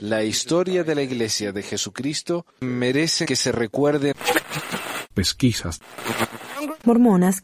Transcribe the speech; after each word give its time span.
La 0.00 0.22
historia 0.22 0.84
de 0.84 0.94
la 0.94 1.02
Iglesia 1.02 1.52
de 1.52 1.62
Jesucristo 1.62 2.46
merece 2.60 3.26
que 3.26 3.36
se 3.36 3.52
recuerde. 3.52 4.14
Pesquisas. 5.14 5.80
Mormonas. 6.84 7.42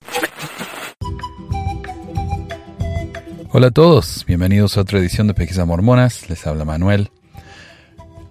Hola 3.51 3.69
a 3.69 3.71
todos, 3.71 4.25
bienvenidos 4.27 4.77
a 4.77 4.81
otra 4.81 4.99
edición 4.99 5.27
de 5.27 5.35
Pesquisas 5.35 5.67
Mormonas. 5.67 6.29
Les 6.29 6.47
habla 6.47 6.65
Manuel. 6.65 7.11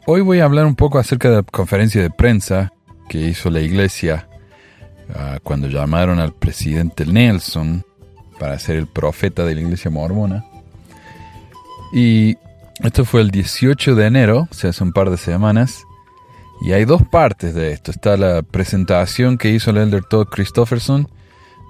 Hoy 0.05 0.21
voy 0.21 0.39
a 0.39 0.45
hablar 0.45 0.65
un 0.65 0.75
poco 0.75 0.99
acerca 0.99 1.29
de 1.29 1.37
la 1.37 1.43
conferencia 1.43 2.01
de 2.01 2.09
prensa 2.09 2.73
que 3.07 3.19
hizo 3.19 3.49
la 3.49 3.61
Iglesia 3.61 4.27
ah, 5.15 5.39
cuando 5.41 5.67
llamaron 5.67 6.19
al 6.19 6.33
presidente 6.33 7.05
Nelson 7.05 7.85
para 8.39 8.59
ser 8.59 8.75
el 8.75 8.87
profeta 8.87 9.45
de 9.45 9.55
la 9.55 9.61
Iglesia 9.61 9.89
Mormona. 9.89 10.45
Y 11.93 12.37
esto 12.83 13.05
fue 13.05 13.21
el 13.21 13.31
18 13.31 13.95
de 13.95 14.05
enero, 14.05 14.47
o 14.49 14.53
sea, 14.53 14.71
hace 14.71 14.83
un 14.83 14.91
par 14.91 15.09
de 15.09 15.17
semanas. 15.17 15.83
Y 16.61 16.71
hay 16.73 16.85
dos 16.85 17.01
partes 17.03 17.53
de 17.53 17.71
esto. 17.71 17.91
Está 17.91 18.15
la 18.17 18.41
presentación 18.41 19.37
que 19.37 19.49
hizo 19.49 19.71
el 19.71 19.77
elder 19.77 20.03
Todd 20.03 20.27
Christofferson, 20.27 21.09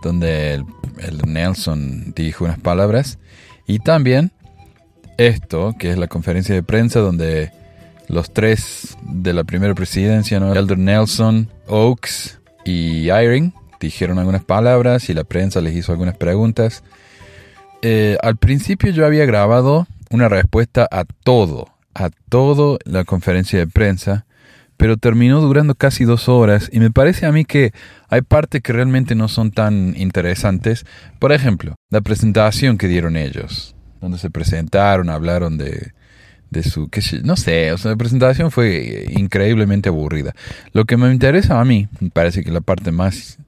donde 0.03 0.53
el, 0.53 0.65
el 0.99 1.21
Nelson 1.25 2.13
dijo 2.15 2.45
unas 2.45 2.59
palabras. 2.59 3.19
Y 3.65 3.79
también 3.79 4.31
esto, 5.17 5.75
que 5.77 5.91
es 5.91 5.97
la 5.97 6.07
conferencia 6.07 6.53
de 6.53 6.63
prensa 6.63 6.99
donde 6.99 7.51
los 8.07 8.33
tres 8.33 8.97
de 9.01 9.33
la 9.33 9.43
primera 9.43 9.73
presidencia, 9.73 10.39
¿no? 10.39 10.53
Elder 10.53 10.77
Nelson, 10.77 11.49
Oaks 11.67 12.39
y 12.65 13.09
Eyring, 13.09 13.53
dijeron 13.79 14.19
algunas 14.19 14.43
palabras 14.43 15.09
y 15.09 15.13
la 15.13 15.23
prensa 15.23 15.61
les 15.61 15.75
hizo 15.75 15.91
algunas 15.91 16.15
preguntas. 16.15 16.83
Eh, 17.81 18.17
al 18.21 18.37
principio 18.37 18.91
yo 18.91 19.05
había 19.05 19.25
grabado 19.25 19.87
una 20.13 20.29
respuesta 20.29 20.87
a 20.91 21.05
todo, 21.05 21.67
a 21.95 22.11
todo 22.29 22.77
la 22.85 23.03
conferencia 23.03 23.57
de 23.57 23.67
prensa, 23.67 24.25
pero 24.77 24.95
terminó 24.95 25.41
durando 25.41 25.73
casi 25.73 26.05
dos 26.05 26.29
horas 26.29 26.69
y 26.71 26.79
me 26.79 26.91
parece 26.91 27.25
a 27.25 27.31
mí 27.31 27.45
que 27.45 27.73
hay 28.09 28.21
partes 28.21 28.61
que 28.61 28.73
realmente 28.73 29.15
no 29.15 29.27
son 29.27 29.51
tan 29.51 29.95
interesantes. 29.97 30.85
Por 31.17 31.31
ejemplo, 31.31 31.73
la 31.89 32.01
presentación 32.01 32.77
que 32.77 32.87
dieron 32.87 33.17
ellos, 33.17 33.75
donde 34.01 34.19
se 34.19 34.29
presentaron, 34.29 35.09
hablaron 35.09 35.57
de, 35.57 35.93
de 36.51 36.61
su, 36.61 36.91
no 37.23 37.35
sé, 37.35 37.71
o 37.71 37.79
sea, 37.79 37.91
la 37.91 37.97
presentación 37.97 38.51
fue 38.51 39.07
increíblemente 39.09 39.89
aburrida. 39.89 40.35
Lo 40.73 40.85
que 40.85 40.95
me 40.95 41.11
interesa 41.11 41.59
a 41.59 41.65
mí, 41.65 41.87
me 41.99 42.11
parece 42.11 42.43
que 42.43 42.51
la 42.51 42.61
parte 42.61 42.91
más 42.91 43.39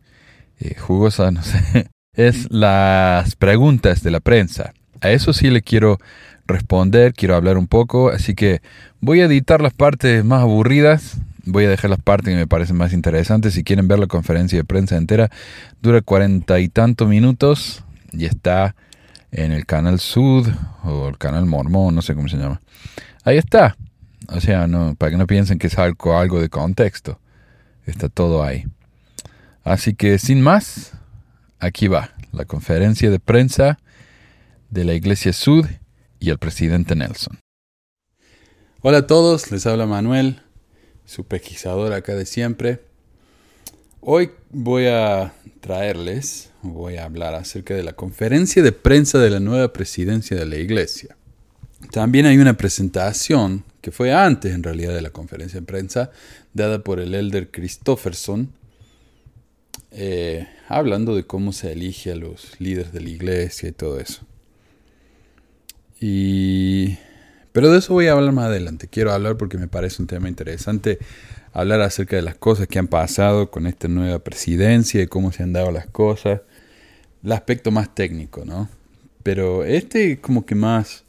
eh, 0.60 0.74
jugosa, 0.80 1.30
no 1.32 1.44
sé, 1.44 1.90
es 2.14 2.50
las 2.50 3.36
preguntas 3.36 4.02
de 4.02 4.10
la 4.10 4.20
prensa. 4.20 4.74
A 5.02 5.12
eso 5.12 5.34
sí 5.34 5.52
le 5.52 5.62
quiero 5.62 6.00
responder, 6.48 7.14
quiero 7.14 7.36
hablar 7.36 7.58
un 7.58 7.68
poco, 7.68 8.10
así 8.10 8.36
que 8.36 8.62
voy 9.00 9.22
a 9.22 9.26
editar 9.26 9.62
las 9.62 9.74
partes 9.74 10.24
más 10.24 10.42
aburridas, 10.42 11.18
voy 11.46 11.66
a 11.66 11.70
dejar 11.70 11.90
las 11.90 12.00
partes 12.00 12.34
que 12.34 12.38
me 12.38 12.48
parecen 12.48 12.78
más 12.78 12.94
interesantes. 12.94 13.54
Si 13.54 13.64
quieren 13.64 13.88
ver 13.88 14.00
la 14.00 14.08
conferencia 14.08 14.58
de 14.58 14.64
prensa 14.64 14.98
entera, 14.98 15.30
dura 15.82 16.02
cuarenta 16.02 16.60
y 16.60 16.70
tantos 16.70 17.08
minutos 17.08 17.84
y 18.12 18.26
está 18.26 18.76
en 19.32 19.52
el 19.52 19.66
canal 19.66 20.00
Sud 20.00 20.48
o 20.84 21.10
el 21.10 21.18
canal 21.18 21.46
Mormón, 21.46 21.96
no 21.96 22.02
sé 22.02 22.16
cómo 22.16 22.28
se 22.28 22.38
llama. 22.38 22.62
Ahí 23.24 23.38
está. 23.38 23.76
O 24.30 24.40
sea, 24.40 24.68
no, 24.68 24.96
para 24.96 25.12
que 25.12 25.18
no 25.18 25.28
piensen 25.28 25.60
que 25.60 25.68
es 25.68 25.78
algo, 25.78 26.18
algo 26.18 26.42
de 26.42 26.50
contexto. 26.50 27.20
Está 27.86 28.10
todo 28.10 28.44
ahí. 28.44 28.66
Así 29.64 29.94
que 29.94 30.18
sin 30.20 30.42
más, 30.42 30.94
aquí 31.60 31.88
va 31.88 32.12
la 32.32 32.46
conferencia 32.46 33.10
de 33.10 33.20
prensa 33.20 33.80
de 34.70 34.84
la 34.84 34.94
Iglesia 34.94 35.34
Sud 35.34 35.68
y 36.20 36.30
el 36.30 36.38
presidente 36.38 36.96
Nelson. 36.96 37.40
Hola 38.82 39.00
a 39.00 39.08
todos, 39.08 39.52
les 39.52 39.66
habla 39.66 39.86
Manuel, 39.86 40.42
su 41.06 41.24
pesquisador 41.24 41.94
acá 41.94 42.16
de 42.16 42.26
siempre. 42.26 42.82
Hoy 44.02 44.32
voy 44.52 44.86
a 44.86 45.34
traerles, 45.62 46.52
voy 46.62 46.98
a 46.98 47.06
hablar 47.06 47.34
acerca 47.34 47.74
de 47.74 47.84
la 47.84 47.94
conferencia 47.94 48.62
de 48.62 48.72
prensa 48.72 49.18
de 49.18 49.32
la 49.32 49.40
nueva 49.40 49.74
presidencia 49.74 50.38
de 50.38 50.46
la 50.46 50.58
Iglesia. 50.58 51.18
También 51.92 52.26
hay 52.26 52.38
una 52.38 52.56
presentación 52.56 53.64
que 53.82 53.92
fue 53.92 54.14
antes 54.14 54.54
en 54.54 54.64
realidad 54.64 54.94
de 54.94 55.02
la 55.02 55.10
conferencia 55.10 55.60
de 55.60 55.66
prensa, 55.66 56.12
dada 56.54 56.84
por 56.84 57.00
el 57.00 57.14
elder 57.14 57.50
Christofferson, 57.52 58.52
eh, 59.92 60.48
hablando 60.68 61.16
de 61.16 61.26
cómo 61.26 61.54
se 61.54 61.72
elige 61.72 62.12
a 62.12 62.16
los 62.16 62.60
líderes 62.60 62.92
de 62.94 63.02
la 63.02 63.10
iglesia 63.10 63.70
y 63.70 63.72
todo 63.72 64.00
eso. 64.00 64.26
Y, 66.00 66.98
pero 67.52 67.72
de 67.72 67.80
eso 67.80 67.94
voy 67.94 68.08
a 68.08 68.14
hablar 68.14 68.34
más 68.34 68.46
adelante. 68.46 68.88
Quiero 68.88 69.12
hablar 69.12 69.38
porque 69.38 69.58
me 69.58 69.68
parece 69.68 70.02
un 70.02 70.08
tema 70.08 70.30
interesante 70.30 71.00
hablar 71.54 71.82
acerca 71.82 72.18
de 72.18 72.22
las 72.22 72.36
cosas 72.36 72.68
que 72.68 72.80
han 72.80 72.88
pasado 72.88 73.50
con 73.50 73.66
esta 73.66 73.88
nueva 73.88 74.20
presidencia 74.20 75.02
y 75.02 75.08
cómo 75.08 75.32
se 75.32 75.44
han 75.44 75.54
dado 75.54 75.72
las 75.72 75.88
cosas. 75.88 76.42
El 77.24 77.32
aspecto 77.32 77.72
más 77.72 77.96
técnico, 77.96 78.44
¿no? 78.46 78.70
Pero 79.24 79.64
este 79.64 80.20
como 80.20 80.46
que 80.46 80.54
más, 80.54 81.06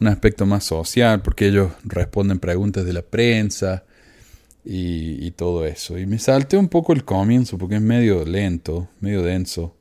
un 0.00 0.08
aspecto 0.08 0.46
más 0.46 0.64
social, 0.64 1.22
porque 1.22 1.46
ellos 1.46 1.72
responden 1.84 2.38
preguntas 2.38 2.84
de 2.86 2.92
la 2.94 3.02
prensa 3.02 3.84
y, 4.64 5.30
todo 5.32 5.66
eso. 5.66 5.98
Y 5.98 6.06
me 6.06 6.18
salté 6.18 6.56
un 6.56 6.68
poco 6.68 6.92
el 6.92 7.04
comienzo 7.04 7.58
porque 7.58 7.76
es 7.76 7.82
medio 7.82 8.24
lento, 8.24 8.88
medio 9.00 9.22
denso. 9.22 9.76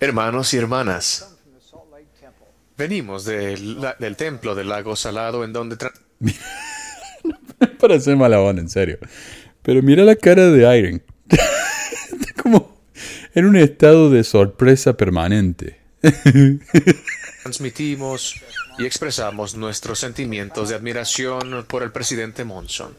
Hermanos 0.00 0.54
y 0.54 0.56
hermanas, 0.56 1.31
venimos 2.82 3.24
del, 3.24 3.78
del 4.00 4.16
templo 4.16 4.56
del 4.56 4.68
lago 4.68 4.96
salado 4.96 5.44
en 5.44 5.52
donde... 5.52 5.76
para 7.78 7.94
hacer 7.94 8.16
mala 8.16 8.40
onda, 8.40 8.60
en 8.60 8.68
serio. 8.68 8.98
Pero 9.62 9.82
mira 9.82 10.02
la 10.02 10.16
cara 10.16 10.50
de 10.50 10.78
Iron. 10.78 11.02
Está 11.28 12.32
como 12.42 12.76
en 13.34 13.46
un 13.46 13.56
estado 13.56 14.10
de 14.10 14.24
sorpresa 14.24 14.96
permanente. 14.96 15.80
Transmitimos 17.42 18.34
y 18.78 18.84
expresamos 18.84 19.54
nuestros 19.54 20.00
sentimientos 20.00 20.68
de 20.68 20.74
admiración 20.74 21.64
por 21.68 21.84
el 21.84 21.92
presidente 21.92 22.44
Monson, 22.44 22.96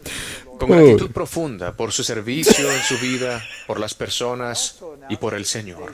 con 0.59 0.69
gratitud 0.69 1.11
profunda 1.11 1.75
por 1.75 1.91
su 1.91 2.05
servicio 2.05 2.71
en 2.71 2.81
su 2.83 2.97
vida, 2.99 3.43
por 3.67 3.81
las 3.81 3.93
personas 3.93 4.79
y 5.09 5.17
por 5.17 5.33
el 5.33 5.43
Señor. 5.43 5.93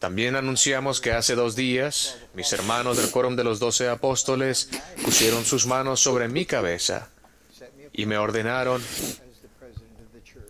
También 0.00 0.34
anunciamos 0.34 0.98
que 1.02 1.12
hace 1.12 1.34
dos 1.34 1.54
días 1.54 2.16
mis 2.34 2.50
hermanos 2.54 2.96
del 2.96 3.10
Quórum 3.10 3.36
de 3.36 3.44
los 3.44 3.58
Doce 3.58 3.86
Apóstoles 3.86 4.70
pusieron 5.04 5.44
sus 5.44 5.66
manos 5.66 6.00
sobre 6.00 6.26
mi 6.26 6.46
cabeza 6.46 7.10
y 7.92 8.06
me 8.06 8.16
ordenaron 8.16 8.80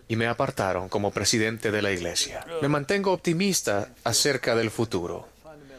y 0.06 0.14
me 0.14 0.28
apartaron 0.28 0.88
como 0.88 1.10
presidente 1.10 1.72
de 1.72 1.82
la 1.82 1.90
iglesia. 1.90 2.46
Me 2.62 2.68
mantengo 2.68 3.10
optimista 3.10 3.88
acerca 4.04 4.54
del 4.54 4.70
futuro 4.70 5.26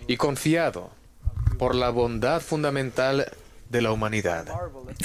y 0.05 0.17
confiado 0.17 0.89
por 1.57 1.73
la 1.73 1.91
bondad 1.91 2.41
fundamental 2.41 3.31
de 3.69 3.81
la 3.81 3.93
humanidad. 3.93 4.47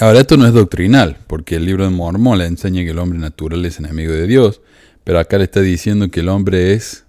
Ahora 0.01 0.19
esto 0.19 0.35
no 0.35 0.45
es 0.45 0.53
doctrinal, 0.53 1.15
porque 1.27 1.55
el 1.55 1.65
libro 1.65 1.85
de 1.85 1.89
Mormón 1.89 2.37
le 2.39 2.45
enseña 2.47 2.83
que 2.83 2.89
el 2.89 2.99
hombre 2.99 3.17
natural 3.17 3.63
es 3.65 3.79
enemigo 3.79 4.11
de 4.11 4.27
Dios, 4.27 4.59
pero 5.05 5.19
acá 5.19 5.37
le 5.37 5.45
está 5.45 5.61
diciendo 5.61 6.09
que 6.11 6.19
el 6.19 6.27
hombre 6.27 6.73
es 6.73 7.05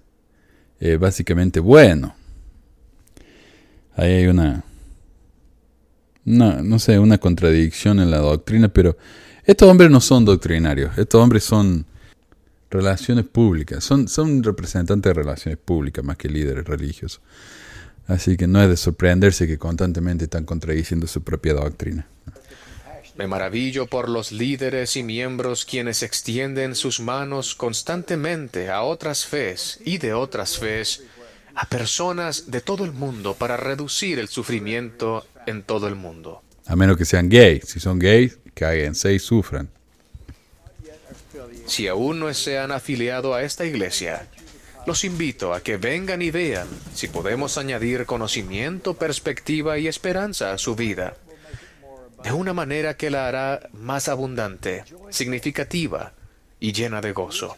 eh, 0.79 0.97
básicamente 0.97 1.59
bueno. 1.59 2.15
Ahí 3.95 4.11
hay 4.13 4.27
una, 4.27 4.63
no, 6.25 6.61
no 6.63 6.79
sé, 6.79 6.99
una 6.99 7.17
contradicción 7.17 7.99
en 7.99 8.11
la 8.11 8.19
doctrina, 8.19 8.69
pero 8.69 8.97
estos 9.43 9.69
hombres 9.69 9.91
no 9.91 9.99
son 9.99 10.25
doctrinarios, 10.25 10.97
estos 10.97 11.21
hombres 11.21 11.43
son 11.43 11.85
relaciones 12.69 13.25
públicas, 13.25 13.83
son, 13.83 14.07
son 14.07 14.43
representantes 14.43 15.09
de 15.09 15.13
relaciones 15.13 15.57
públicas 15.57 16.05
más 16.05 16.17
que 16.17 16.29
líderes 16.29 16.65
religiosos. 16.65 17.21
Así 18.07 18.37
que 18.37 18.47
no 18.47 18.61
es 18.61 18.69
de 18.69 18.77
sorprenderse 18.77 19.47
que 19.47 19.57
constantemente 19.57 20.25
están 20.25 20.45
contradiciendo 20.45 21.07
su 21.07 21.23
propia 21.23 21.53
doctrina. 21.53 22.07
Me 23.19 23.27
maravillo 23.27 23.85
por 23.85 24.07
los 24.07 24.31
líderes 24.31 24.95
y 24.95 25.03
miembros 25.03 25.65
quienes 25.65 26.03
extienden 26.03 26.73
sus 26.73 27.01
manos 27.01 27.53
constantemente 27.53 28.69
a 28.69 28.83
otras 28.83 29.25
fes 29.25 29.77
y 29.83 29.97
de 29.97 30.13
otras 30.13 30.57
fes, 30.57 31.03
a 31.53 31.65
personas 31.65 32.49
de 32.49 32.61
todo 32.61 32.85
el 32.85 32.93
mundo 32.93 33.33
para 33.33 33.57
reducir 33.57 34.19
el 34.19 34.29
sufrimiento 34.29 35.27
en 35.47 35.63
todo 35.63 35.89
el 35.89 35.95
mundo. 35.95 36.41
A 36.65 36.77
menos 36.77 36.95
que 36.95 37.03
sean 37.03 37.27
gays. 37.27 37.65
Si 37.67 37.81
son 37.81 37.99
gays, 37.99 38.37
cáguense 38.53 39.13
y 39.13 39.19
sufran. 39.19 39.67
Si 41.65 41.89
aún 41.89 42.21
no 42.21 42.33
se 42.33 42.57
han 42.57 42.71
afiliado 42.71 43.33
a 43.33 43.43
esta 43.43 43.65
iglesia, 43.65 44.29
los 44.87 45.03
invito 45.03 45.53
a 45.53 45.59
que 45.59 45.75
vengan 45.75 46.21
y 46.21 46.31
vean 46.31 46.69
si 46.93 47.09
podemos 47.09 47.57
añadir 47.57 48.05
conocimiento, 48.05 48.93
perspectiva 48.93 49.77
y 49.77 49.89
esperanza 49.89 50.53
a 50.53 50.57
su 50.57 50.73
vida, 50.77 51.17
de 52.23 52.31
una 52.31 52.53
manera 52.53 52.95
que 52.95 53.09
la 53.09 53.27
hará 53.27 53.69
más 53.73 54.07
abundante, 54.07 54.83
significativa 55.09 56.13
y 56.59 56.73
llena 56.73 57.01
de 57.01 57.11
gozo. 57.13 57.55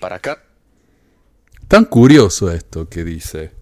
Para 0.00 0.16
acá. 0.16 0.42
Tan 1.68 1.84
curioso 1.84 2.52
esto 2.52 2.88
que 2.88 3.04
dice. 3.04 3.52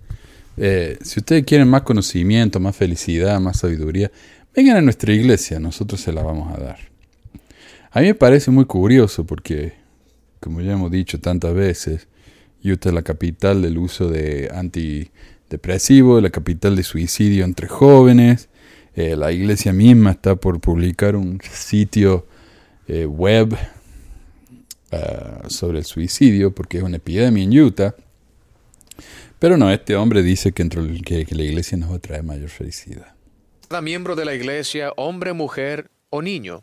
Eh, 0.56 0.99
si 1.02 1.20
ustedes 1.20 1.44
quieren 1.44 1.69
más 1.69 1.82
conocimiento, 1.82 2.61
más 2.61 2.76
felicidad, 2.76 3.41
más 3.41 3.58
sabiduría, 3.58 4.11
vengan 4.55 4.76
a 4.76 4.82
nuestra 4.82 5.12
iglesia, 5.12 5.58
nosotros 5.58 6.00
se 6.00 6.12
la 6.12 6.23
vamos 6.23 6.55
a 6.55 6.61
dar. 6.61 6.79
A 7.93 8.00
mí 8.00 8.06
me 8.06 8.14
parece 8.14 8.50
muy 8.50 8.67
curioso 8.67 9.25
porque, 9.25 9.73
como 10.38 10.61
ya 10.61 10.73
hemos 10.73 10.91
dicho 10.91 11.19
tantas 11.20 11.55
veces, 11.55 12.08
Utah 12.62 12.91
es 12.91 12.94
la 12.94 13.02
capital 13.02 13.62
del 13.62 13.79
uso 13.79 14.11
de 14.11 14.50
antidepresivos, 14.52 16.23
la 16.23 16.31
capital 16.31 16.76
de 16.76 16.82
suicidio 16.82 17.44
entre 17.44 17.69
jóvenes. 17.69 18.50
Eh, 18.97 19.17
la 19.17 19.33
iglesia 19.33 19.73
misma 19.73 20.13
está 20.13 20.37
por 20.37 20.61
publicar 20.61 21.17
un 21.17 21.41
sitio 21.51 22.27
eh, 22.89 23.07
web 23.07 23.57
ah, 24.91 25.43
sobre 25.49 25.79
el 25.79 25.85
suicidio 25.85 26.53
porque 26.55 26.79
es 26.79 26.83
una 26.83 26.97
epidemia 26.97 27.45
en 27.45 27.59
Utah. 27.59 27.95
Pero 29.39 29.57
no, 29.57 29.71
este 29.71 29.97
hombre 29.97 30.23
dice 30.23 30.53
que, 30.53 30.69
que, 30.69 31.35
la 31.35 31.43
iglesia 31.43 31.79
nos 31.79 31.93
va 31.93 31.97
a 31.97 31.99
traer 31.99 32.23
mayor 32.23 32.51
felicidad. 32.51 33.15
Cada 33.69 33.81
miembro 33.81 34.15
de 34.15 34.27
la 34.27 34.35
iglesia, 34.35 34.93
hombre, 34.97 35.33
mujer 35.33 35.91
o 36.11 36.21
niño. 36.21 36.63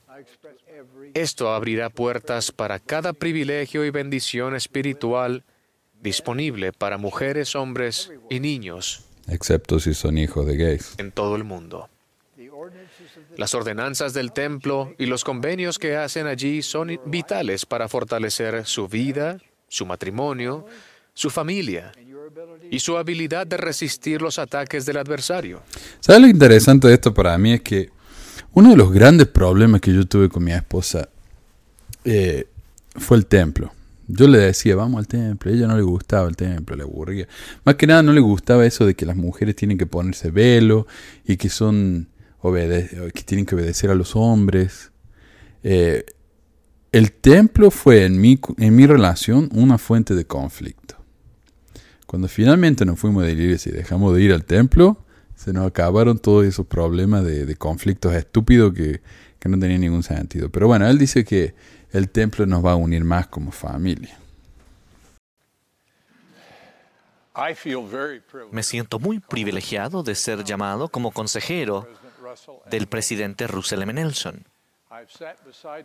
Esto 1.14 1.54
abrirá 1.54 1.90
puertas 1.90 2.52
para 2.52 2.80
cada 2.80 3.14
privilegio 3.14 3.84
y 3.86 3.90
bendición 3.90 4.56
espiritual 4.56 5.44
disponible 6.02 6.74
para 6.74 6.98
mujeres, 6.98 7.56
hombres 7.56 8.12
y 8.30 8.40
niños. 8.40 9.06
Excepto 9.28 9.80
si 9.80 9.94
son 9.94 10.18
hijos 10.18 10.46
de 10.46 10.58
gays. 10.58 10.94
En 10.98 11.12
todo 11.12 11.36
el 11.36 11.44
mundo. 11.44 11.90
Las 13.36 13.54
ordenanzas 13.54 14.14
del 14.14 14.32
templo 14.32 14.94
y 14.98 15.06
los 15.06 15.24
convenios 15.24 15.80
que 15.80 15.96
hacen 15.96 16.28
allí 16.28 16.62
son 16.62 17.00
vitales 17.06 17.66
para 17.66 17.88
fortalecer 17.88 18.66
su 18.66 18.88
vida, 18.88 19.38
su 19.68 19.86
matrimonio, 19.86 20.66
su 21.14 21.30
familia 21.30 21.92
y 22.70 22.80
su 22.80 22.98
habilidad 22.98 23.48
de 23.48 23.58
resistir 23.58 24.22
los 24.22 24.40
ataques 24.40 24.86
del 24.86 24.98
adversario. 24.98 25.62
¿Sabes 26.00 26.22
lo 26.22 26.28
interesante 26.28 26.88
de 26.88 26.94
esto 26.96 27.14
para 27.14 27.38
mí? 27.38 27.54
Es 27.54 27.62
que 27.62 27.90
uno 28.54 28.72
de 28.72 28.78
los 28.78 28.92
grandes 28.92 29.28
problemas 29.28 29.82
que 29.82 29.94
yo 29.94 30.06
tuve 30.06 30.30
con 30.30 30.44
mi 30.44 30.52
esposa 30.52 31.10
eh, 32.04 32.48
fue 32.96 33.18
el 33.18 33.26
templo. 33.26 33.72
Yo 34.08 34.28
le 34.28 34.40
decía, 34.40 34.76
vamos 34.76 35.00
al 35.00 35.08
templo. 35.08 35.52
A 35.52 35.54
ella 35.54 35.68
no 35.68 35.76
le 35.76 35.84
gustaba 35.84 36.30
el 36.30 36.36
templo, 36.38 36.76
le 36.76 36.84
aburría. 36.84 37.28
Más 37.66 37.76
que 37.76 37.88
nada 37.88 38.02
no 38.02 38.14
le 38.14 38.22
gustaba 38.22 38.66
eso 38.66 38.86
de 38.86 38.96
que 38.96 39.06
las 39.06 39.18
mujeres 39.18 39.56
tienen 39.56 39.78
que 39.78 39.86
ponerse 39.86 40.32
velo 40.32 40.88
y 41.26 41.36
que 41.36 41.50
son 41.50 42.08
que 42.42 43.24
tienen 43.26 43.46
que 43.46 43.56
obedecer 43.56 43.90
a 43.90 43.96
los 43.96 44.16
hombres. 44.16 44.92
Eh, 45.64 46.06
el 46.92 47.12
templo 47.12 47.72
fue 47.72 48.06
en 48.06 48.20
mi, 48.20 48.40
en 48.58 48.76
mi 48.76 48.88
relación 48.88 49.50
una 49.54 49.78
fuente 49.78 50.16
de 50.16 50.26
conflicto. 50.26 50.96
Cuando 52.06 52.28
finalmente 52.28 52.86
nos 52.86 53.00
fuimos 53.00 53.24
de 53.24 53.36
la 53.36 53.42
iglesia 53.42 53.72
y 53.72 53.76
dejamos 53.76 54.16
de 54.16 54.22
ir 54.22 54.32
al 54.32 54.46
templo, 54.46 55.04
se 55.36 55.52
nos 55.52 55.68
acabaron 55.68 56.18
todos 56.18 56.46
esos 56.46 56.66
problemas 56.66 57.26
de, 57.26 57.54
conflictos 57.56 58.14
estúpidos 58.14 58.74
que, 58.74 59.02
que 59.40 59.50
no 59.50 59.60
tenían 59.60 59.82
ningún 59.82 60.04
sentido. 60.04 60.50
Pero 60.50 60.68
bueno, 60.68 60.88
él 60.88 60.98
dice 60.98 61.26
que 61.26 61.54
el 61.92 62.10
templo 62.10 62.46
nos 62.46 62.66
va 62.66 62.72
a 62.72 62.76
unir 62.76 63.04
más 63.04 63.28
como 63.28 63.52
familia. 63.52 64.18
Me 68.52 68.64
siento 68.64 68.98
muy 68.98 69.20
privilegiado 69.20 70.02
de 70.02 70.16
ser 70.16 70.44
llamado 70.44 70.90
como 70.90 71.12
consejero 71.12 71.88
del 72.70 72.88
presidente 72.88 73.48
Russell 73.48 73.82
M. 73.82 73.94
Nelson. 73.94 74.46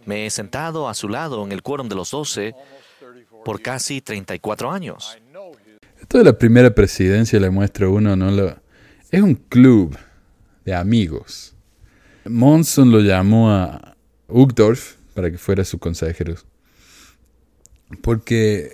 Me 0.07 0.27
he 0.27 0.31
sentado 0.31 0.89
a 0.89 0.95
su 0.95 1.09
lado 1.09 1.45
en 1.45 1.53
el 1.53 1.63
quórum 1.63 1.89
de 1.89 1.95
los 1.95 2.11
doce 2.11 2.55
por 3.45 3.61
casi 3.61 4.01
34 4.01 4.71
años. 4.71 5.19
Esto 6.01 6.19
de 6.19 6.25
la 6.25 6.37
primera 6.37 6.75
presidencia 6.75 7.39
le 7.39 7.51
muestra 7.51 7.89
uno, 7.89 8.17
¿no? 8.17 8.31
Lo, 8.31 8.57
es 9.11 9.23
un 9.23 9.35
club 9.35 9.97
de 10.65 10.75
amigos. 10.75 11.55
Monson 12.25 12.91
lo 12.91 13.01
llamó 13.01 13.51
a 13.51 13.97
Uchtdorf 14.29 14.97
para 15.15 15.31
que 15.31 15.39
fuera 15.39 15.65
su 15.65 15.79
consejero. 15.79 16.35
Porque 18.01 18.73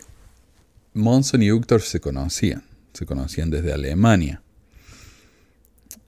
Monson 0.94 1.42
y 1.42 1.52
Uchtdorf 1.52 1.84
se 1.84 2.00
conocían. 2.00 2.62
Se 2.92 3.06
conocían 3.06 3.50
desde 3.50 3.72
Alemania. 3.72 4.42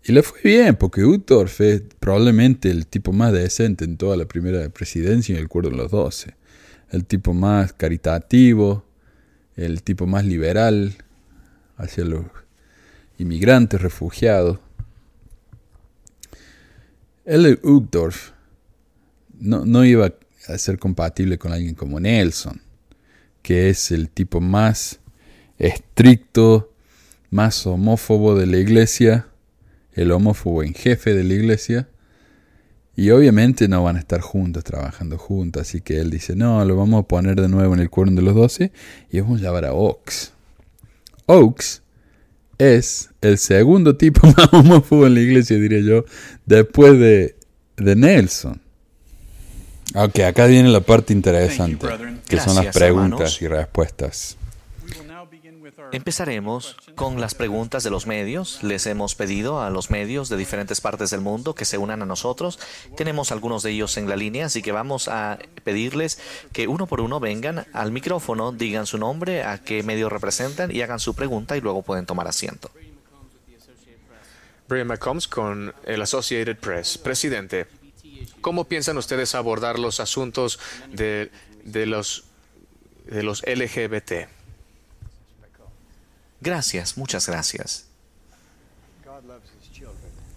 Y 0.02 0.12
le 0.12 0.22
fue 0.22 0.40
bien, 0.42 0.76
porque 0.76 1.04
Uchtdorf 1.04 1.60
es 1.60 1.82
probablemente 1.98 2.70
el 2.70 2.86
tipo 2.86 3.12
más 3.12 3.32
decente 3.32 3.84
en 3.84 3.96
toda 3.96 4.16
la 4.16 4.26
primera 4.26 4.66
presidencia 4.70 5.34
y 5.34 5.38
el 5.38 5.44
acuerdo 5.44 5.70
de 5.70 5.76
los 5.76 5.90
doce. 5.90 6.36
El 6.90 7.04
tipo 7.04 7.34
más 7.34 7.72
caritativo, 7.74 8.84
el 9.56 9.82
tipo 9.82 10.06
más 10.06 10.24
liberal, 10.24 10.94
hacia 11.76 12.04
los 12.04 12.24
inmigrantes, 13.18 13.80
refugiados. 13.82 14.58
El 17.26 17.60
Uchtdorf 17.62 18.30
no, 19.38 19.66
no 19.66 19.84
iba 19.84 20.14
a 20.48 20.58
ser 20.58 20.78
compatible 20.78 21.38
con 21.38 21.52
alguien 21.52 21.74
como 21.74 22.00
Nelson, 22.00 22.60
que 23.42 23.68
es 23.68 23.90
el 23.90 24.08
tipo 24.08 24.40
más 24.40 25.00
estricto, 25.58 26.72
más 27.30 27.66
homófobo 27.66 28.34
de 28.34 28.46
la 28.46 28.56
iglesia, 28.56 29.29
el 30.02 30.12
homófobo 30.12 30.62
en 30.62 30.74
jefe 30.74 31.14
de 31.14 31.24
la 31.24 31.34
iglesia, 31.34 31.88
y 32.96 33.10
obviamente 33.10 33.68
no 33.68 33.82
van 33.82 33.96
a 33.96 34.00
estar 34.00 34.20
juntos, 34.20 34.64
trabajando 34.64 35.16
juntos, 35.16 35.62
así 35.62 35.80
que 35.80 36.00
él 36.00 36.10
dice, 36.10 36.36
no, 36.36 36.62
lo 36.64 36.76
vamos 36.76 37.02
a 37.04 37.08
poner 37.08 37.40
de 37.40 37.48
nuevo 37.48 37.72
en 37.74 37.80
el 37.80 37.88
cuerno 37.88 38.16
de 38.16 38.22
los 38.22 38.34
doce 38.34 38.72
y 39.10 39.20
vamos 39.20 39.40
a 39.40 39.44
llamar 39.44 39.64
a 39.64 39.72
Oaks. 39.72 40.32
Oaks 41.26 41.82
es 42.58 43.10
el 43.22 43.38
segundo 43.38 43.96
tipo 43.96 44.26
más 44.36 44.52
homófobo 44.52 45.06
en 45.06 45.14
la 45.14 45.20
iglesia, 45.20 45.56
diría 45.56 45.80
yo, 45.80 46.04
después 46.44 46.98
de, 46.98 47.36
de 47.76 47.96
Nelson. 47.96 48.60
Ok, 49.94 50.20
acá 50.20 50.46
viene 50.46 50.68
la 50.68 50.80
parte 50.80 51.12
interesante, 51.12 51.86
que 52.28 52.38
son 52.38 52.54
las 52.54 52.66
preguntas 52.66 53.40
y 53.40 53.48
respuestas. 53.48 54.36
Empezaremos 55.92 56.76
con 56.94 57.20
las 57.20 57.34
preguntas 57.34 57.82
de 57.82 57.90
los 57.90 58.06
medios. 58.06 58.62
Les 58.62 58.86
hemos 58.86 59.16
pedido 59.16 59.60
a 59.60 59.70
los 59.70 59.90
medios 59.90 60.28
de 60.28 60.36
diferentes 60.36 60.80
partes 60.80 61.10
del 61.10 61.20
mundo 61.20 61.54
que 61.54 61.64
se 61.64 61.78
unan 61.78 62.02
a 62.02 62.06
nosotros. 62.06 62.60
Tenemos 62.96 63.32
algunos 63.32 63.64
de 63.64 63.72
ellos 63.72 63.96
en 63.96 64.08
la 64.08 64.16
línea, 64.16 64.46
así 64.46 64.62
que 64.62 64.70
vamos 64.70 65.08
a 65.08 65.38
pedirles 65.64 66.20
que 66.52 66.68
uno 66.68 66.86
por 66.86 67.00
uno 67.00 67.18
vengan 67.18 67.66
al 67.72 67.90
micrófono, 67.90 68.52
digan 68.52 68.86
su 68.86 68.98
nombre, 68.98 69.42
a 69.42 69.58
qué 69.58 69.82
medio 69.82 70.08
representan 70.08 70.74
y 70.74 70.80
hagan 70.82 71.00
su 71.00 71.14
pregunta 71.14 71.56
y 71.56 71.60
luego 71.60 71.82
pueden 71.82 72.06
tomar 72.06 72.28
asiento. 72.28 72.70
Brian 74.68 74.86
McCombs 74.86 75.26
con 75.26 75.74
el 75.84 76.02
Associated 76.02 76.56
Press. 76.56 76.98
Presidente, 76.98 77.66
¿cómo 78.40 78.66
piensan 78.66 78.96
ustedes 78.96 79.34
abordar 79.34 79.80
los 79.80 79.98
asuntos 79.98 80.60
de, 80.92 81.32
de 81.64 81.86
los, 81.86 82.24
de 83.06 83.24
los 83.24 83.42
LGBT? 83.42 84.39
Gracias, 86.40 86.96
muchas 86.96 87.26
gracias. 87.26 87.86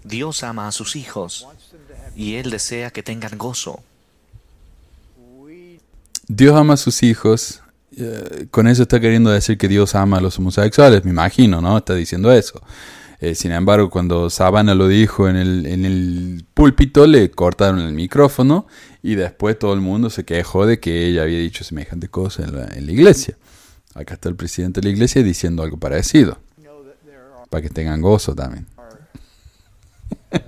Dios 0.04 0.44
ama 0.44 0.68
a 0.68 0.72
sus 0.72 0.96
hijos 0.96 1.48
y 2.16 2.36
Él 2.36 2.52
desea 2.52 2.92
que 2.92 3.04
tengan 3.04 3.38
gozo. 3.38 3.82
Dios 6.28 6.56
ama 6.56 6.74
a 6.74 6.78
sus 6.78 7.04
hijos. 7.04 7.62
Eh, 7.96 8.48
con 8.52 8.68
eso 8.68 8.84
está 8.84 9.00
queriendo 9.00 9.30
decir 9.30 9.58
que 9.58 9.68
Dios 9.68 9.96
ama 9.96 10.18
a 10.18 10.22
los 10.22 10.38
homosexuales, 10.40 11.06
me 11.06 11.12
imagino, 11.12 11.62
¿no? 11.62 11.78
Está 11.78 11.94
diciendo 11.94 12.32
eso. 12.32 12.62
Eh, 13.20 13.36
sin 13.36 13.52
embargo, 13.52 13.90
cuando 13.90 14.30
Sabana 14.30 14.76
lo 14.76 14.88
dijo 14.88 15.30
en 15.30 15.38
el, 15.38 15.66
en 15.66 15.86
el 15.86 16.46
púlpito, 16.54 17.08
le 17.08 17.32
cortaron 17.32 17.80
el 17.80 17.94
micrófono 17.94 18.68
y 19.02 19.16
después 19.16 19.58
todo 19.58 19.74
el 19.74 19.80
mundo 19.80 20.10
se 20.10 20.26
quejó 20.26 20.66
de 20.66 20.80
que 20.80 21.08
ella 21.08 21.24
había 21.24 21.40
dicho 21.40 21.64
semejante 21.64 22.10
cosa 22.10 22.44
en 22.44 22.86
la 22.86 22.92
iglesia. 22.92 23.38
Acá 23.96 24.16
está 24.16 24.30
el 24.30 24.36
presidente 24.36 24.82
de 24.82 24.88
la 24.88 24.94
iglesia 24.94 25.22
diciendo 25.24 25.64
algo 25.64 25.78
parecido. 25.78 26.38
Para 27.50 27.62
que 27.62 27.70
tengan 27.70 28.02
gozo 28.02 28.34
también. 28.34 28.66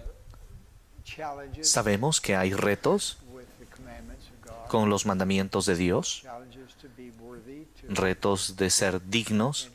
Sabemos 1.62 2.20
que 2.20 2.36
hay 2.36 2.54
retos 2.54 3.20
con 4.68 4.90
los 4.90 5.06
mandamientos 5.06 5.68
de 5.68 5.76
Dios, 5.76 6.26
retos 7.88 8.56
de 8.58 8.70
ser 8.70 9.08
dignos 9.08 9.70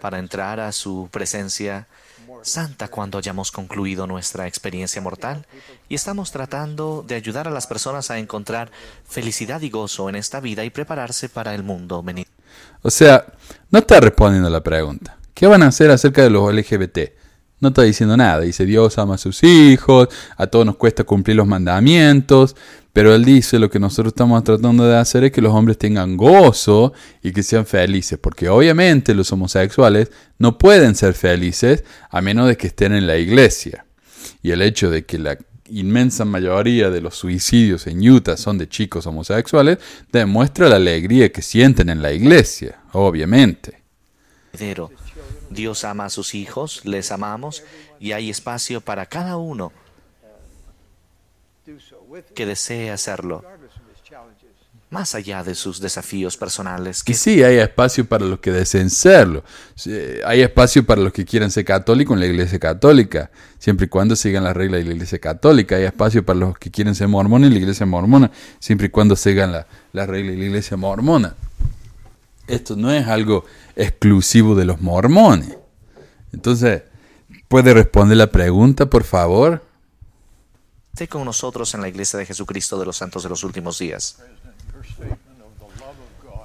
para 0.00 0.18
entrar 0.18 0.60
a 0.60 0.70
su 0.70 1.08
presencia 1.10 1.88
santa 2.42 2.88
cuando 2.88 3.18
hayamos 3.18 3.50
concluido 3.50 4.06
nuestra 4.06 4.46
experiencia 4.46 5.00
mortal 5.00 5.46
y 5.88 5.94
estamos 5.94 6.30
tratando 6.30 7.02
de 7.06 7.14
ayudar 7.14 7.48
a 7.48 7.50
las 7.50 7.66
personas 7.66 8.10
a 8.10 8.18
encontrar 8.18 8.70
felicidad 9.08 9.62
y 9.62 9.70
gozo 9.70 10.08
en 10.08 10.16
esta 10.16 10.40
vida 10.40 10.64
y 10.64 10.70
prepararse 10.70 11.28
para 11.28 11.54
el 11.54 11.62
mundo 11.62 12.02
venidero. 12.02 12.33
O 12.86 12.90
sea, 12.90 13.24
no 13.70 13.78
está 13.78 13.98
respondiendo 13.98 14.48
a 14.48 14.50
la 14.50 14.62
pregunta. 14.62 15.16
¿Qué 15.32 15.46
van 15.46 15.62
a 15.62 15.68
hacer 15.68 15.90
acerca 15.90 16.22
de 16.22 16.28
los 16.28 16.54
LGBT? 16.54 16.98
No 17.58 17.68
está 17.68 17.80
diciendo 17.80 18.14
nada. 18.14 18.40
Dice 18.40 18.66
Dios 18.66 18.98
ama 18.98 19.14
a 19.14 19.18
sus 19.18 19.42
hijos, 19.42 20.08
a 20.36 20.46
todos 20.48 20.66
nos 20.66 20.76
cuesta 20.76 21.02
cumplir 21.02 21.38
los 21.38 21.46
mandamientos, 21.46 22.54
pero 22.92 23.14
Él 23.14 23.24
dice 23.24 23.58
lo 23.58 23.70
que 23.70 23.78
nosotros 23.80 24.12
estamos 24.12 24.44
tratando 24.44 24.84
de 24.84 24.98
hacer 24.98 25.24
es 25.24 25.32
que 25.32 25.40
los 25.40 25.54
hombres 25.54 25.78
tengan 25.78 26.18
gozo 26.18 26.92
y 27.22 27.32
que 27.32 27.42
sean 27.42 27.64
felices, 27.64 28.18
porque 28.18 28.50
obviamente 28.50 29.14
los 29.14 29.32
homosexuales 29.32 30.10
no 30.38 30.58
pueden 30.58 30.94
ser 30.94 31.14
felices 31.14 31.84
a 32.10 32.20
menos 32.20 32.48
de 32.48 32.58
que 32.58 32.66
estén 32.66 32.92
en 32.92 33.06
la 33.06 33.16
iglesia. 33.16 33.86
Y 34.42 34.50
el 34.50 34.60
hecho 34.60 34.90
de 34.90 35.06
que 35.06 35.18
la 35.18 35.38
inmensa 35.68 36.24
mayoría 36.24 36.90
de 36.90 37.00
los 37.00 37.16
suicidios 37.16 37.86
en 37.86 38.08
Utah 38.08 38.36
son 38.36 38.58
de 38.58 38.68
chicos 38.68 39.06
homosexuales, 39.06 39.78
demuestra 40.12 40.68
la 40.68 40.76
alegría 40.76 41.32
que 41.32 41.42
sienten 41.42 41.88
en 41.88 42.02
la 42.02 42.12
iglesia, 42.12 42.80
obviamente. 42.92 43.82
Dios 45.50 45.84
ama 45.84 46.06
a 46.06 46.10
sus 46.10 46.34
hijos, 46.34 46.84
les 46.84 47.12
amamos 47.12 47.62
y 48.00 48.12
hay 48.12 48.30
espacio 48.30 48.80
para 48.80 49.06
cada 49.06 49.36
uno 49.36 49.72
que 52.34 52.46
desee 52.46 52.90
hacerlo, 52.90 53.44
más 54.94 55.16
allá 55.16 55.42
de 55.42 55.56
sus 55.56 55.80
desafíos 55.80 56.36
personales. 56.36 57.02
Que... 57.02 57.12
Y 57.12 57.14
sí, 57.16 57.42
hay 57.42 57.56
espacio 57.56 58.04
para 58.04 58.24
los 58.24 58.38
que 58.38 58.52
deseen 58.52 58.90
serlo. 58.90 59.42
Hay 60.24 60.40
espacio 60.40 60.86
para 60.86 61.02
los 61.02 61.12
que 61.12 61.24
quieran 61.24 61.50
ser 61.50 61.64
católicos 61.64 62.14
en 62.14 62.20
la 62.20 62.26
iglesia 62.26 62.60
católica, 62.60 63.28
siempre 63.58 63.86
y 63.86 63.88
cuando 63.88 64.14
sigan 64.14 64.44
las 64.44 64.56
reglas 64.56 64.80
de 64.80 64.86
la 64.86 64.94
iglesia 64.94 65.18
católica. 65.18 65.74
Hay 65.74 65.82
espacio 65.82 66.24
para 66.24 66.38
los 66.38 66.56
que 66.58 66.70
quieren 66.70 66.94
ser 66.94 67.08
mormones 67.08 67.48
en 67.48 67.54
la 67.54 67.58
iglesia 67.58 67.84
mormona, 67.84 68.30
siempre 68.60 68.86
y 68.86 68.90
cuando 68.90 69.16
sigan 69.16 69.50
las 69.50 69.66
la 69.92 70.06
reglas 70.06 70.36
de 70.36 70.38
la 70.38 70.44
iglesia 70.44 70.76
mormona. 70.76 71.34
Esto 72.46 72.76
no 72.76 72.92
es 72.92 73.08
algo 73.08 73.44
exclusivo 73.74 74.54
de 74.54 74.64
los 74.64 74.80
mormones. 74.80 75.58
Entonces, 76.32 76.82
¿puede 77.48 77.74
responder 77.74 78.16
la 78.16 78.30
pregunta, 78.30 78.86
por 78.86 79.02
favor? 79.02 79.60
Esté 80.92 81.08
con 81.08 81.24
nosotros 81.24 81.74
en 81.74 81.80
la 81.80 81.88
iglesia 81.88 82.20
de 82.20 82.26
Jesucristo 82.26 82.78
de 82.78 82.86
los 82.86 82.96
Santos 82.96 83.24
de 83.24 83.28
los 83.28 83.42
Últimos 83.42 83.80
Días. 83.80 84.18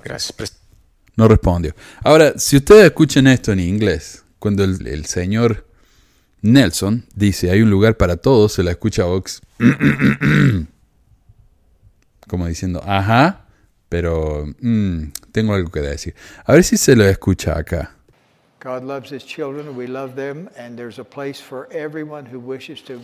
Gracias. 0.03 0.60
No 1.15 1.27
respondió. 1.27 1.75
Ahora, 2.03 2.34
si 2.38 2.58
ustedes 2.58 2.86
escuchan 2.86 3.27
esto 3.27 3.51
en 3.51 3.60
inglés, 3.60 4.24
cuando 4.39 4.63
el, 4.63 5.05
señor 5.05 5.67
Nelson 6.41 7.05
dice 7.13 7.51
hay 7.51 7.62
un 7.62 7.69
lugar 7.69 7.98
para 7.98 8.15
todos, 8.15 8.53
se 8.53 8.63
la 8.63 8.72
escucha 8.72 9.05
Ox 9.05 9.41
como 12.27 12.48
diciendo, 12.48 12.81
ajá, 12.86 13.48
pero 13.89 14.46
mm, 14.62 15.12
tengo 15.31 15.53
algo 15.53 15.69
que 15.72 15.81
decir. 15.81 16.15
A 16.46 16.53
ver 16.53 16.63
si 16.63 16.77
se 16.77 16.96
lo 16.96 17.03
escucha 17.03 17.58
acá. 17.58 17.96
God 18.62 18.84
loves 18.84 19.12
his 19.12 19.25
children 19.25 19.75
we 19.75 19.88
love 19.88 20.15
them 20.15 20.50
and 20.58 20.77
there's 20.77 21.00
a 21.00 21.03
place 21.03 21.41
for 21.41 21.67
everyone 21.72 22.25
who 22.25 22.39
wishes 22.39 22.81
to 22.84 23.01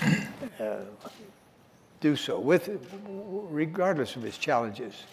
uh, 0.60 0.84
do 2.04 2.16
so 2.16 2.38
with 2.38 2.68
regardless 3.50 4.16
of 4.16 4.24
his 4.24 4.38
challenges. 4.38 5.06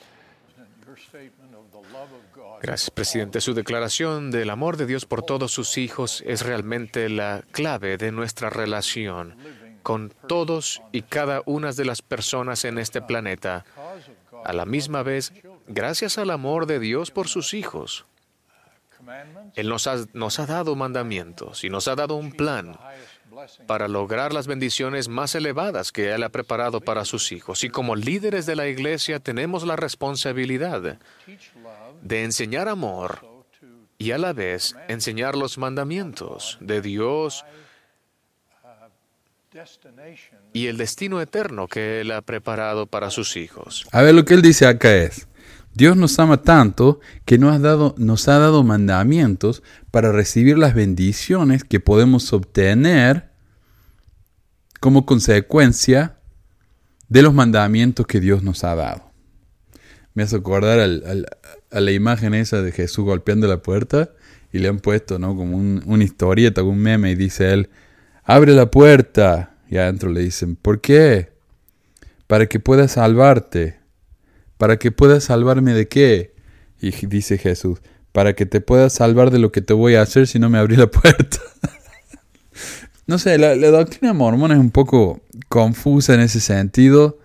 Gracias, 2.62 2.92
presidente. 2.92 3.40
Su 3.40 3.54
declaración 3.54 4.30
del 4.30 4.50
amor 4.50 4.76
de 4.76 4.86
Dios 4.86 5.06
por 5.06 5.24
todos 5.24 5.52
sus 5.52 5.78
hijos 5.78 6.22
es 6.28 6.46
realmente 6.46 7.08
la 7.10 7.44
clave 7.52 7.98
de 7.98 8.12
nuestra 8.12 8.50
relación 8.50 9.36
con 9.84 10.14
todos 10.28 10.82
y 10.92 11.04
cada 11.04 11.42
una 11.46 11.72
de 11.72 11.86
las 11.86 12.02
personas 12.02 12.66
en 12.66 12.78
este 12.78 13.02
planeta. 13.02 13.66
A 14.44 14.54
la 14.54 14.66
misma 14.66 15.02
vez, 15.02 15.32
gracias 15.68 16.18
al 16.18 16.30
amor 16.30 16.66
de 16.66 16.80
Dios 16.80 17.10
por 17.10 17.30
sus 17.30 17.54
hijos. 17.54 18.06
Él 19.56 19.70
nos 19.70 19.88
ha, 19.88 19.96
nos 20.14 20.40
ha 20.40 20.46
dado 20.46 20.76
mandamientos 20.76 21.64
y 21.64 21.70
nos 21.70 21.88
ha 21.88 21.96
dado 21.96 22.16
un 22.16 22.32
plan 22.32 22.78
para 23.68 23.88
lograr 23.88 24.34
las 24.34 24.48
bendiciones 24.48 25.08
más 25.08 25.36
elevadas 25.36 25.92
que 25.92 26.12
Él 26.12 26.24
ha 26.24 26.30
preparado 26.30 26.82
para 26.82 27.06
sus 27.06 27.32
hijos. 27.32 27.64
Y 27.64 27.70
como 27.70 27.96
líderes 27.96 28.46
de 28.46 28.56
la 28.56 28.68
iglesia 28.68 29.20
tenemos 29.20 29.66
la 29.66 29.76
responsabilidad 29.76 30.98
de 32.02 32.24
enseñar 32.24 32.68
amor 32.68 33.26
y 33.98 34.12
a 34.12 34.18
la 34.18 34.34
vez 34.34 34.76
enseñar 34.88 35.36
los 35.36 35.58
mandamientos 35.58 36.58
de 36.60 36.82
Dios 36.82 37.46
y 40.54 40.68
el 40.68 40.78
destino 40.78 41.22
eterno 41.22 41.68
que 41.68 42.02
Él 42.02 42.12
ha 42.12 42.22
preparado 42.22 42.88
para 42.88 43.10
sus 43.10 43.36
hijos. 43.36 43.86
A 43.92 44.02
ver, 44.02 44.16
lo 44.16 44.24
que 44.26 44.34
Él 44.34 44.42
dice 44.42 44.66
acá 44.66 44.96
es, 44.96 45.28
Dios 45.74 45.96
nos 45.96 46.20
ama 46.20 46.42
tanto 46.42 47.00
que 47.26 47.38
nos 47.38 47.56
ha, 47.56 47.60
dado, 47.60 47.96
nos 47.98 48.28
ha 48.28 48.38
dado 48.40 48.64
mandamientos 48.64 49.64
para 49.90 50.12
recibir 50.12 50.58
las 50.58 50.74
bendiciones 50.74 51.64
que 51.64 51.80
podemos 51.80 52.34
obtener 52.34 53.30
como 54.80 55.06
consecuencia 55.06 56.18
de 57.08 57.22
los 57.22 57.34
mandamientos 57.34 58.08
que 58.08 58.20
Dios 58.20 58.44
nos 58.44 58.64
ha 58.64 58.76
dado. 58.76 59.12
Me 60.14 60.24
hace 60.24 60.36
acordar 60.36 60.80
a 60.80 61.80
la 61.80 61.92
imagen 61.92 62.34
esa 62.34 62.62
de 62.62 62.72
Jesús 62.72 63.06
golpeando 63.06 63.48
la 63.48 63.62
puerta 63.62 64.12
y 64.52 64.60
le 64.60 64.68
han 64.68 64.80
puesto 64.80 65.20
¿no? 65.20 65.36
como 65.36 65.56
un, 65.56 65.82
una 65.86 66.04
historieta, 66.04 66.64
un 66.64 66.80
meme 66.80 67.12
y 67.12 67.16
dice 67.16 67.54
él, 67.54 67.70
abre 68.24 68.54
la 68.54 68.70
puerta. 68.70 69.56
Y 69.70 69.78
adentro 69.78 70.10
le 70.10 70.20
dicen, 70.22 70.58
¿por 70.58 70.82
qué? 70.82 71.32
Para 72.28 72.48
que 72.48 72.60
puedas 72.60 72.94
salvarte. 72.94 73.81
¿Para 74.62 74.78
que 74.78 74.92
puedas 74.92 75.24
salvarme 75.24 75.74
de 75.74 75.88
qué? 75.88 76.36
Y 76.80 76.92
dice 77.08 77.40
Jesús, 77.40 77.80
para 78.12 78.36
que 78.36 78.46
te 78.46 78.62
puedas 78.62 78.94
salvar 78.94 79.32
de 79.32 79.40
lo 79.40 79.52
que 79.52 79.64
te 79.64 79.74
voy 79.74 79.96
a 79.96 80.04
hacer 80.04 80.28
si 80.28 80.38
no 80.38 80.52
me 80.52 80.60
abrí 80.60 80.76
la 80.76 80.86
puerta. 80.92 81.40
no 83.08 83.18
sé, 83.18 83.40
la, 83.40 83.56
la, 83.56 83.72
doctrina 83.72 84.14
mormona 84.14 84.54
es 84.54 84.60
un 84.60 84.70
poco 84.70 85.20
confusa 85.50 86.14
en 86.14 86.20
ese 86.20 86.40
sentido. 86.40 87.18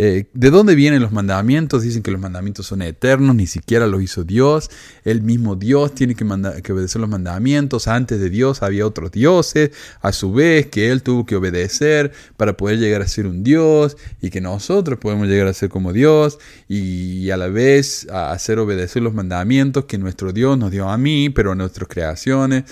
Eh, 0.00 0.26
¿De 0.32 0.50
dónde 0.52 0.76
vienen 0.76 1.02
los 1.02 1.10
mandamientos? 1.10 1.82
Dicen 1.82 2.04
que 2.04 2.12
los 2.12 2.20
mandamientos 2.20 2.66
son 2.66 2.82
eternos, 2.82 3.34
ni 3.34 3.48
siquiera 3.48 3.88
los 3.88 4.00
hizo 4.00 4.22
Dios. 4.22 4.70
El 5.04 5.22
mismo 5.22 5.56
Dios 5.56 5.92
tiene 5.92 6.14
que, 6.14 6.24
que, 6.62 6.72
obedecer 6.72 7.00
los 7.00 7.10
mandamientos. 7.10 7.88
Antes 7.88 8.20
de 8.20 8.30
Dios 8.30 8.62
había 8.62 8.86
otros 8.86 9.10
dioses, 9.10 9.72
a 10.00 10.12
su 10.12 10.32
vez 10.32 10.66
que 10.66 10.92
Él 10.92 11.02
tuvo 11.02 11.26
que 11.26 11.34
obedecer 11.34 12.12
para 12.36 12.56
poder 12.56 12.78
llegar 12.78 13.02
a 13.02 13.08
ser 13.08 13.26
un 13.26 13.42
Dios 13.42 13.96
y 14.22 14.30
que 14.30 14.40
nosotros 14.40 15.00
podemos 15.00 15.26
llegar 15.26 15.48
a 15.48 15.52
ser 15.52 15.68
como 15.68 15.92
Dios 15.92 16.38
y, 16.68 17.30
a 17.30 17.36
la 17.36 17.48
vez 17.48 18.06
a 18.08 18.30
hacer 18.30 18.60
obedecer 18.60 19.02
los 19.02 19.14
mandamientos 19.14 19.86
que 19.86 19.98
nuestro 19.98 20.32
Dios 20.32 20.56
nos 20.56 20.70
dio 20.70 20.88
a 20.88 20.96
mí, 20.96 21.28
pero 21.28 21.50
a 21.50 21.54
nuestras 21.56 21.88
creaciones. 21.88 22.70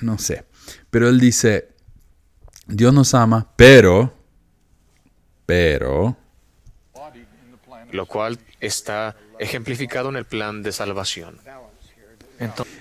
No 0.00 0.18
sé. 0.18 0.46
Pero 0.90 1.08
Él 1.08 1.20
dice, 1.20 1.68
Dios 2.66 2.92
nos 2.92 3.14
ama, 3.14 3.52
pero 3.54 4.23
pero... 5.46 6.16
Lo 7.92 8.06
cual 8.06 8.38
está 8.60 9.16
ejemplificado 9.38 10.08
en 10.08 10.16
el 10.16 10.24
plan 10.24 10.62
de 10.62 10.72
salvación. 10.72 11.38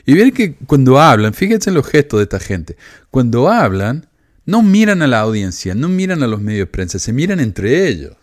y 0.05 0.13
miren 0.13 0.31
que 0.31 0.55
cuando 0.55 0.99
hablan, 0.99 1.33
fíjense 1.33 1.69
en 1.69 1.75
los 1.75 1.87
gestos 1.87 2.19
de 2.19 2.23
esta 2.23 2.39
gente, 2.39 2.77
cuando 3.11 3.49
hablan, 3.49 4.07
no 4.45 4.61
miran 4.61 5.01
a 5.01 5.07
la 5.07 5.19
audiencia, 5.19 5.75
no 5.75 5.87
miran 5.87 6.23
a 6.23 6.27
los 6.27 6.41
medios 6.41 6.67
de 6.67 6.71
prensa, 6.71 6.99
se 6.99 7.13
miran 7.13 7.39
entre 7.39 7.87
ellos. 7.87 8.15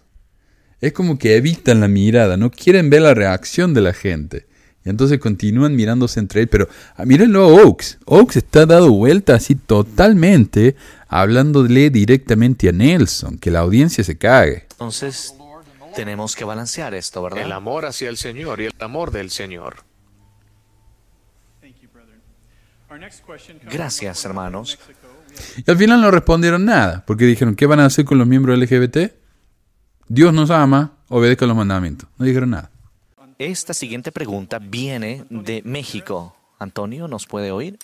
Es 0.81 0.93
como 0.93 1.19
que 1.19 1.37
evitan 1.37 1.81
la 1.81 1.89
mirada, 1.89 2.37
no 2.37 2.51
quieren 2.51 2.91
ver 2.91 3.03
la 3.03 3.15
reacción 3.15 3.75
de 3.75 3.83
la 3.83 3.93
gente. 3.93 4.47
Y 4.85 4.89
entonces 4.89 5.19
continúan 5.19 5.77
mirándose 5.77 6.21
entre 6.21 6.41
ellos. 6.41 6.51
Pero 6.51 6.69
ah, 6.97 7.05
mírenlo 7.05 7.45
a 7.45 7.65
Oaks. 7.65 7.99
Oaks 8.07 8.37
está 8.37 8.65
dado 8.65 8.91
vuelta 8.91 9.35
así 9.35 9.55
totalmente 9.55 10.77
hablándole 11.11 11.91
directamente 11.91 12.69
a 12.69 12.73
Nelson, 12.73 13.37
que 13.37 13.51
la 13.51 13.59
audiencia 13.59 14.05
se 14.05 14.17
cague. 14.17 14.67
Entonces, 14.71 15.35
tenemos 15.95 16.37
que 16.37 16.45
balancear 16.45 16.95
esto, 16.95 17.21
¿verdad? 17.21 17.43
El 17.43 17.53
amor 17.53 17.85
hacia 17.85 18.09
el 18.09 18.17
Señor 18.17 18.61
y 18.61 18.67
el 18.67 18.75
amor 18.79 19.11
del 19.11 19.31
Señor. 19.31 19.85
Gracias, 23.71 24.25
hermanos. 24.25 24.79
Y 25.57 25.69
al 25.69 25.77
final 25.77 26.01
no 26.01 26.11
respondieron 26.13 26.65
nada, 26.65 27.05
porque 27.07 27.25
dijeron, 27.25 27.57
¿qué 27.57 27.67
van 27.67 27.81
a 27.81 27.87
hacer 27.87 28.05
con 28.05 28.19
los 28.19 28.27
miembros 28.27 28.57
LGBT? 28.59 29.13
Dios 30.07 30.33
nos 30.33 30.51
ama, 30.51 30.97
obedezca 31.09 31.45
los 31.45 31.57
mandamientos. 31.57 32.09
No 32.19 32.25
dijeron 32.25 32.51
nada. 32.51 32.71
Esta 33.39 33.75
siguiente 33.75 34.13
pregunta 34.13 34.61
viene 34.61 35.25
de 35.29 35.63
México. 35.65 36.37
Antonio, 36.59 37.09
¿nos 37.09 37.27
puede 37.27 37.51
oír? 37.51 37.79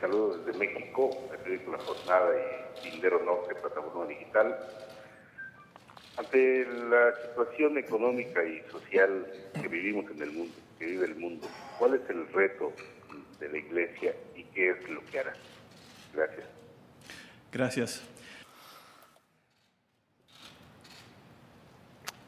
saludo 0.00 0.38
desde 0.44 0.72
México, 0.96 1.10
el 1.32 1.38
periódico 1.38 1.72
La 1.72 1.78
Jornada 1.78 2.30
y 2.82 2.90
Tindero 2.90 3.22
Norte, 3.24 3.54
plataforma 3.54 4.06
digital. 4.06 4.56
Ante 6.16 6.64
la 6.64 7.14
situación 7.28 7.76
económica 7.76 8.42
y 8.42 8.62
social 8.70 9.26
que 9.60 9.68
vivimos 9.68 10.10
en 10.10 10.22
el 10.22 10.32
mundo, 10.32 10.54
que 10.78 10.86
vive 10.86 11.06
el 11.06 11.16
mundo, 11.16 11.46
¿cuál 11.78 11.94
es 11.94 12.08
el 12.08 12.26
reto 12.32 12.72
de 13.38 13.48
la 13.50 13.58
Iglesia 13.58 14.14
y 14.34 14.44
qué 14.44 14.70
es 14.70 14.88
lo 14.88 15.04
que 15.04 15.20
hará? 15.20 15.34
Gracias. 16.14 16.46
Gracias. 17.52 18.02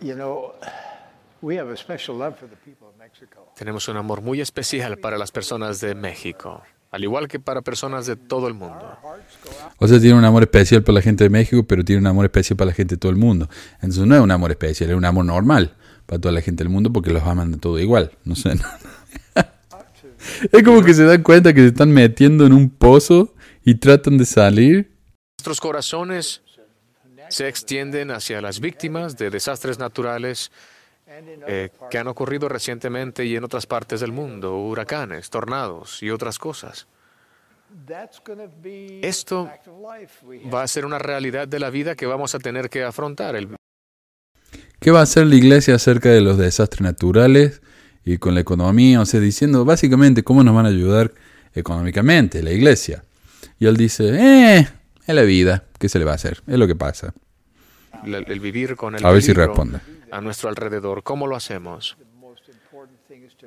You 0.01 0.15
know, 0.15 0.53
Tenemos 3.57 3.89
un 3.89 3.97
amor 3.97 4.21
muy 4.21 4.41
especial 4.41 4.99
para 4.99 5.19
las 5.19 5.33
personas 5.33 5.81
de 5.81 5.95
México, 5.95 6.63
al 6.91 7.05
igual 7.05 7.29
que 7.29 7.39
para 7.39 7.63
personas 7.63 8.07
de 8.07 8.17
todo 8.17 8.49
el 8.49 8.55
mundo. 8.55 8.99
O 9.79 9.87
sea, 9.87 10.01
tiene 10.01 10.17
un 10.17 10.25
amor 10.25 10.43
especial 10.43 10.83
para 10.83 10.95
la 10.95 11.03
gente 11.03 11.25
de 11.25 11.31
México, 11.31 11.63
pero 11.65 11.85
tiene 11.85 12.01
un 12.01 12.07
amor 12.07 12.25
especial 12.25 12.57
para 12.57 12.71
la 12.71 12.75
gente 12.75 12.95
de 12.95 12.99
todo 12.99 13.11
el 13.11 13.19
mundo. 13.19 13.49
Entonces 13.75 14.07
no 14.07 14.15
es 14.15 14.21
un 14.21 14.31
amor 14.31 14.51
especial, 14.51 14.91
es 14.91 14.97
un 14.97 15.05
amor 15.05 15.25
normal 15.25 15.77
para 16.07 16.21
toda 16.21 16.33
la 16.33 16.41
gente 16.41 16.65
del 16.65 16.73
mundo 16.73 16.93
porque 16.93 17.11
los 17.11 17.23
aman 17.23 17.53
de 17.53 17.59
todo 17.59 17.79
igual. 17.79 18.13
No 18.25 18.35
sé. 18.35 18.55
no. 18.57 18.65
es 20.53 20.63
como 20.63 20.83
que 20.83 20.95
se 20.95 21.05
dan 21.05 21.23
cuenta 21.23 21.53
que 21.53 21.61
se 21.61 21.67
están 21.69 21.91
metiendo 21.93 22.47
en 22.47 22.53
un 22.53 22.71
pozo 22.71 23.35
y 23.65 23.75
tratan 23.75 24.17
de 24.17 24.25
salir. 24.25 24.91
Nuestros 25.39 25.61
corazones 25.61 26.43
se 27.29 27.47
extienden 27.47 28.11
hacia 28.11 28.41
las 28.41 28.61
víctimas 28.61 29.19
de 29.19 29.29
desastres 29.29 29.79
naturales 29.79 30.51
eh, 31.47 31.71
que 31.91 31.99
han 31.99 32.09
ocurrido 32.09 32.49
recientemente 32.49 33.25
y 33.25 33.37
en 33.37 33.45
otras 33.45 33.67
partes 33.67 34.01
del 34.01 34.13
mundo, 34.13 34.57
huracanes, 34.59 35.31
tornados 35.31 36.03
y 36.03 36.11
otras 36.11 36.39
cosas. 36.39 36.87
Esto 39.03 39.51
va 40.53 40.63
a 40.63 40.69
ser 40.69 40.87
una 40.87 40.99
realidad 40.99 41.47
de 41.49 41.59
la 41.59 41.71
vida 41.71 41.95
que 41.95 42.07
vamos 42.07 42.35
a 42.35 42.39
tener 42.39 42.71
que 42.71 42.83
afrontar. 42.85 43.37
El- 43.37 43.57
¿Qué 44.81 44.91
va 44.91 45.01
a 45.01 45.03
hacer 45.03 45.27
la 45.27 45.35
iglesia 45.35 45.75
acerca 45.75 46.09
de 46.09 46.21
los 46.21 46.39
desastres 46.39 46.81
naturales 46.81 47.61
y 48.05 48.19
con 48.19 48.35
la 48.35 48.41
economía? 48.41 49.01
O 49.01 49.07
sea, 49.07 49.21
diciendo 49.21 49.65
básicamente 49.65 50.23
cómo 50.23 50.43
nos 50.45 50.55
van 50.55 50.67
a 50.67 50.71
ayudar 50.71 51.13
económicamente 51.55 52.43
la 52.43 52.53
iglesia. 52.53 53.05
Y 53.59 53.67
él 53.67 53.77
dice, 53.77 54.09
eh, 54.59 54.69
es 55.07 55.15
la 55.15 55.23
vida, 55.23 55.65
¿qué 55.79 55.89
se 55.89 55.99
le 55.99 56.05
va 56.05 56.13
a 56.13 56.15
hacer? 56.15 56.43
Es 56.47 56.59
lo 56.59 56.67
que 56.67 56.77
pasa. 56.77 57.13
El, 58.05 58.41
vivir 58.41 58.77
con 58.77 58.95
el 58.95 59.05
A 59.05 59.11
ver 59.11 59.23
si 59.23 59.33
responde. 59.33 59.81
a 60.11 60.21
nuestro 60.21 60.49
alrededor. 60.49 61.03
¿Cómo 61.03 61.27
lo 61.27 61.37
hacemos? 61.37 61.97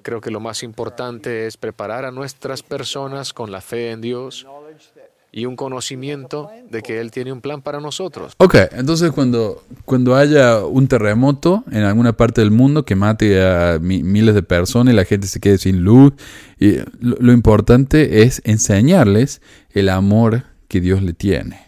Creo 0.03 0.22
que 0.22 0.31
lo 0.31 0.39
más 0.39 0.63
importante 0.63 1.46
es 1.48 1.58
preparar 1.58 2.05
a 2.05 2.12
nuestras 2.12 2.63
personas 2.63 3.34
con 3.34 3.51
la 3.51 3.62
fe 3.62 3.91
en 3.91 4.01
Dios 4.01 4.48
y 5.34 5.46
un 5.46 5.55
conocimiento 5.55 6.50
de 6.70 6.81
que 6.81 7.00
Él 7.00 7.12
tiene 7.12 7.31
un 7.31 7.39
plan 7.39 7.62
para 7.62 7.79
nosotros. 7.79 8.34
Ok, 8.38 8.55
entonces 8.72 9.12
cuando, 9.12 9.63
cuando 9.86 10.15
haya 10.15 10.65
un 10.65 10.88
terremoto 10.88 11.63
en 11.72 11.84
alguna 11.84 12.13
parte 12.13 12.41
del 12.41 12.51
mundo 12.51 12.84
que 12.84 12.96
mate 12.96 13.41
a 13.46 13.79
mi- 13.79 14.03
miles 14.03 14.34
de 14.36 14.43
personas 14.43 14.93
y 14.93 14.98
la 14.98 15.05
gente 15.05 15.27
se 15.27 15.39
quede 15.39 15.58
sin 15.58 15.84
luz, 15.84 16.13
y 16.60 16.77
lo, 17.00 17.15
lo 17.20 17.31
importante 17.31 18.24
es 18.24 18.41
enseñarles 18.43 19.41
el 19.72 19.89
amor 19.89 20.43
que 20.67 20.81
Dios 20.81 21.01
le 21.03 21.13
tiene. 21.13 21.62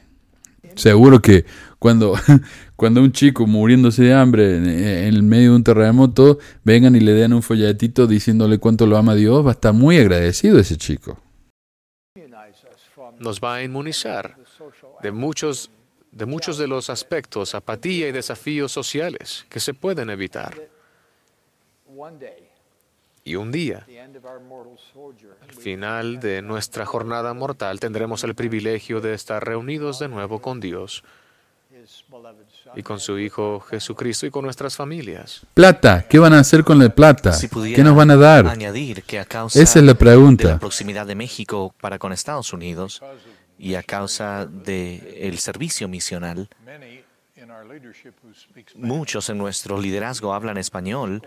Seguro 0.76 1.22
que 1.22 1.46
cuando, 1.80 2.16
cuando 2.76 3.02
un 3.02 3.12
chico 3.12 3.46
muriéndose 3.46 4.04
de 4.04 4.14
hambre 4.14 4.56
en, 4.56 4.68
el 4.68 5.24
medio 5.24 5.52
de 5.52 5.56
un 5.58 5.64
terremoto 5.64 6.40
vengan 6.64 6.96
y 6.96 7.00
le 7.00 7.14
den 7.14 7.34
un 7.34 7.44
folletito 7.44 8.08
diciéndole 8.08 8.58
cuánto 8.58 8.88
lo 8.88 8.98
ama 8.98 9.16
Dios, 9.16 9.46
va 9.46 9.50
a 9.50 9.54
estar 9.54 9.74
muy 9.74 9.98
agradecido 9.98 10.60
ese 10.60 10.78
chico. 10.78 11.20
Nos 13.20 13.40
va 13.40 13.56
a 13.56 13.64
inmunizar 13.64 14.36
de 15.02 15.12
muchos, 15.12 15.70
de 16.12 16.26
muchos 16.26 16.58
de 16.58 16.68
los 16.68 16.90
aspectos, 16.90 17.54
apatía 17.54 18.08
y 18.08 18.12
desafíos 18.12 18.72
sociales 18.72 19.46
que 19.50 19.60
se 19.60 19.74
pueden 19.74 20.10
evitar. 20.10 20.60
Y 23.24 23.36
un 23.36 23.52
día, 23.52 23.86
al 25.42 25.54
final 25.54 26.20
de 26.20 26.42
nuestra 26.42 26.86
jornada 26.86 27.34
mortal, 27.34 27.80
tendremos 27.80 28.24
el 28.26 28.36
privilegio 28.36 29.00
de 29.00 29.14
estar 29.14 29.46
reunidos 29.46 30.00
de 30.00 30.10
nuevo 30.10 30.42
con 30.42 30.60
Dios 30.60 31.04
y 32.76 32.84
con 32.84 33.00
su 33.00 33.20
Hijo 33.20 33.60
Jesucristo 33.62 34.26
y 34.26 34.32
con 34.32 34.44
nuestras 34.46 34.76
familias. 34.76 35.42
Plata, 35.54 36.06
¿qué 36.10 36.20
van 36.20 36.34
a 36.34 36.40
hacer 36.40 36.64
con 36.64 36.80
la 36.80 36.90
plata? 36.90 37.32
Si 37.34 37.48
¿Qué 37.48 37.84
nos 37.84 37.96
van 37.96 38.12
a 38.12 38.16
dar? 38.16 38.48
añadir 38.48 39.04
que 39.04 39.20
a 39.20 39.26
causa 39.26 39.62
Esa 39.62 39.80
es 39.80 39.86
la 39.86 39.94
de 39.94 40.00
pregunta. 40.00 40.48
la 40.50 40.60
proximidad 40.60 41.06
de 41.06 41.16
México 41.16 41.74
para 41.80 42.00
con 42.00 42.12
Estados 42.14 42.52
Unidos 42.54 43.02
y 43.60 43.76
a 43.76 43.84
causa 43.84 44.46
del 44.46 45.38
servicio 45.40 45.88
misional, 45.88 46.50
muchos 48.76 49.30
en 49.30 49.38
nuestro 49.38 49.80
liderazgo 49.80 50.34
hablan 50.34 50.58
español. 50.58 51.22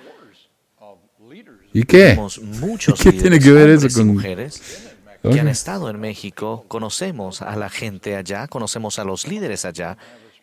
¿Y 1.72 1.82
qué? 1.84 2.10
Tenemos 2.10 2.38
muchos 2.42 2.98
¿Qué 3.00 3.10
líderes, 3.10 3.22
tiene 3.22 3.40
que 3.40 3.52
ver 3.52 3.70
eso 3.70 3.88
con- 3.98 4.08
mujeres 4.08 4.92
que 5.22 5.40
han 5.40 5.48
estado 5.48 5.90
en 5.90 5.98
México, 5.98 6.64
conocemos 6.68 7.42
a 7.42 7.56
la 7.56 7.68
gente 7.68 8.14
allá, 8.14 8.46
conocemos 8.46 9.00
a 9.00 9.04
los 9.04 9.26
líderes 9.26 9.64
allá 9.64 9.96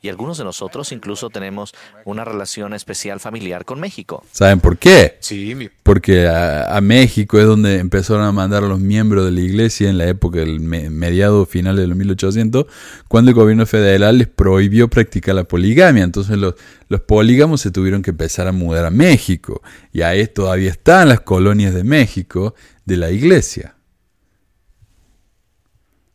y 0.04 0.10
algunos 0.10 0.38
de 0.38 0.44
nosotros 0.44 0.92
incluso 0.92 1.30
tenemos 1.32 1.74
una 2.06 2.24
relación 2.26 2.74
especial 2.74 3.20
familiar 3.20 3.66
con 3.66 3.80
México. 3.80 4.24
¿Saben 4.32 4.60
por 4.60 4.78
qué? 4.78 5.18
Sí, 5.22 5.56
mi 5.56 5.70
Porque 5.82 6.28
a, 6.28 6.76
a 6.78 6.82
México 6.82 7.40
es 7.40 7.46
donde 7.46 7.80
empezaron 7.80 8.24
a 8.24 8.32
mandar 8.34 8.64
a 8.64 8.68
los 8.68 8.80
miembros 8.80 9.26
de 9.26 9.32
la 9.32 9.40
iglesia 9.42 9.90
en 9.90 9.98
la 9.98 10.06
época 10.08 10.40
del 10.40 10.60
me- 10.60 10.90
mediado 10.90 11.46
final 11.46 11.78
de 11.78 11.88
los 11.88 11.98
1800, 11.98 12.66
cuando 13.08 13.32
el 13.32 13.36
gobierno 13.36 13.66
federal 13.66 14.18
les 14.18 14.28
prohibió 14.28 14.90
practicar 14.90 15.36
la 15.36 15.46
poligamia. 15.46 16.04
Entonces 16.04 16.38
los, 16.38 16.56
los 16.90 17.00
polígamos 17.02 17.62
se 17.62 17.72
tuvieron 17.72 18.02
que 18.02 18.12
empezar 18.12 18.48
a 18.48 18.52
mudar 18.52 18.86
a 18.86 18.90
México. 18.92 19.62
Y 19.94 20.02
ahí 20.02 20.28
todavía 20.28 20.70
están 20.70 21.08
las 21.08 21.22
colonias 21.22 21.74
de 21.74 21.86
México 21.86 22.54
de 22.86 22.98
la 22.98 23.10
iglesia. 23.10 23.76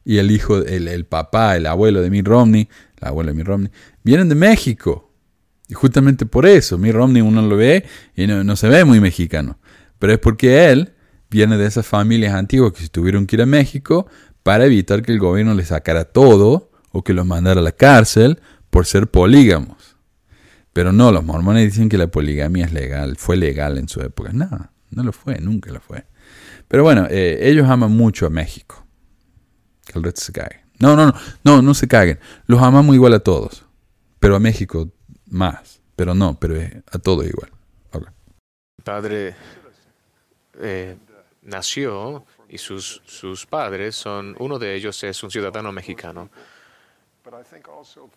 Y 0.09 0.17
el 0.17 0.31
hijo, 0.31 0.57
el, 0.57 0.89
el 0.89 1.05
papá, 1.05 1.55
el 1.59 1.67
abuelo 1.67 2.01
de 2.01 2.09
Mitt 2.09 2.27
Romney, 2.27 2.67
el 2.99 3.09
abuelo 3.09 3.31
de 3.31 3.37
Mitt 3.37 3.47
Romney, 3.47 3.71
vienen 4.03 4.31
de 4.31 4.37
México. 4.37 5.13
Y 5.69 5.75
justamente 5.75 6.25
por 6.25 6.47
eso, 6.47 6.79
Mitt 6.79 6.95
Romney 6.95 7.21
uno 7.21 7.43
lo 7.43 7.59
ve 7.59 7.85
y 8.17 8.27
no, 8.27 8.43
no 8.43 8.57
se 8.57 8.69
ve 8.69 8.87
muy 8.87 9.01
mexicano. 9.01 9.59
Pero 9.99 10.15
es 10.15 10.19
porque 10.19 10.71
él 10.71 10.95
viene 11.29 11.59
de 11.59 11.67
esas 11.67 11.87
familias 11.87 12.33
antiguas 12.33 12.73
que 12.73 12.81
se 12.81 12.89
tuvieron 12.89 13.27
que 13.27 13.37
ir 13.37 13.43
a 13.43 13.45
México 13.47 14.07
para 14.43 14.65
evitar 14.65 15.03
que 15.03 15.13
el 15.13 15.19
gobierno 15.19 15.53
les 15.53 15.69
sacara 15.69 16.07
todo 16.07 16.71
o 16.91 17.05
que 17.05 17.13
los 17.13 17.27
mandara 17.27 17.61
a 17.61 17.63
la 17.63 17.73
cárcel 17.73 18.41
por 18.71 18.87
ser 18.87 19.09
polígamos. 19.09 19.99
Pero 20.73 20.91
no, 20.91 21.13
los 21.13 21.23
mormones 21.23 21.67
dicen 21.67 21.91
que 21.91 21.99
la 21.99 22.07
poligamia 22.07 22.65
es 22.65 22.73
legal, 22.73 23.17
fue 23.19 23.37
legal 23.37 23.77
en 23.77 23.91
su 23.91 24.01
época. 24.01 24.31
No, 24.33 24.71
no 24.89 25.03
lo 25.03 25.13
fue, 25.13 25.39
nunca 25.39 25.71
lo 25.71 25.81
fue. 25.81 26.07
Pero 26.67 26.83
bueno, 26.83 27.07
eh, 27.11 27.41
ellos 27.43 27.69
aman 27.69 27.93
mucho 27.93 28.25
a 28.25 28.31
México. 28.31 28.88
Que 29.89 29.99
el 29.99 30.05
resto 30.05 30.21
se 30.21 30.33
cague. 30.33 30.61
No, 30.79 30.95
no, 30.95 31.07
no, 31.07 31.15
no, 31.43 31.63
no 31.63 31.75
se 31.75 31.89
caguen. 31.89 32.21
Los 32.47 32.63
amamos 32.63 32.95
igual 32.95 33.15
a 33.15 33.19
todos. 33.21 33.65
Pero 34.21 34.37
a 34.37 34.39
México 34.39 34.89
más. 35.27 35.81
Pero 35.97 36.15
no, 36.15 36.39
pero 36.39 36.55
a 36.93 36.99
todos 36.99 37.27
igual. 37.27 37.51
Ok. 37.93 38.09
padre 38.85 39.35
eh, 40.61 40.97
nació 41.43 42.25
y 42.49 42.59
sus, 42.59 43.03
sus 43.07 43.47
padres 43.47 43.97
son, 43.97 44.37
uno 44.39 44.59
de 44.59 44.75
ellos 44.75 45.03
es 45.03 45.23
un 45.23 45.31
ciudadano 45.31 45.73
mexicano. 45.73 46.31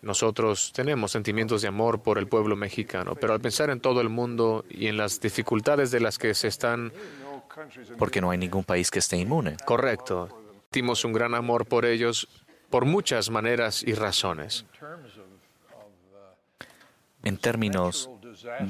Nosotros 0.00 0.72
tenemos 0.74 1.12
sentimientos 1.12 1.62
de 1.62 1.68
amor 1.68 2.02
por 2.02 2.18
el 2.18 2.26
pueblo 2.28 2.56
mexicano, 2.56 3.14
pero 3.14 3.34
al 3.34 3.40
pensar 3.40 3.68
en 3.70 3.80
todo 3.80 4.00
el 4.00 4.08
mundo 4.08 4.64
y 4.70 4.86
en 4.86 4.96
las 4.96 5.20
dificultades 5.20 5.90
de 5.90 6.00
las 6.00 6.18
que 6.18 6.34
se 6.34 6.48
están, 6.48 6.92
Porque 7.98 8.20
no 8.22 8.30
hay 8.30 8.38
ningún 8.38 8.64
país 8.64 8.90
que 8.90 9.00
esté 9.00 9.18
inmune. 9.18 9.56
correcto, 9.66 10.41
un 11.04 11.12
gran 11.12 11.34
amor 11.34 11.66
por 11.66 11.84
ellos 11.84 12.28
por 12.70 12.86
muchas 12.86 13.28
maneras 13.30 13.82
y 13.82 13.92
razones. 13.92 14.64
En 17.22 17.36
términos 17.36 18.08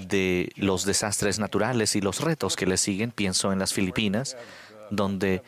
de 0.09 0.53
los 0.57 0.85
desastres 0.85 1.39
naturales 1.39 1.95
y 1.95 2.01
los 2.01 2.21
retos 2.21 2.57
que 2.57 2.67
le 2.67 2.77
siguen, 2.77 3.13
pienso 3.13 3.53
en 3.53 3.61
las 3.61 3.73
Filipinas, 3.73 4.37
donde 4.91 5.43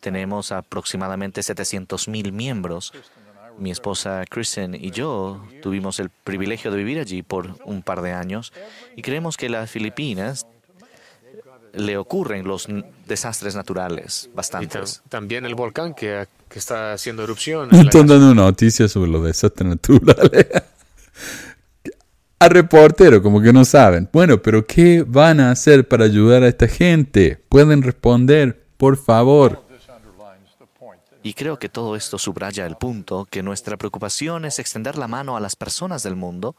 tenemos 0.00 0.50
aproximadamente 0.52 1.42
700 1.42 2.08
mil 2.08 2.32
miembros. 2.32 2.92
Mi 3.58 3.70
esposa 3.70 4.24
Kristen 4.28 4.74
y 4.74 4.90
yo 4.90 5.44
tuvimos 5.62 6.00
el 6.00 6.10
privilegio 6.10 6.70
de 6.70 6.78
vivir 6.78 7.00
allí 7.00 7.22
por 7.22 7.56
un 7.64 7.82
par 7.82 8.02
de 8.02 8.12
años 8.12 8.52
y 8.96 9.02
creemos 9.02 9.36
que 9.36 9.48
las 9.48 9.70
Filipinas 9.70 10.46
le 11.74 11.96
ocurren 11.96 12.46
los 12.46 12.68
desastres 13.06 13.54
naturales 13.54 14.28
Y 14.32 14.36
bastantes. 14.36 15.02
también 15.08 15.44
el 15.44 15.54
volcán 15.54 15.94
que, 15.94 16.26
que 16.48 16.58
está 16.58 16.92
haciendo 16.92 17.22
erupción. 17.22 17.68
en 17.72 17.86
Están 17.86 18.06
dando 18.06 18.34
noticias 18.34 18.92
sobre 18.92 19.10
los 19.10 19.24
desastres 19.24 19.68
naturales. 19.68 20.46
a 22.40 22.48
reportero, 22.48 23.22
como 23.22 23.40
que 23.40 23.52
no 23.52 23.64
saben. 23.64 24.08
Bueno, 24.12 24.40
pero 24.40 24.66
¿qué 24.66 25.04
van 25.06 25.40
a 25.40 25.50
hacer 25.50 25.86
para 25.88 26.04
ayudar 26.04 26.42
a 26.42 26.48
esta 26.48 26.68
gente? 26.68 27.42
Pueden 27.48 27.82
responder, 27.82 28.64
por 28.76 28.96
favor. 28.96 29.64
Y 31.22 31.34
creo 31.34 31.58
que 31.58 31.68
todo 31.68 31.96
esto 31.96 32.16
subraya 32.16 32.64
el 32.64 32.76
punto 32.76 33.26
que 33.28 33.42
nuestra 33.42 33.76
preocupación 33.76 34.44
es 34.44 34.58
extender 34.60 34.96
la 34.96 35.08
mano 35.08 35.36
a 35.36 35.40
las 35.40 35.56
personas 35.56 36.02
del 36.02 36.14
mundo, 36.16 36.54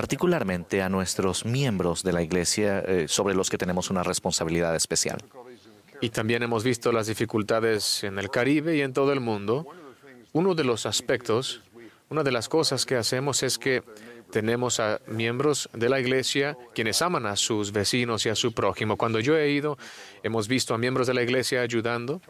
particularmente 0.00 0.80
a 0.80 0.88
nuestros 0.88 1.44
miembros 1.44 2.02
de 2.02 2.14
la 2.14 2.22
Iglesia 2.22 2.78
eh, 2.78 3.04
sobre 3.06 3.34
los 3.34 3.50
que 3.50 3.58
tenemos 3.58 3.90
una 3.90 4.02
responsabilidad 4.02 4.74
especial. 4.74 5.18
Y 6.00 6.08
también 6.08 6.42
hemos 6.42 6.64
visto 6.64 6.90
las 6.90 7.06
dificultades 7.06 8.02
en 8.02 8.18
el 8.18 8.30
Caribe 8.30 8.74
y 8.78 8.80
en 8.80 8.94
todo 8.94 9.12
el 9.12 9.20
mundo. 9.20 9.66
Uno 10.32 10.54
de 10.54 10.64
los 10.64 10.86
aspectos, 10.86 11.60
una 12.08 12.22
de 12.22 12.32
las 12.32 12.48
cosas 12.48 12.86
que 12.86 12.96
hacemos 12.96 13.42
es 13.42 13.58
que 13.58 13.82
tenemos 14.32 14.80
a 14.80 15.02
miembros 15.06 15.68
de 15.74 15.90
la 15.90 16.00
iglesia 16.00 16.56
quienes 16.74 17.02
aman 17.02 17.26
a 17.26 17.36
sus 17.36 17.70
vecinos 17.70 18.24
y 18.24 18.30
a 18.30 18.34
su 18.34 18.52
prójimo. 18.54 18.96
Cuando 18.96 19.20
yo 19.20 19.36
he 19.36 19.50
ido, 19.50 19.76
hemos 20.22 20.48
visto 20.48 20.72
a 20.72 20.78
miembros 20.78 21.08
de 21.08 21.12
la 21.12 21.22
iglesia 21.22 21.60
ayudando, 21.60 22.22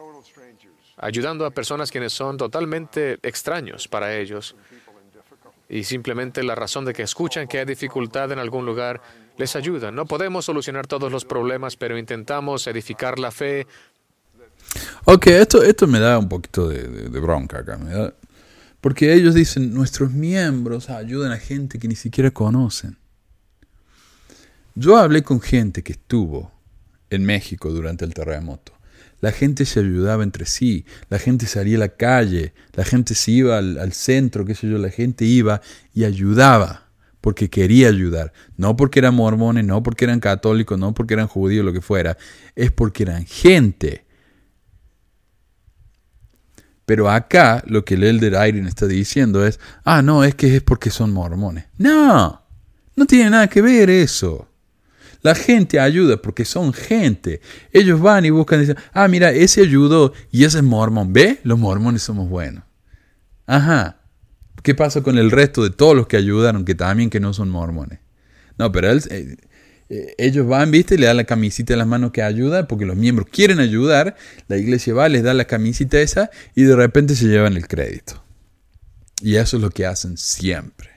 ayudando 0.97 1.45
a 1.45 1.51
personas 1.51 1.89
quienes 1.89 2.11
son 2.11 2.35
totalmente 2.35 3.17
extraños 3.23 3.87
para 3.87 4.17
ellos. 4.17 4.57
Y 5.73 5.85
simplemente 5.85 6.43
la 6.43 6.53
razón 6.53 6.83
de 6.83 6.93
que 6.93 7.01
escuchan 7.03 7.47
que 7.47 7.57
hay 7.59 7.65
dificultad 7.65 8.29
en 8.33 8.39
algún 8.39 8.65
lugar 8.65 9.01
les 9.37 9.55
ayuda. 9.55 9.89
No 9.89 10.05
podemos 10.05 10.43
solucionar 10.43 10.85
todos 10.85 11.11
los 11.11 11.23
problemas, 11.23 11.77
pero 11.77 11.97
intentamos 11.97 12.67
edificar 12.67 13.17
la 13.17 13.31
fe. 13.31 13.65
Ok, 15.05 15.27
esto, 15.27 15.63
esto 15.63 15.87
me 15.87 15.99
da 15.99 16.19
un 16.19 16.27
poquito 16.27 16.67
de, 16.67 16.83
de- 16.83 17.09
de 17.09 17.19
bronca 17.21 17.59
acá. 17.59 17.77
me 17.77 17.89
da- 17.91 18.13
porque 18.81 19.13
ellos 19.13 19.33
dicen, 19.33 19.73
nuestros 19.73 20.11
miembros 20.11 20.89
ayudan 20.89 21.31
a 21.31 21.37
gente 21.37 21.79
que 21.79 21.87
ni 21.87 21.95
siquiera 21.95 22.31
conocen. 22.31 22.97
Yo 24.75 24.97
hablé 24.97 25.23
con 25.23 25.39
gente 25.39 25.83
que 25.83 25.93
estuvo 25.93 26.51
en 27.09 27.23
México 27.25 27.69
durante 27.69 28.05
el 28.05 28.13
terremoto. 28.13 28.73
La 29.21 29.31
gente 29.31 29.65
se 29.65 29.79
ayudaba 29.79 30.23
entre 30.23 30.45
sí, 30.45 30.85
la 31.09 31.19
gente 31.19 31.45
salía 31.45 31.77
a 31.77 31.81
la 31.81 31.89
calle, 31.89 32.53
la 32.73 32.83
gente 32.83 33.13
se 33.13 33.31
iba 33.31 33.57
al, 33.57 33.93
centro, 33.93 34.45
qué 34.45 34.55
sé 34.55 34.67
yo, 34.67 34.79
la 34.79 34.89
gente 34.89 35.25
iba 35.25 35.61
y 35.93 36.03
ayudaba 36.03 36.87
porque 37.21 37.49
quería 37.49 37.87
ayudar, 37.87 38.33
no 38.57 38.75
porque 38.75 38.97
eran 38.97 39.13
mormones, 39.13 39.63
no 39.63 39.83
porque 39.83 40.05
eran 40.05 40.19
católicos, 40.19 40.79
no 40.79 40.95
porque 40.95 41.13
eran 41.13 41.27
judíos, 41.27 41.63
lo 41.63 41.71
que 41.71 41.81
fuera, 41.81 42.17
es 42.55 42.71
porque 42.71 43.03
eran 43.03 43.25
gente. 43.25 44.05
Pero 46.85 47.09
acá 47.09 47.63
lo 47.67 47.85
que 47.85 47.93
el 47.93 48.03
Elder 48.03 48.33
Irene 48.33 48.67
está 48.67 48.87
diciendo 48.87 49.45
es, 49.45 49.59
ah, 49.83 50.01
no, 50.01 50.23
es 50.23 50.33
que 50.33 50.55
es 50.55 50.63
porque 50.63 50.89
son 50.89 51.13
mormones. 51.13 51.65
No, 51.77 52.41
no 52.95 53.05
tiene 53.05 53.29
nada 53.29 53.47
que 53.47 53.61
ver 53.61 53.91
eso. 53.91 54.50
La 55.21 55.35
gente 55.35 55.79
ayuda 55.79 56.17
porque 56.17 56.45
son 56.45 56.73
gente. 56.73 57.41
Ellos 57.71 58.01
van 58.01 58.25
y 58.25 58.29
buscan 58.31 58.59
y 58.59 58.61
dicen, 58.61 58.77
ah, 58.93 59.07
mira, 59.07 59.31
ese 59.31 59.61
ayudó 59.61 60.13
y 60.31 60.43
ese 60.45 60.57
es 60.57 60.63
mormón. 60.63 61.13
¿Ve? 61.13 61.39
Los 61.43 61.59
mormones 61.59 62.01
somos 62.01 62.27
buenos. 62.27 62.63
Ajá. 63.45 63.97
¿Qué 64.63 64.75
pasa 64.75 65.01
con 65.01 65.17
el 65.17 65.31
resto 65.31 65.63
de 65.63 65.71
todos 65.71 65.95
los 65.95 66.07
que 66.07 66.17
ayudaron, 66.17 66.65
que 66.65 66.75
también 66.75 67.09
que 67.09 67.19
no 67.19 67.33
son 67.33 67.49
mormones? 67.49 67.99
No, 68.57 68.71
pero 68.71 68.91
eh, 68.91 69.37
eh, 69.89 70.15
ellos 70.17 70.47
van, 70.47 70.69
viste, 70.69 70.97
le 70.97 71.07
dan 71.07 71.17
la 71.17 71.23
camisita 71.23 71.73
en 71.73 71.79
las 71.79 71.87
manos 71.87 72.11
que 72.11 72.21
ayuda, 72.21 72.67
porque 72.67 72.85
los 72.85 72.95
miembros 72.95 73.27
quieren 73.31 73.59
ayudar, 73.59 74.15
la 74.47 74.57
iglesia 74.57 74.93
va, 74.93 75.09
les 75.09 75.23
da 75.23 75.33
la 75.33 75.45
camisita 75.45 75.99
esa 75.99 76.29
y 76.55 76.63
de 76.63 76.75
repente 76.75 77.15
se 77.15 77.25
llevan 77.25 77.57
el 77.57 77.67
crédito. 77.67 78.23
Y 79.21 79.35
eso 79.35 79.57
es 79.57 79.63
lo 79.63 79.69
que 79.69 79.85
hacen 79.85 80.17
siempre. 80.17 80.90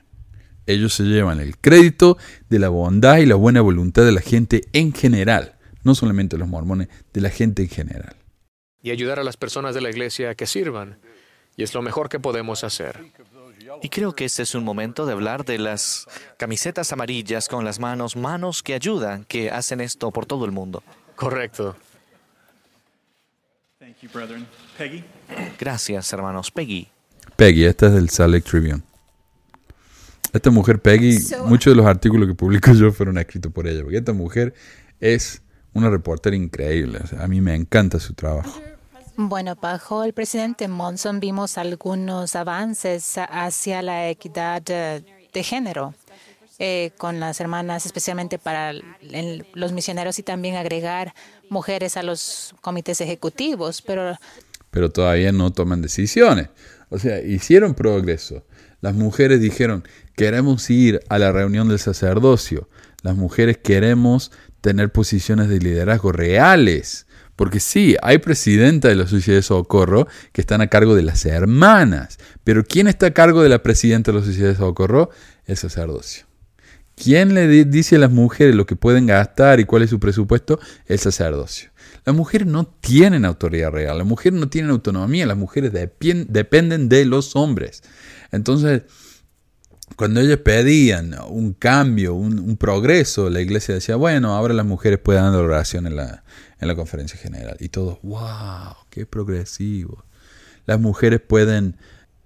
Ellos 0.66 0.94
se 0.94 1.04
llevan 1.04 1.40
el 1.40 1.58
crédito 1.58 2.16
de 2.48 2.58
la 2.58 2.68
bondad 2.68 3.18
y 3.18 3.26
la 3.26 3.34
buena 3.34 3.60
voluntad 3.60 4.04
de 4.04 4.12
la 4.12 4.20
gente 4.20 4.62
en 4.72 4.92
general, 4.92 5.56
no 5.82 5.94
solamente 5.94 6.38
los 6.38 6.48
mormones, 6.48 6.88
de 7.12 7.20
la 7.20 7.30
gente 7.30 7.62
en 7.62 7.68
general. 7.68 8.16
y 8.82 8.90
ayudar 8.90 9.18
a 9.18 9.24
las 9.24 9.38
personas 9.38 9.74
de 9.74 9.80
la 9.80 9.88
iglesia 9.88 10.30
a 10.30 10.34
que 10.34 10.46
sirvan. 10.46 10.98
Y 11.56 11.62
es 11.62 11.72
lo 11.72 11.80
mejor 11.80 12.10
que 12.10 12.20
podemos 12.20 12.64
hacer. 12.64 13.00
Y 13.80 13.88
creo 13.88 14.14
que 14.14 14.26
este 14.26 14.42
es 14.42 14.54
un 14.54 14.62
momento 14.62 15.06
de 15.06 15.12
hablar 15.12 15.46
de 15.46 15.58
las 15.58 16.06
camisetas 16.36 16.92
amarillas 16.92 17.48
con 17.48 17.64
las 17.64 17.80
manos, 17.80 18.14
manos 18.14 18.62
que 18.62 18.74
ayudan, 18.74 19.24
que 19.24 19.50
hacen 19.50 19.80
esto 19.80 20.10
por 20.10 20.26
todo 20.26 20.44
el 20.44 20.52
mundo. 20.52 20.82
Correcto. 21.16 21.76
Gracias, 25.58 26.12
hermanos. 26.12 26.50
Peggy. 26.50 26.88
Peggy, 27.36 27.64
esta 27.64 27.86
es 27.86 27.94
del 27.94 28.10
Salt 28.10 28.34
Lake 28.34 28.48
Tribune. 28.48 28.82
Esta 30.34 30.50
mujer, 30.50 30.80
Peggy, 30.82 31.18
So- 31.20 31.46
muchos 31.46 31.72
de 31.72 31.76
los 31.76 31.86
artículos 31.86 32.28
que 32.28 32.34
publico 32.34 32.72
yo 32.72 32.92
fueron 32.92 33.16
escritos 33.18 33.52
por 33.52 33.66
ella, 33.66 33.82
porque 33.82 33.98
esta 33.98 34.12
mujer 34.12 34.52
es 35.00 35.40
una 35.72 35.88
reportera 35.90 36.36
increíble. 36.36 36.98
o 37.02 37.06
sea, 37.06 37.22
a 37.24 37.28
mí 37.28 37.40
me 37.40 37.54
encanta 37.54 37.98
su 38.00 38.14
trabajo. 38.14 38.60
Bueno, 39.16 39.54
bajo 39.60 40.02
el 40.02 40.12
presidente 40.12 40.66
Monson 40.66 41.20
vimos 41.20 41.56
algunos 41.56 42.34
avances 42.34 43.14
hacia 43.16 43.80
la 43.80 44.08
equidad 44.10 44.62
eh, 44.68 45.04
de 45.32 45.42
género 45.44 45.94
eh, 46.58 46.90
con 46.98 47.18
las 47.20 47.40
hermanas, 47.40 47.86
especialmente 47.86 48.38
para 48.38 48.70
el- 48.70 49.46
los 49.54 49.72
misioneros 49.72 50.18
y 50.18 50.22
también 50.24 50.56
agregar 50.56 51.14
mujeres 51.48 51.96
a 51.96 52.02
los 52.02 52.54
comités 52.60 53.00
ejecutivos. 53.00 53.82
Pero 53.82 54.16
pero 54.70 54.90
todavía 54.90 55.30
no 55.30 55.52
toman 55.52 55.80
decisiones. 55.82 56.48
O 56.90 56.98
sea, 56.98 57.20
hicieron 57.20 57.74
progreso. 57.74 58.44
Las 58.80 58.94
mujeres 58.94 59.40
dijeron, 59.40 59.84
queremos 60.16 60.68
ir 60.70 61.00
a 61.08 61.18
la 61.18 61.32
reunión 61.32 61.68
del 61.68 61.78
sacerdocio. 61.78 62.68
Las 63.02 63.16
mujeres 63.16 63.58
queremos 63.58 64.32
tener 64.60 64.90
posiciones 64.92 65.48
de 65.48 65.58
liderazgo 65.58 66.12
reales. 66.12 67.06
Porque 67.36 67.58
sí, 67.58 67.96
hay 68.00 68.18
presidenta 68.18 68.88
de 68.88 68.94
la 68.94 69.08
Sociedad 69.08 69.38
de 69.38 69.42
Socorro 69.42 70.06
que 70.32 70.40
están 70.40 70.60
a 70.60 70.68
cargo 70.68 70.94
de 70.94 71.02
las 71.02 71.26
hermanas. 71.26 72.18
Pero 72.44 72.64
¿quién 72.64 72.86
está 72.86 73.06
a 73.06 73.10
cargo 73.10 73.42
de 73.42 73.48
la 73.48 73.62
presidenta 73.62 74.12
de 74.12 74.20
la 74.20 74.24
Sociedad 74.24 74.50
de 74.50 74.56
Socorro? 74.56 75.10
El 75.44 75.56
sacerdocio. 75.56 76.26
¿Quién 76.96 77.34
le 77.34 77.48
di- 77.48 77.64
dice 77.64 77.96
a 77.96 77.98
las 77.98 78.12
mujeres 78.12 78.54
lo 78.54 78.66
que 78.66 78.76
pueden 78.76 79.06
gastar 79.06 79.58
y 79.58 79.64
cuál 79.64 79.82
es 79.82 79.90
su 79.90 79.98
presupuesto? 79.98 80.60
El 80.86 81.00
sacerdocio. 81.00 81.70
Las 82.04 82.14
mujeres 82.14 82.46
no 82.46 82.66
tienen 82.66 83.24
autoridad 83.24 83.72
real, 83.72 83.98
las 83.98 84.06
mujeres 84.06 84.38
no 84.38 84.48
tienen 84.48 84.70
autonomía, 84.70 85.26
las 85.26 85.36
mujeres 85.36 85.72
dependen 85.72 86.88
de 86.88 87.04
los 87.04 87.34
hombres. 87.34 87.82
Entonces, 88.30 88.82
cuando 89.96 90.20
ellas 90.20 90.38
pedían 90.38 91.14
un 91.28 91.52
cambio, 91.52 92.14
un, 92.14 92.56
progreso, 92.56 93.30
la 93.30 93.40
iglesia 93.40 93.74
decía, 93.74 93.96
bueno, 93.96 94.34
ahora 94.34 94.54
las 94.54 94.66
mujeres 94.66 94.98
pueden 94.98 95.22
dar 95.24 95.34
oración 95.36 95.86
en 95.86 95.96
la, 95.96 96.24
en 96.58 96.68
la 96.68 96.74
conferencia 96.74 97.18
general. 97.18 97.56
Y 97.60 97.68
todos, 97.68 97.98
wow, 98.02 98.74
qué 98.90 99.06
progresivo. 99.06 100.04
Las 100.66 100.80
mujeres 100.80 101.20
pueden, 101.20 101.76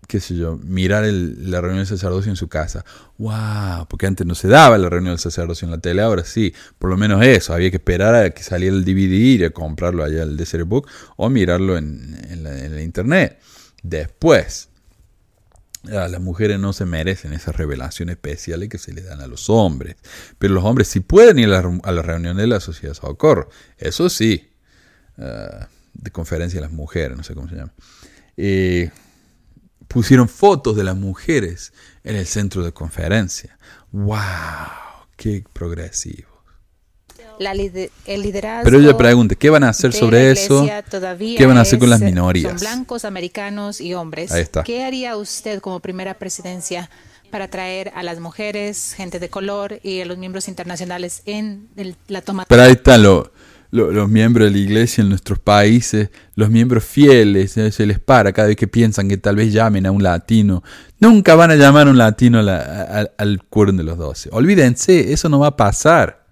qué 0.06 0.20
sé 0.20 0.36
yo, 0.36 0.56
mirar 0.62 1.04
el- 1.04 1.50
la 1.50 1.60
reunión 1.60 1.78
del 1.84 1.88
sacerdocio 1.88 2.30
en 2.30 2.36
su 2.36 2.48
casa. 2.48 2.84
¡Wow! 3.18 3.86
Porque 3.88 4.06
antes 4.06 4.26
no 4.26 4.34
se 4.36 4.48
daba 4.48 4.78
la 4.78 4.88
reunión 4.88 5.12
del 5.14 5.18
sacerdocio 5.20 5.66
en 5.66 5.72
la 5.72 5.78
tele, 5.78 6.00
ahora 6.00 6.24
sí. 6.24 6.54
Por 6.78 6.88
lo 6.90 6.96
menos 6.96 7.22
eso, 7.24 7.52
había 7.52 7.70
que 7.70 7.76
esperar 7.78 8.14
a 8.14 8.30
que 8.30 8.44
saliera 8.44 8.74
el 8.76 8.84
DVD 8.84 9.40
y 9.40 9.44
a 9.44 9.50
comprarlo 9.50 10.04
allá 10.04 10.22
al 10.22 10.36
Desert 10.36 10.66
Book 10.66 10.88
o 11.16 11.28
mirarlo 11.28 11.76
en, 11.76 12.16
en 12.30 12.44
la, 12.44 12.56
en 12.64 12.74
la 12.76 12.82
internet. 12.82 13.40
Después, 13.82 14.67
las 15.84 16.20
mujeres 16.20 16.58
no 16.58 16.72
se 16.72 16.84
merecen 16.84 17.32
esas 17.32 17.56
revelaciones 17.56 18.14
especiales 18.14 18.68
que 18.68 18.78
se 18.78 18.92
les 18.92 19.06
dan 19.06 19.20
a 19.20 19.26
los 19.26 19.48
hombres. 19.48 19.96
Pero 20.38 20.54
los 20.54 20.64
hombres 20.64 20.88
sí 20.88 21.00
pueden 21.00 21.38
ir 21.38 21.52
a 21.52 21.62
la, 21.92 22.02
reunión 22.02 22.36
de 22.36 22.46
la 22.46 22.60
Sociedad 22.60 22.94
Socorro. 22.94 23.48
Eso 23.78 24.08
sí. 24.10 24.50
ah, 25.18 25.68
de 25.98 26.10
conferencia 26.10 26.58
de 26.58 26.66
las 26.66 26.72
mujeres, 26.72 27.16
no 27.16 27.24
sé 27.24 27.34
cómo 27.34 27.48
se 27.48 27.56
llama. 27.56 27.72
Eh, 28.36 28.90
pusieron 29.88 30.28
fotos 30.28 30.76
de 30.76 30.84
las 30.84 30.96
mujeres 30.96 31.72
en 32.04 32.16
el 32.16 32.26
centro 32.26 32.62
de 32.62 32.72
conferencia. 32.72 33.58
¡Wow! 33.90 34.16
¡Qué 35.16 35.44
progresivo! 35.52 36.37
La 37.38 37.54
lider- 37.54 37.90
el 38.06 38.22
liderazgo. 38.22 38.64
Pero 38.64 38.78
ella 38.82 38.96
pregunta, 38.96 39.34
¿qué 39.34 39.50
van 39.50 39.64
a 39.64 39.68
hacer 39.70 39.92
sobre 39.92 40.30
eso? 40.32 40.66
¿Qué 41.36 41.46
van 41.46 41.56
a 41.58 41.60
hacer 41.62 41.78
con 41.78 41.90
las 41.90 42.00
minorías? 42.00 42.50
Son 42.50 42.60
blancos, 42.60 43.04
americanos 43.04 43.80
y 43.80 43.94
hombres. 43.94 44.32
Ahí 44.32 44.42
está. 44.42 44.62
¿Qué 44.64 44.84
haría 44.84 45.16
usted 45.16 45.60
como 45.60 45.80
primera 45.80 46.14
presidencia 46.14 46.90
para 47.30 47.48
traer 47.48 47.92
a 47.94 48.02
las 48.02 48.20
mujeres, 48.20 48.94
gente 48.96 49.18
de 49.18 49.28
color 49.28 49.80
y 49.82 50.00
a 50.00 50.06
los 50.06 50.16
miembros 50.18 50.48
internacionales 50.48 51.22
en 51.26 51.68
el- 51.76 51.94
la 52.08 52.22
toma? 52.22 52.44
Pero 52.48 52.62
ahí 52.62 52.72
están 52.72 53.02
lo- 53.02 53.32
lo- 53.70 53.92
los 53.92 54.08
miembros 54.08 54.46
de 54.46 54.52
la 54.52 54.58
iglesia 54.58 55.02
en 55.02 55.10
nuestros 55.10 55.38
países, 55.38 56.08
los 56.36 56.48
miembros 56.48 56.84
fieles, 56.84 57.54
eh, 57.58 57.70
se 57.70 57.84
les 57.84 57.98
para 57.98 58.32
cada 58.32 58.48
vez 58.48 58.56
que 58.56 58.66
piensan 58.66 59.08
que 59.10 59.18
tal 59.18 59.36
vez 59.36 59.52
llamen 59.52 59.84
a 59.84 59.90
un 59.90 60.02
latino. 60.02 60.62
Nunca 61.00 61.34
van 61.34 61.50
a 61.50 61.54
llamar 61.56 61.86
a 61.86 61.90
un 61.90 61.98
latino 61.98 62.38
a 62.38 62.42
la- 62.42 62.60
a- 62.62 63.08
al 63.18 63.44
quórum 63.44 63.76
de 63.76 63.82
los 63.84 63.98
doce. 63.98 64.30
Olvídense, 64.32 65.12
eso 65.12 65.28
no 65.28 65.38
va 65.40 65.48
a 65.48 65.56
pasar. 65.56 66.24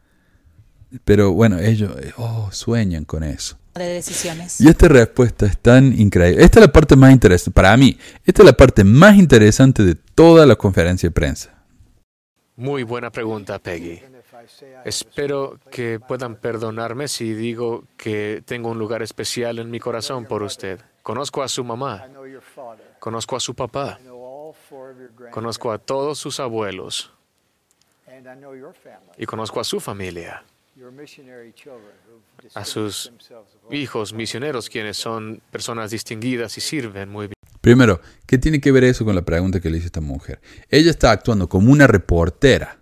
Pero 1.04 1.32
bueno, 1.32 1.58
ellos 1.58 1.92
eh, 2.00 2.12
oh, 2.16 2.48
sueñan 2.52 3.04
con 3.04 3.22
eso. 3.22 3.58
de 3.74 3.86
decisiones. 3.86 4.60
Y 4.60 4.68
esta 4.68 4.88
respuesta 4.88 5.46
es 5.46 5.58
tan 5.58 5.98
increíble. 5.98 6.42
Esta 6.42 6.60
es 6.60 6.66
la 6.66 6.72
parte 6.72 6.96
más 6.96 7.12
interesante, 7.12 7.54
para 7.54 7.76
mí, 7.76 7.98
esta 8.24 8.42
es 8.42 8.46
la 8.46 8.56
parte 8.56 8.84
más 8.84 9.16
interesante 9.16 9.82
de 9.82 9.94
toda 9.94 10.46
la 10.46 10.56
conferencia 10.56 11.08
de 11.08 11.12
prensa. 11.12 11.56
Muy 12.56 12.84
buena 12.84 13.10
pregunta, 13.10 13.58
Peggy. 13.58 14.00
Espero 14.84 15.58
que 15.70 16.00
puedan 16.00 16.36
perdonarme 16.36 17.08
si 17.08 17.34
digo 17.34 17.84
que 17.96 18.42
tengo 18.46 18.70
un 18.70 18.78
lugar 18.78 19.02
especial 19.02 19.58
en 19.58 19.70
mi 19.70 19.78
corazón 19.78 20.24
por 20.24 20.42
usted. 20.42 20.80
Conozco 21.02 21.42
a 21.42 21.48
su 21.48 21.64
mamá, 21.64 22.08
conozco 22.98 23.36
a 23.36 23.40
su 23.40 23.54
papá, 23.54 23.98
conozco 25.30 25.70
a 25.70 25.78
todos 25.78 26.18
sus 26.18 26.40
abuelos 26.40 27.12
y 29.18 29.26
conozco 29.26 29.60
a 29.60 29.64
su 29.64 29.78
familia, 29.80 30.42
a 32.54 32.64
sus 32.64 33.12
hijos 33.70 34.12
misioneros 34.12 34.68
quienes 34.68 34.96
son 34.96 35.40
personas 35.50 35.90
distinguidas 35.90 36.56
y 36.58 36.60
sirven 36.60 37.08
muy 37.08 37.28
bien. 37.28 37.34
Primero, 37.60 38.00
¿qué 38.26 38.38
tiene 38.38 38.60
que 38.60 38.70
ver 38.72 38.84
eso 38.84 39.04
con 39.04 39.14
la 39.14 39.22
pregunta 39.22 39.60
que 39.60 39.70
le 39.70 39.78
hizo 39.78 39.86
esta 39.86 40.00
mujer? 40.00 40.40
Ella 40.68 40.90
está 40.90 41.10
actuando 41.10 41.48
como 41.48 41.72
una 41.72 41.86
reportera, 41.86 42.78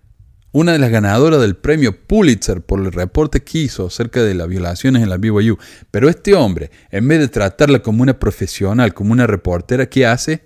una 0.52 0.72
de 0.72 0.78
las 0.78 0.90
ganadoras 0.90 1.40
del 1.40 1.56
premio 1.56 2.06
Pulitzer 2.06 2.60
por 2.62 2.80
el 2.80 2.92
reporte 2.92 3.42
que 3.42 3.58
hizo 3.58 3.86
acerca 3.86 4.22
de 4.22 4.34
las 4.34 4.48
violaciones 4.48 5.02
en 5.02 5.08
la 5.08 5.16
BYU. 5.16 5.56
Pero 5.90 6.08
este 6.08 6.34
hombre, 6.34 6.70
en 6.90 7.08
vez 7.08 7.20
de 7.20 7.28
tratarla 7.28 7.80
como 7.80 8.02
una 8.02 8.18
profesional, 8.18 8.92
como 8.92 9.12
una 9.12 9.26
reportera, 9.26 9.86
¿qué 9.86 10.06
hace? 10.06 10.44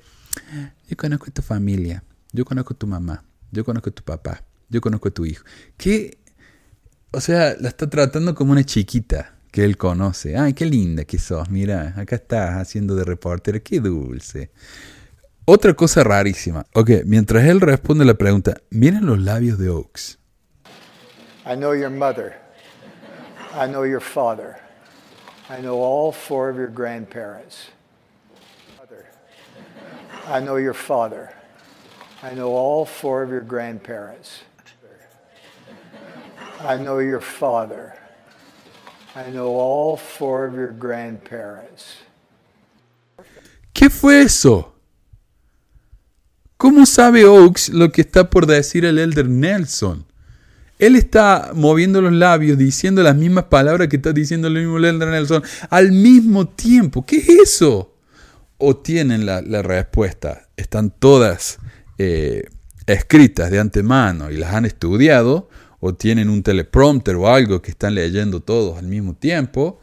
Yo 0.89 0.97
conozco 0.97 1.27
a 1.29 1.33
tu 1.33 1.43
familia, 1.43 2.05
yo 2.33 2.45
conozco 2.45 2.75
a 2.75 2.79
tu 2.79 2.87
mamá, 2.87 3.25
yo 3.51 3.65
conozco 3.65 3.91
a 3.91 3.93
tu 3.93 4.03
papá, 4.03 4.45
yo 4.69 4.81
conozco 4.81 5.09
a 5.09 5.11
tu 5.11 5.27
hijo. 5.27 5.45
¿Qué? 5.77 6.18
O 7.11 7.21
sea, 7.21 7.57
la 7.59 7.69
está 7.69 7.89
tratando 7.89 8.35
como 8.35 8.53
una 8.53 8.65
chiquita 8.65 9.35
que 9.51 9.65
él 9.65 9.77
conoce. 9.77 10.37
Ay, 10.37 10.53
qué 10.53 10.67
linda 10.67 11.05
que 11.05 11.19
sos, 11.19 11.49
mira, 11.49 11.95
acá 11.97 12.17
estás 12.17 12.57
haciendo 12.57 12.95
de 12.95 13.05
reportera, 13.05 13.61
qué 13.61 13.81
dulce. 13.81 14.51
Otra 15.47 15.73
cosa 15.73 16.05
rarísima. 16.05 16.67
Ok, 16.75 16.91
mientras 17.07 17.45
él 17.45 17.63
responde 17.63 18.05
la 18.05 18.15
pregunta, 18.15 18.61
miren 18.71 19.07
los 19.07 19.19
labios 19.19 19.59
de 19.59 19.71
Oaks. 19.71 20.19
I 21.47 21.57
know 21.57 21.75
your 21.75 21.91
mother. 21.91 22.37
I 23.55 23.67
know 23.67 23.87
your 23.87 24.03
father. 24.03 24.57
I 25.49 25.63
know 25.63 25.83
all 25.83 26.13
four 26.13 26.51
of 26.51 26.57
your 26.57 26.71
grandparents. 26.71 27.71
I 30.31 30.41
know 30.41 30.59
your 30.59 30.75
father. 30.75 31.31
I 32.23 32.35
know 32.35 32.55
all 32.55 32.85
four 32.85 33.23
of 33.23 33.31
your 33.31 33.41
grandparents. 33.41 34.43
I 36.61 36.77
know 36.77 37.01
your 37.01 37.21
father. 37.21 37.95
I 39.15 39.31
know 39.31 39.49
all 39.49 39.97
four 39.97 40.47
of 40.47 40.55
your 40.55 40.73
grandparents. 40.73 41.99
¿Qué 43.73 43.91
fue 43.91 44.23
eso? 44.23 44.75
¿Cómo 46.57 46.85
sabe 46.87 47.25
Oaks 47.25 47.69
lo 47.69 47.93
que 47.93 48.01
está 48.01 48.29
por 48.29 48.47
decir 48.47 48.85
el 48.85 48.99
elder 48.99 49.29
Nelson? 49.29 50.05
Él 50.81 50.97
está 50.97 51.53
moviendo 51.55 52.01
los 52.01 52.13
labios, 52.13 52.59
diciendo 52.59 53.03
las 53.03 53.15
mismas 53.15 53.45
palabras 53.45 53.89
que 53.89 53.97
está 53.97 54.13
diciendo 54.13 54.49
el 54.49 54.55
mismo 54.55 54.79
elder 54.79 55.09
Nelson 55.09 55.43
al 55.71 55.93
mismo 55.93 56.49
tiempo. 56.49 57.07
¿Qué 57.07 57.19
es 57.19 57.29
eso? 57.29 57.95
O 58.59 58.77
tienen 58.77 59.25
la, 59.27 59.41
respuesta, 59.63 60.49
están 60.57 60.91
todas 60.91 61.59
eh, 61.99 62.49
escritas 62.87 63.53
de 63.53 63.61
antemano 63.61 64.33
y 64.33 64.37
las 64.37 64.55
han 64.55 64.65
estudiado, 64.65 65.49
o 65.81 65.95
tienen 65.95 66.29
un 66.29 66.43
teleprompter 66.43 67.17
o 67.17 67.29
algo 67.29 67.63
que 67.63 67.71
están 67.71 67.95
leyendo 67.95 68.41
todos 68.41 68.79
al 68.79 68.87
mismo 68.87 69.15
tiempo, 69.15 69.81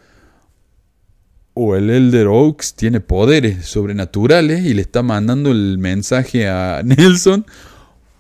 o 1.54 1.76
el 1.76 1.90
Elder 1.90 2.28
Oaks 2.28 2.74
tiene 2.76 3.00
poderes 3.00 3.66
sobrenaturales 3.66 4.66
y 4.66 4.74
le 4.74 4.82
está 4.82 5.04
mandando 5.04 5.52
el 5.52 5.78
mensaje 5.78 6.48
a 6.50 6.82
Nelson, 6.86 7.46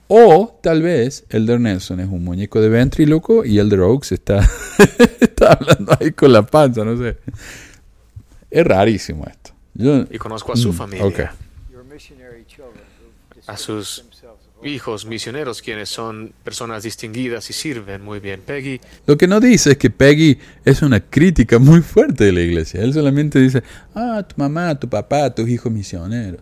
o 0.07 0.59
tal 0.61 0.81
vez 0.83 1.25
Elder 1.29 1.59
Nelson 1.59 1.99
es 1.99 2.07
un 2.07 2.23
muñeco 2.23 2.61
de 2.61 2.69
ventríloco 2.69 3.43
y 3.43 3.59
Elder 3.59 3.81
Oaks 3.81 4.11
está, 4.13 4.39
está 5.19 5.53
hablando 5.53 5.97
ahí 5.99 6.11
con 6.11 6.31
la 6.31 6.45
panza, 6.45 6.85
no 6.85 6.95
sé. 6.97 7.17
Es 8.51 8.65
rarísimo 8.65 9.25
esto. 9.25 9.51
Yo, 9.73 10.05
Y 10.09 10.17
conozco 10.17 10.53
a 10.53 10.55
su 10.55 10.69
Mm, 10.69 10.73
familia, 10.73 11.05
a 13.47 13.57
sus 13.57 14.05
hijos 14.63 15.05
misioneros, 15.05 15.61
quienes 15.61 15.89
son 15.89 16.33
personas 16.43 16.83
distinguidas 16.83 17.49
y 17.49 17.53
sirven 17.53 18.01
muy 18.01 18.19
bien. 18.19 18.41
Peggy 18.45 18.79
Lo 19.05 19.17
que 19.17 19.27
no 19.27 19.39
dice 19.39 19.71
es 19.71 19.77
que 19.77 19.89
Peggy 19.89 20.39
es 20.63 20.81
una 20.81 20.99
crítica 20.99 21.59
muy 21.59 21.81
fuerte 21.81 22.23
de 22.25 22.31
la 22.31 22.41
iglesia. 22.41 22.81
Él 22.81 22.93
solamente 22.93 23.39
dice, 23.39 23.61
ah, 23.93 24.23
tu 24.27 24.35
mamá, 24.37 24.79
tu 24.79 24.89
papá, 24.89 25.33
tus 25.35 25.47
hijos 25.49 25.71
misioneros. 25.71 26.41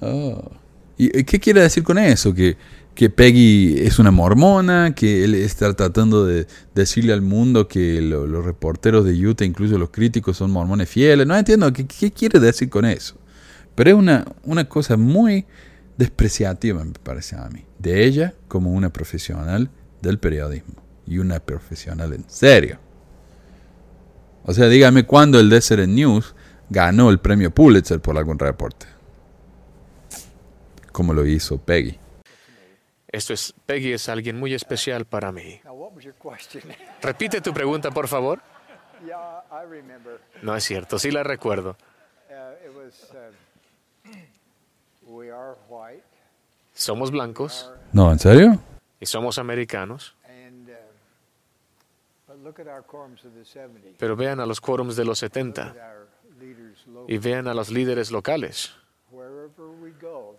Oh. 0.00 0.50
¿Y 0.96 1.16
y 1.20 1.24
qué 1.24 1.38
quiere 1.40 1.60
decir 1.62 1.82
con 1.84 1.96
eso? 1.98 2.34
Que, 2.34 2.56
que 2.94 3.08
Peggy 3.08 3.76
es 3.78 3.98
una 3.98 4.10
mormona, 4.10 4.94
que 4.94 5.24
él 5.24 5.34
está 5.34 5.72
tratando 5.74 6.26
de 6.26 6.46
decirle 6.74 7.12
al 7.12 7.22
mundo 7.22 7.68
que 7.68 8.00
lo- 8.02 8.26
los 8.26 8.44
reporteros 8.44 9.04
de 9.04 9.12
Utah, 9.26 9.44
incluso 9.44 9.78
los 9.78 9.90
críticos, 9.90 10.36
son 10.36 10.50
mormones 10.50 10.88
fieles. 10.88 11.26
No 11.26 11.36
entiendo 11.36 11.72
qué, 11.72 11.86
qué 11.86 12.10
quiere 12.10 12.40
decir 12.40 12.68
con 12.68 12.84
eso. 12.84 13.16
Pero 13.74 13.90
es 13.90 13.96
una, 13.96 14.24
una 14.42 14.68
cosa 14.68 14.96
muy 14.96 15.46
despreciativa, 15.98 16.82
me 16.82 16.92
parece 16.92 17.36
a 17.36 17.48
mí, 17.48 17.66
de 17.78 18.04
ella 18.04 18.32
como 18.46 18.72
una 18.72 18.90
profesional 18.90 19.68
del 20.00 20.18
periodismo 20.18 20.76
y 21.06 21.18
una 21.18 21.40
profesional 21.40 22.14
en 22.14 22.28
serio. 22.30 22.78
O 24.44 24.54
sea, 24.54 24.68
dígame 24.68 25.04
cuándo 25.04 25.40
el 25.40 25.50
Desert 25.50 25.88
News 25.88 26.34
ganó 26.70 27.10
el 27.10 27.18
premio 27.18 27.50
Pulitzer 27.50 28.00
por 28.00 28.16
algún 28.16 28.38
reporte. 28.38 28.86
Como 30.92 31.12
lo 31.12 31.26
hizo 31.26 31.58
Peggy. 31.58 31.98
Esto 33.08 33.32
es, 33.32 33.52
Peggy 33.66 33.92
es 33.92 34.08
alguien 34.08 34.38
muy 34.38 34.54
especial 34.54 35.04
para 35.04 35.32
mí. 35.32 35.60
Repite 37.02 37.40
tu 37.40 37.52
pregunta, 37.52 37.90
por 37.90 38.06
favor. 38.06 38.40
yeah, 39.04 39.42
I 39.50 39.68
remember. 39.68 40.20
No 40.42 40.54
es 40.54 40.62
cierto, 40.62 40.98
sí 40.98 41.10
la 41.10 41.24
recuerdo. 41.24 41.76
Somos 46.74 47.10
blancos 47.10 47.70
No, 47.92 48.12
¿en 48.12 48.18
serio? 48.18 48.60
y 49.00 49.06
somos 49.06 49.38
americanos, 49.38 50.14
uh, 50.24 50.28
but 52.26 52.36
look 52.44 52.60
at 52.60 52.66
our 52.66 52.84
quorums 52.84 53.24
of 53.24 53.32
the 53.34 53.44
'70s. 53.44 53.94
pero 53.98 54.16
vean 54.16 54.40
a 54.40 54.46
los 54.46 54.60
quórums 54.60 54.96
de 54.96 55.04
los 55.04 55.18
70 55.18 55.62
Our 55.72 56.08
leaders, 56.40 56.86
local, 56.86 57.04
y 57.14 57.18
vean 57.18 57.48
a 57.48 57.54
los 57.54 57.70
líderes 57.70 58.10
locales. 58.10 58.72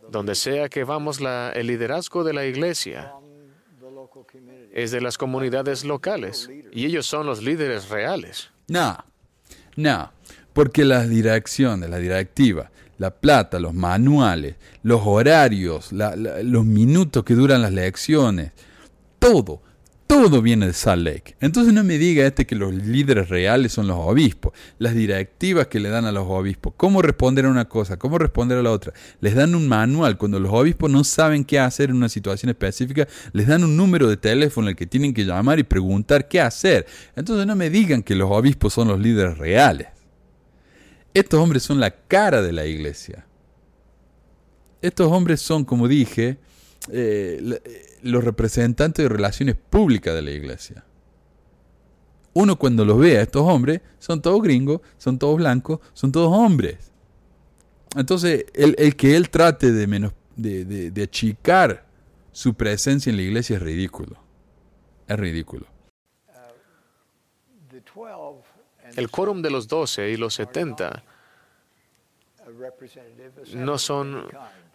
Donde 0.09 0.35
sea 0.35 0.69
que 0.69 0.83
vamos, 0.83 1.19
la- 1.21 1.51
el 1.51 1.67
liderazgo 1.67 2.23
de 2.23 2.33
la 2.33 2.45
iglesia 2.45 3.09
from 3.11 3.23
the 3.79 3.91
local 3.91 4.23
community. 4.31 4.69
es 4.73 4.91
de 4.91 5.01
las 5.01 5.17
comunidades 5.17 5.83
locales 5.85 6.49
y 6.71 6.85
ellos 6.85 7.05
son 7.05 7.25
los 7.25 7.41
líderes 7.41 7.89
reales. 7.89 8.49
No, 8.67 8.97
no, 9.75 10.11
porque 10.53 10.85
las 10.85 11.09
direcciones, 11.09 11.89
la 11.89 11.97
directiva, 11.97 12.69
la 12.99 13.09
plata, 13.11 13.59
los 13.59 13.73
manuales, 13.73 14.55
los 14.83 15.01
horarios, 15.03 15.91
la- 15.91 16.15
la- 16.15 16.43
los 16.43 16.65
minutos 16.65 17.23
que 17.23 17.33
duran 17.33 17.61
las 17.63 17.73
lecciones, 17.73 18.51
todo, 19.17 19.61
todo 20.05 20.41
viene 20.41 20.65
de 20.65 20.73
Salt 20.73 21.03
Lake. 21.05 21.35
Entonces 21.39 21.71
no 21.71 21.83
me 21.83 21.97
diga 21.99 22.25
este 22.25 22.47
que 22.47 22.55
los 22.55 22.73
líderes 22.73 23.29
reales 23.29 23.71
son 23.73 23.87
los 23.87 23.97
obispos, 23.99 24.53
las 24.79 24.95
directivas 24.95 25.67
que 25.67 25.79
le 25.79 25.89
dan 25.89 26.05
a 26.05 26.11
los 26.11 26.25
obispos, 26.27 26.73
cómo 26.75 27.01
responder 27.03 27.45
a 27.45 27.49
una 27.49 27.65
cosa, 27.69 27.97
cómo 27.97 28.17
responder 28.17 28.57
a 28.57 28.63
la 28.63 28.71
otra. 28.71 28.91
Les 29.21 29.35
dan 29.35 29.53
un 29.53 29.67
manual, 29.67 30.17
cuando 30.17 30.39
los 30.39 30.51
obispos 30.51 30.89
no 30.89 31.03
saben 31.03 31.45
qué 31.45 31.59
hacer 31.59 31.91
en 31.91 31.97
una 31.97 32.09
situación 32.09 32.49
específica, 32.49 33.07
les 33.33 33.45
dan 33.47 33.63
un 33.63 33.77
número 33.77 34.09
de 34.09 34.17
teléfono 34.17 34.67
al 34.67 34.75
que 34.75 34.87
tienen 34.87 35.13
que 35.13 35.25
llamar 35.25 35.59
y 35.59 35.63
preguntar 35.63 36.27
qué 36.27 36.41
hacer. 36.41 36.87
Entonces 37.15 37.45
no 37.45 37.55
me 37.55 37.69
digan 37.69 38.01
que 38.01 38.15
los 38.15 38.29
obispos 38.31 38.73
son 38.73 38.87
los 38.87 38.99
líderes 38.99 39.37
reales. 39.37 39.87
Estos 41.13 41.39
hombres 41.39 41.63
son 41.63 41.79
la 41.79 41.91
cara 41.91 42.41
de 42.41 42.51
la 42.51 42.65
iglesia. 42.65 43.25
Estos 44.81 45.11
hombres 45.11 45.41
son, 45.41 45.65
como 45.65 45.87
dije, 45.87 46.37
eh, 46.91 47.59
eh, 47.65 47.97
los 48.03 48.23
representantes 48.23 49.03
de 49.03 49.09
relaciones 49.09 49.55
públicas 49.55 50.13
de 50.15 50.21
la 50.21 50.31
iglesia. 50.31 50.85
Uno 52.33 52.57
cuando 52.57 52.85
los 52.85 52.97
ve 52.99 53.17
a 53.17 53.23
estos 53.23 53.41
hombres, 53.41 53.81
son 53.97 54.21
todos 54.21 54.41
gringos, 54.41 54.81
son 54.97 55.17
todos 55.19 55.37
blancos, 55.37 55.79
son 55.93 56.11
todos 56.11 56.31
hombres. 56.31 56.91
Entonces, 57.95 58.45
el, 58.53 58.75
el 58.77 58.95
que 58.95 59.17
él 59.17 59.29
trate 59.29 59.71
de, 59.71 59.87
menos, 59.87 60.13
de, 60.35 60.63
de- 60.91 61.03
achicar 61.03 61.85
su 62.31 62.53
presencia 62.53 63.09
en 63.09 63.17
la 63.17 63.23
iglesia 63.23 63.55
es 63.57 63.61
ridículo. 63.61 64.17
Es 65.07 65.17
ridículo. 65.19 65.65
The 67.71 67.81
12 67.81 68.09
and 68.11 68.17
El 68.95 69.09
quórum 69.09 69.41
de 69.41 69.49
los 69.51 69.67
12 69.67 70.09
y 70.11 70.17
los 70.17 70.33
70 70.35 70.87
a 70.87 71.03
representative 72.59 73.55
no 73.55 73.77
son 73.77 74.25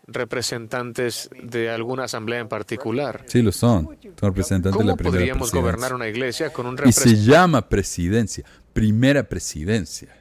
representantes 0.06 1.30
de 1.42 1.70
alguna 1.70 2.04
asamblea 2.04 2.40
en 2.40 2.48
particular. 2.48 3.24
Sí, 3.26 3.42
lo 3.42 3.52
son. 3.52 3.96
Son 4.02 4.14
representantes 4.20 4.78
de 4.78 4.84
la 4.84 4.92
¿Cómo 4.92 4.96
primera 4.96 5.10
podríamos 5.10 5.50
presidencia. 5.50 5.60
gobernar 5.60 5.94
una 5.94 6.08
iglesia 6.08 6.52
con 6.52 6.66
un 6.66 6.78
Y 6.84 6.92
se 6.92 7.16
llama 7.16 7.68
presidencia, 7.68 8.44
primera 8.72 9.22
presidencia. 9.22 10.14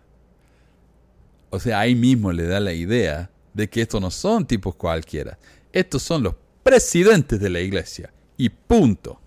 O 1.49 1.60
sea, 1.60 1.79
ahí 1.79 1.95
mismo 1.95 2.32
le 2.32 2.47
da 2.47 2.60
la 2.60 2.73
idea 2.73 3.29
de 3.53 3.69
que 3.69 3.82
estos 3.82 4.01
no 4.01 4.10
son 4.10 4.47
tipos 4.47 4.75
cualquiera. 4.75 5.38
Estos 5.71 6.01
son 6.01 6.23
los 6.23 6.36
presidentes 6.63 7.39
de 7.39 7.49
la 7.49 7.60
iglesia. 7.60 8.12
Y 8.38 8.49
punto. 8.49 9.19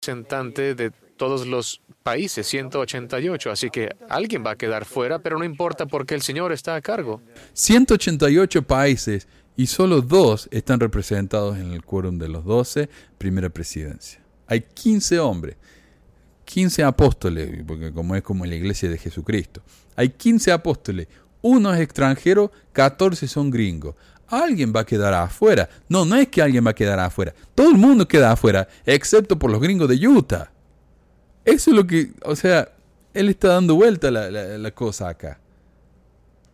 representante 0.00 0.74
de 0.74 0.90
todos 1.16 1.46
los 1.46 1.81
países, 2.02 2.46
188, 2.46 3.50
así 3.50 3.70
que 3.70 3.90
alguien 4.08 4.44
va 4.44 4.52
a 4.52 4.56
quedar 4.56 4.84
fuera, 4.84 5.20
pero 5.20 5.38
no 5.38 5.44
importa 5.44 5.86
porque 5.86 6.14
el 6.14 6.22
Señor 6.22 6.52
está 6.52 6.74
a 6.74 6.80
cargo. 6.80 7.22
188 7.54 8.62
países 8.62 9.28
y 9.56 9.66
solo 9.66 10.00
dos 10.00 10.48
están 10.50 10.80
representados 10.80 11.58
en 11.58 11.72
el 11.72 11.84
quórum 11.84 12.18
de 12.18 12.28
los 12.28 12.44
12, 12.44 12.88
primera 13.18 13.50
presidencia. 13.50 14.20
Hay 14.46 14.62
15 14.62 15.18
hombres, 15.18 15.56
15 16.44 16.84
apóstoles, 16.84 17.62
porque 17.66 17.92
como 17.92 18.14
es 18.16 18.22
como 18.22 18.44
la 18.44 18.54
iglesia 18.54 18.88
de 18.88 18.98
Jesucristo. 18.98 19.62
Hay 19.96 20.10
15 20.10 20.52
apóstoles, 20.52 21.08
Uno 21.44 21.74
es 21.74 21.80
extranjero, 21.80 22.52
14 22.72 23.26
son 23.26 23.50
gringos. 23.50 23.96
Alguien 24.28 24.72
va 24.74 24.80
a 24.80 24.86
quedar 24.86 25.12
afuera. 25.12 25.68
No, 25.88 26.04
no 26.04 26.14
es 26.14 26.28
que 26.28 26.40
alguien 26.40 26.64
va 26.64 26.70
a 26.70 26.74
quedar 26.74 27.00
afuera. 27.00 27.34
Todo 27.54 27.70
el 27.70 27.76
mundo 27.76 28.06
queda 28.06 28.30
afuera, 28.30 28.68
excepto 28.86 29.36
por 29.38 29.50
los 29.50 29.60
gringos 29.60 29.88
de 29.88 30.06
Utah. 30.06 30.51
Eso 31.44 31.70
es 31.70 31.76
lo 31.76 31.86
que, 31.86 32.12
o 32.24 32.36
sea, 32.36 32.68
él 33.14 33.28
está 33.28 33.48
dando 33.48 33.74
vuelta 33.74 34.10
la, 34.10 34.30
la, 34.30 34.70
cosa 34.70 35.08
acá. 35.08 35.38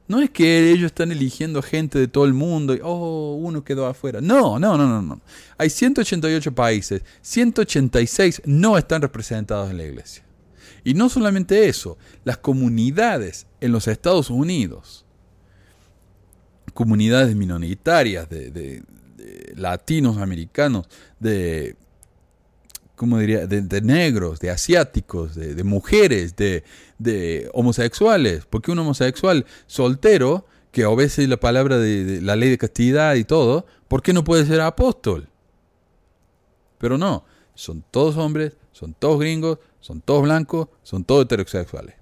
No 0.07 0.21
es 0.21 0.31
que 0.31 0.71
ellos 0.71 0.87
están 0.87 1.13
eligiendo 1.13 1.61
gente 1.61 1.99
de 1.99 2.09
todo 2.09 2.25
el 2.25 2.33
mundo 2.33 2.75
y, 2.75 2.81
oh, 2.83 3.35
uno 3.35 3.63
quedó 3.63 3.87
afuera. 3.87 4.21
No, 4.21 4.59
no, 4.59 4.79
no, 4.79 4.89
no, 4.89 5.03
no. 5.03 5.21
Hay 5.59 5.69
188 5.69 6.55
países, 6.55 7.03
186 7.21 8.43
no 8.47 8.79
están 8.79 9.03
representados 9.03 9.71
en 9.71 9.77
la 9.77 9.85
iglesia. 9.85 10.25
Y 10.85 10.95
no 10.95 11.11
solamente 11.11 11.69
eso, 11.69 11.99
las 12.25 12.39
comunidades 12.39 13.47
en 13.61 13.73
los 13.73 13.87
Estados 13.89 14.31
Unidos, 14.31 15.05
comunidades 16.73 17.37
minoritarias 17.37 18.29
de, 18.31 18.51
de, 18.51 18.83
de 19.17 19.53
latinos 19.57 20.17
americanos, 20.17 20.89
de 21.21 21.77
¿cómo 22.99 23.19
diría? 23.19 23.47
De, 23.47 23.63
de 23.63 23.81
negros, 23.81 24.41
de 24.41 24.51
asiáticos, 24.51 25.35
de, 25.35 25.55
de 25.55 25.65
mujeres, 25.65 26.37
de, 26.37 26.65
de, 26.99 27.49
homosexuales. 27.55 28.45
Porque 28.51 28.73
un 28.73 28.81
homosexual 28.81 29.47
soltero, 29.67 30.45
que 30.73 30.85
obedece 30.85 31.27
la 31.27 31.39
palabra 31.39 31.79
de, 31.79 32.21
la 32.21 32.37
ley 32.37 32.51
de 32.51 32.59
castidad 32.59 33.15
y 33.15 33.25
todo, 33.25 33.65
¿por 33.87 34.03
qué 34.03 34.13
no 34.13 34.25
puede 34.25 34.45
ser 34.45 34.61
apóstol? 34.61 35.29
Pero 36.77 36.99
no, 36.99 37.25
son 37.55 37.83
todos 37.91 38.17
hombres, 38.19 38.55
son 38.73 38.93
todos 38.93 39.19
gringos, 39.19 39.59
son 39.81 40.03
todos 40.03 40.23
blancos, 40.23 40.69
son 40.83 41.05
todos 41.05 41.25
heterosexuales. 41.25 41.95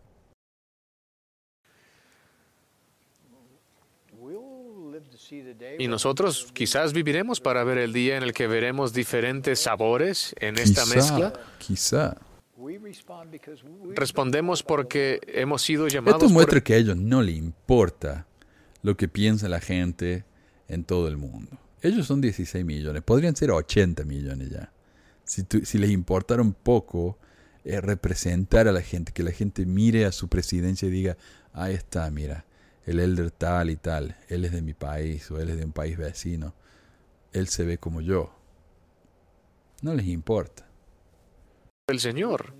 Y 5.78 5.88
nosotros 5.88 6.48
quizás 6.52 6.92
viviremos 6.92 7.40
para 7.40 7.64
ver 7.64 7.78
el 7.78 7.92
día 7.92 8.16
en 8.16 8.22
el 8.22 8.32
que 8.32 8.46
veremos 8.46 8.92
diferentes 8.92 9.60
sabores 9.60 10.34
en 10.40 10.58
esta 10.58 10.84
quizá, 10.84 10.94
mezcla. 10.94 11.32
Quizá. 11.58 12.16
Respondemos 13.94 14.62
porque 14.62 15.20
hemos 15.26 15.62
sido 15.62 15.88
llamados 15.88 16.22
Esto 16.22 16.32
muestra 16.32 16.56
por... 16.56 16.62
que 16.62 16.74
a 16.74 16.76
ellos 16.76 16.96
no 16.96 17.22
le 17.22 17.32
importa 17.32 18.26
lo 18.82 18.96
que 18.96 19.08
piensa 19.08 19.48
la 19.48 19.60
gente 19.60 20.24
en 20.68 20.84
todo 20.84 21.08
el 21.08 21.16
mundo. 21.16 21.58
Ellos 21.82 22.06
son 22.06 22.20
16 22.20 22.64
millones, 22.64 23.02
podrían 23.02 23.36
ser 23.36 23.50
80 23.50 24.04
millones 24.04 24.50
ya. 24.50 24.72
Si, 25.24 25.42
tu, 25.42 25.64
si 25.64 25.78
les 25.78 25.90
importara 25.90 26.40
un 26.40 26.52
poco 26.52 27.18
eh, 27.64 27.80
representar 27.80 28.68
a 28.68 28.72
la 28.72 28.80
gente, 28.80 29.12
que 29.12 29.22
la 29.22 29.32
gente 29.32 29.66
mire 29.66 30.04
a 30.04 30.12
su 30.12 30.28
presidencia 30.28 30.86
y 30.86 30.90
diga, 30.90 31.16
ahí 31.52 31.74
está, 31.74 32.08
mira, 32.10 32.44
el 32.86 33.00
elder 33.00 33.32
tal 33.32 33.70
y 33.70 33.76
tal, 33.76 34.16
él 34.28 34.44
es 34.44 34.52
de 34.52 34.62
mi 34.62 34.72
país 34.72 35.30
o 35.30 35.40
él 35.40 35.50
es 35.50 35.58
de 35.58 35.64
un 35.64 35.72
país 35.72 35.98
vecino, 35.98 36.54
él 37.32 37.48
se 37.48 37.64
ve 37.64 37.78
como 37.78 38.00
yo. 38.00 38.32
No 39.82 39.92
les 39.92 40.06
importa. 40.06 40.66
El 41.88 42.00
Señor. 42.00 42.54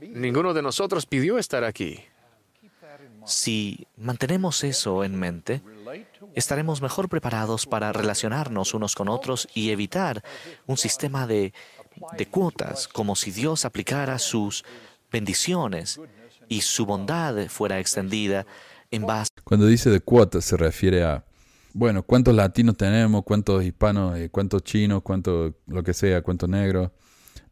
Ninguno 0.00 0.54
de 0.54 0.62
nosotros 0.62 1.06
pidió 1.06 1.38
estar 1.38 1.64
aquí. 1.64 2.04
Si 3.24 3.86
mantenemos 3.96 4.64
eso 4.64 5.04
en 5.04 5.18
mente, 5.18 5.62
estaremos 6.34 6.80
mejor 6.80 7.08
preparados 7.08 7.66
para 7.66 7.92
relacionarnos 7.92 8.74
unos 8.74 8.94
con 8.94 9.08
otros 9.08 9.48
y 9.54 9.70
evitar 9.70 10.24
un 10.66 10.76
sistema 10.76 11.26
de, 11.26 11.52
de 12.16 12.26
cuotas, 12.26 12.88
como 12.88 13.14
si 13.14 13.30
Dios 13.30 13.64
aplicara 13.64 14.18
sus 14.18 14.64
bendiciones 15.12 16.00
y 16.48 16.62
su 16.62 16.86
bondad 16.86 17.46
fuera 17.48 17.78
extendida 17.78 18.46
Cuando 19.44 19.66
dice 19.66 19.90
de 19.90 20.00
cuotas 20.00 20.44
se 20.44 20.56
refiere 20.56 21.04
a, 21.04 21.24
bueno, 21.72 22.02
cuántos 22.02 22.34
latinos 22.34 22.76
tenemos, 22.76 23.22
cuántos 23.24 23.64
hispanos, 23.64 24.18
eh, 24.18 24.28
cuántos 24.30 24.62
chinos, 24.64 25.02
cuántos 25.02 25.54
lo 25.66 25.82
que 25.82 25.94
sea, 25.94 26.22
cuántos 26.22 26.48
negros. 26.48 26.90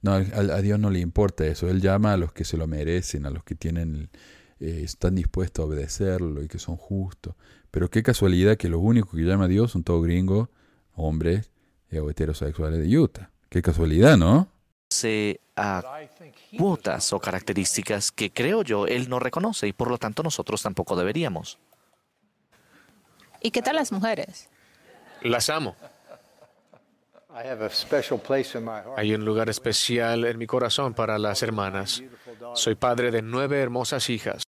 No, 0.03 0.13
a, 0.13 0.23
Dios 0.63 0.79
no 0.79 0.91
le 0.91 1.01
importa 1.01 1.47
eso. 1.47 1.69
Él 1.69 1.81
llama 1.81 2.13
a 2.13 2.17
los 2.17 2.33
que 2.33 2.45
se 2.45 2.57
lo 2.57 2.67
merecen, 2.67 3.27
a 3.27 3.31
los 3.31 3.45
que 3.45 3.55
tienen, 3.55 4.11
eh, 4.61 4.83
están 4.85 5.15
dispuestos 5.15 5.63
a 5.63 5.67
obedecerlo 5.67 6.43
y 6.43 6.49
que 6.49 6.59
son 6.59 6.77
justos. 6.77 7.35
Pero 7.71 7.91
qué 7.91 8.03
casualidad 8.03 8.57
que 8.57 8.69
los 8.69 8.81
únicos 8.83 9.13
que 9.15 9.25
llama 9.25 9.45
a 9.45 9.49
Dios 9.49 9.73
son 9.73 9.85
todos 9.85 10.03
gringos, 10.05 10.49
hombres 10.95 11.51
eh, 11.91 12.01
heterosexuales 12.09 12.81
de 12.81 12.99
Utah. 12.99 13.31
Qué 13.49 13.63
casualidad, 13.63 14.17
¿no? 14.17 14.49
A 15.57 15.83
cuotas 16.57 17.13
o 17.13 17.19
características 17.19 18.13
que 18.13 18.31
creo 18.31 18.63
yo 18.63 18.87
él 18.87 19.09
no 19.09 19.19
reconoce 19.19 19.67
y 19.67 19.73
por 19.73 19.91
lo 19.91 19.99
tanto 19.99 20.23
nosotros 20.23 20.63
tampoco 20.63 20.95
deberíamos. 20.97 21.59
¿Y 23.41 23.51
qué 23.51 23.63
tal 23.63 23.77
las 23.77 23.93
mujeres? 23.93 24.49
Las 25.23 25.51
amo. 25.51 25.77
Hay 28.97 29.15
un 29.15 29.25
lugar 29.25 29.49
especial 29.49 30.25
en 30.25 30.39
mi 30.39 30.47
corazón 30.47 30.95
para 30.95 31.19
las 31.19 31.43
hermanas. 31.43 32.03
Soy 32.55 32.75
padre 32.75 33.11
de 33.11 33.23
nueve 33.23 33.61
hermosas 33.61 34.11
hijas. 34.11 34.48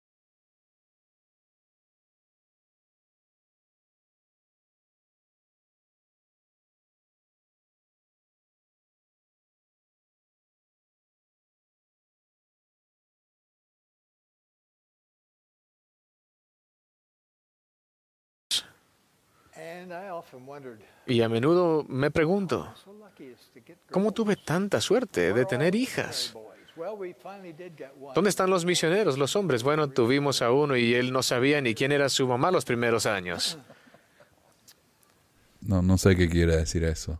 Y 21.07 21.21
a 21.21 21.29
menudo 21.29 21.85
me 21.87 22.11
pregunto, 22.11 22.73
¿cómo 23.91 24.11
tuve 24.11 24.35
tanta 24.35 24.81
suerte 24.81 25.33
de 25.33 25.45
tener 25.45 25.75
hijas? 25.75 26.35
¿Dónde 28.13 28.29
están 28.29 28.49
los 28.49 28.65
misioneros, 28.65 29.17
los 29.17 29.35
hombres? 29.35 29.63
Bueno, 29.63 29.89
tuvimos 29.89 30.41
a 30.41 30.51
uno 30.51 30.75
y 30.75 30.93
él 30.93 31.11
no 31.11 31.23
sabía 31.23 31.61
ni 31.61 31.73
quién 31.73 31.91
era 31.91 32.09
su 32.09 32.27
mamá 32.27 32.51
los 32.51 32.65
primeros 32.65 33.05
años. 33.05 33.57
No, 35.61 35.81
no 35.81 35.97
sé 35.97 36.15
qué 36.15 36.29
quiere 36.29 36.57
decir 36.57 36.83
eso. 36.83 37.19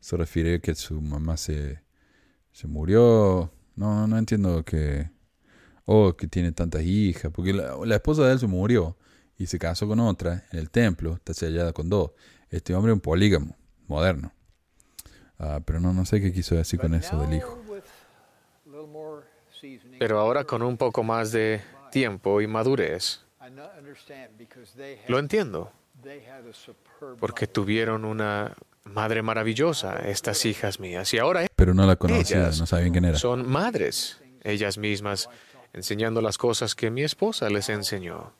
Se 0.00 0.16
refiere 0.16 0.56
a 0.56 0.58
que 0.58 0.74
su 0.74 1.00
mamá 1.00 1.36
se, 1.36 1.82
se 2.50 2.66
murió. 2.66 3.52
No, 3.76 4.06
no 4.06 4.18
entiendo 4.18 4.64
que... 4.64 5.10
Oh, 5.84 6.14
que 6.14 6.26
tiene 6.26 6.52
tantas 6.52 6.82
hijas. 6.82 7.30
Porque 7.32 7.52
la, 7.52 7.76
la 7.84 7.94
esposa 7.94 8.26
de 8.26 8.32
él 8.32 8.38
se 8.38 8.46
murió 8.46 8.96
y 9.38 9.46
se 9.46 9.58
casó 9.58 9.86
con 9.86 10.00
otra 10.00 10.44
en 10.50 10.58
el 10.58 10.70
templo, 10.70 11.14
está 11.14 11.32
sellada 11.32 11.72
con 11.72 11.88
dos. 11.88 12.10
Este 12.50 12.74
hombre 12.74 12.92
es 12.92 12.94
un 12.94 13.00
polígamo, 13.00 13.56
moderno. 13.86 14.32
Uh, 15.38 15.60
pero 15.64 15.78
no, 15.78 15.92
no 15.92 16.04
sé 16.04 16.20
qué 16.20 16.32
quiso 16.32 16.56
decir 16.56 16.80
con 16.80 16.94
eso 16.94 17.20
del 17.20 17.34
hijo. 17.34 17.62
Pero 19.98 20.18
ahora 20.18 20.44
con 20.44 20.62
un 20.62 20.76
poco 20.76 21.04
más 21.04 21.30
de 21.30 21.60
tiempo 21.92 22.40
y 22.40 22.48
madurez, 22.48 23.20
lo 25.06 25.18
entiendo, 25.18 25.72
porque 27.20 27.46
tuvieron 27.46 28.04
una 28.04 28.56
madre 28.84 29.22
maravillosa, 29.22 29.96
estas 30.08 30.44
hijas 30.44 30.80
mías, 30.80 31.12
y 31.14 31.18
ahora 31.18 31.46
pero 31.54 31.74
no 31.74 31.86
la 31.86 31.96
conocían, 31.96 32.50
no 32.58 32.66
sabían 32.66 32.92
quién 32.92 33.04
era. 33.04 33.18
Son 33.18 33.48
madres, 33.48 34.20
ellas 34.42 34.78
mismas, 34.78 35.28
enseñando 35.72 36.20
las 36.20 36.38
cosas 36.38 36.74
que 36.74 36.90
mi 36.90 37.02
esposa 37.02 37.48
les 37.48 37.68
enseñó. 37.68 38.32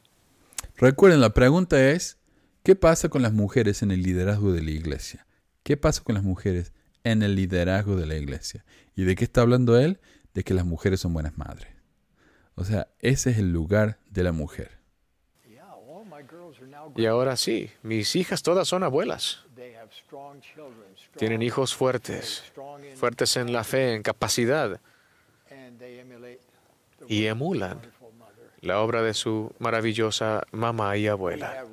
Recuerden, 0.79 1.21
la 1.21 1.35
pregunta 1.35 1.91
es, 1.91 2.19
¿qué 2.63 2.77
pasa 2.77 3.09
con 3.09 3.21
las 3.21 3.33
mujeres 3.33 3.83
en 3.83 3.91
el 3.91 4.01
liderazgo 4.01 4.53
de 4.53 4.63
la 4.63 4.71
iglesia? 4.71 5.27
¿Qué 5.65 5.77
pasa 5.77 6.05
con 6.05 6.15
las 6.15 6.23
mujeres 6.23 6.73
en 7.03 7.23
el 7.23 7.35
liderazgo 7.35 7.97
de 7.97 8.07
la 8.07 8.15
iglesia? 8.15 8.65
¿Y 8.95 9.03
de 9.03 9.17
qué 9.17 9.25
está 9.25 9.41
hablando 9.41 9.77
él? 9.77 9.99
De 10.35 10.45
que 10.45 10.55
las 10.55 10.65
mujeres 10.65 11.01
son 11.01 11.13
buenas 11.13 11.37
madres. 11.37 11.67
O 12.55 12.63
sea, 12.63 12.87
ese 13.01 13.31
es 13.31 13.39
el 13.39 13.53
lugar 13.53 13.99
de 14.09 14.23
la 14.23 14.31
mujer. 14.31 14.79
Y 16.95 17.07
ahora 17.07 17.37
sí, 17.37 17.71
mis 17.83 18.15
hijas 18.15 18.45
todas 18.45 18.69
son 18.69 18.85
abuelas. 18.85 19.45
Tienen 21.17 21.43
hijos 21.43 21.75
fuertes, 21.75 22.45
fuertes 22.95 23.37
en 23.37 23.53
la 23.53 23.65
fe, 23.65 23.95
en 23.95 24.03
capacidad, 24.05 24.81
y 27.09 27.25
emulan 27.27 27.81
la 28.61 28.81
obra 28.81 29.03
de 29.03 29.15
su 29.15 29.53
maravillosa 29.59 30.43
mamá 30.53 30.97
y 30.97 31.07
abuela. 31.07 31.65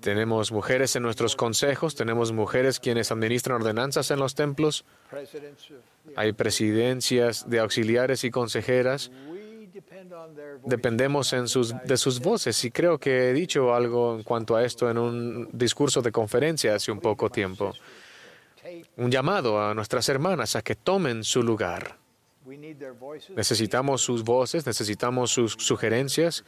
Tenemos 0.00 0.52
mujeres 0.52 0.96
en 0.96 1.02
nuestros 1.02 1.36
consejos, 1.36 1.94
tenemos 1.94 2.32
mujeres 2.32 2.80
quienes 2.80 3.10
administran 3.12 3.56
ordenanzas 3.56 4.10
en 4.10 4.18
los 4.18 4.34
templos, 4.34 4.84
hay 6.16 6.32
presidencias 6.32 7.48
de 7.48 7.60
auxiliares 7.60 8.24
y 8.24 8.30
consejeras. 8.30 9.10
Dependemos 10.64 11.32
en 11.32 11.48
sus, 11.48 11.74
de 11.84 11.96
sus 11.96 12.20
voces 12.20 12.64
y 12.64 12.70
creo 12.70 12.98
que 12.98 13.30
he 13.30 13.32
dicho 13.32 13.74
algo 13.74 14.16
en 14.16 14.22
cuanto 14.22 14.56
a 14.56 14.64
esto 14.64 14.90
en 14.90 14.98
un 14.98 15.48
discurso 15.52 16.02
de 16.02 16.10
conferencia 16.10 16.74
hace 16.74 16.90
un 16.90 17.00
poco 17.00 17.30
tiempo. 17.30 17.72
Un 18.96 19.10
llamado 19.10 19.60
a 19.60 19.74
nuestras 19.74 20.08
hermanas 20.08 20.56
a 20.56 20.62
que 20.62 20.74
tomen 20.74 21.22
su 21.22 21.42
lugar. 21.42 21.96
Necesitamos 23.34 24.02
sus 24.02 24.22
voces, 24.22 24.66
necesitamos 24.66 25.30
sus 25.30 25.52
sugerencias 25.58 26.44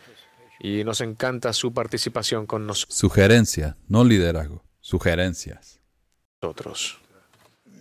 y 0.61 0.85
nos 0.85 1.01
encanta 1.01 1.53
su 1.53 1.73
participación 1.73 2.47
con 2.47 2.69
Sugerencia, 2.75 3.77
no 3.89 4.05
liderazgo, 4.05 4.63
sugerencias. 4.81 5.81
nosotros. 6.43 6.99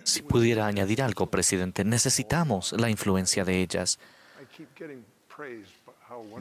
Si 0.04 0.22
pudiera 0.22 0.68
añadir 0.68 1.02
algo, 1.02 1.28
presidente, 1.28 1.84
necesitamos 1.84 2.74
la 2.74 2.90
influencia 2.90 3.44
de 3.44 3.62
ellas. 3.62 4.00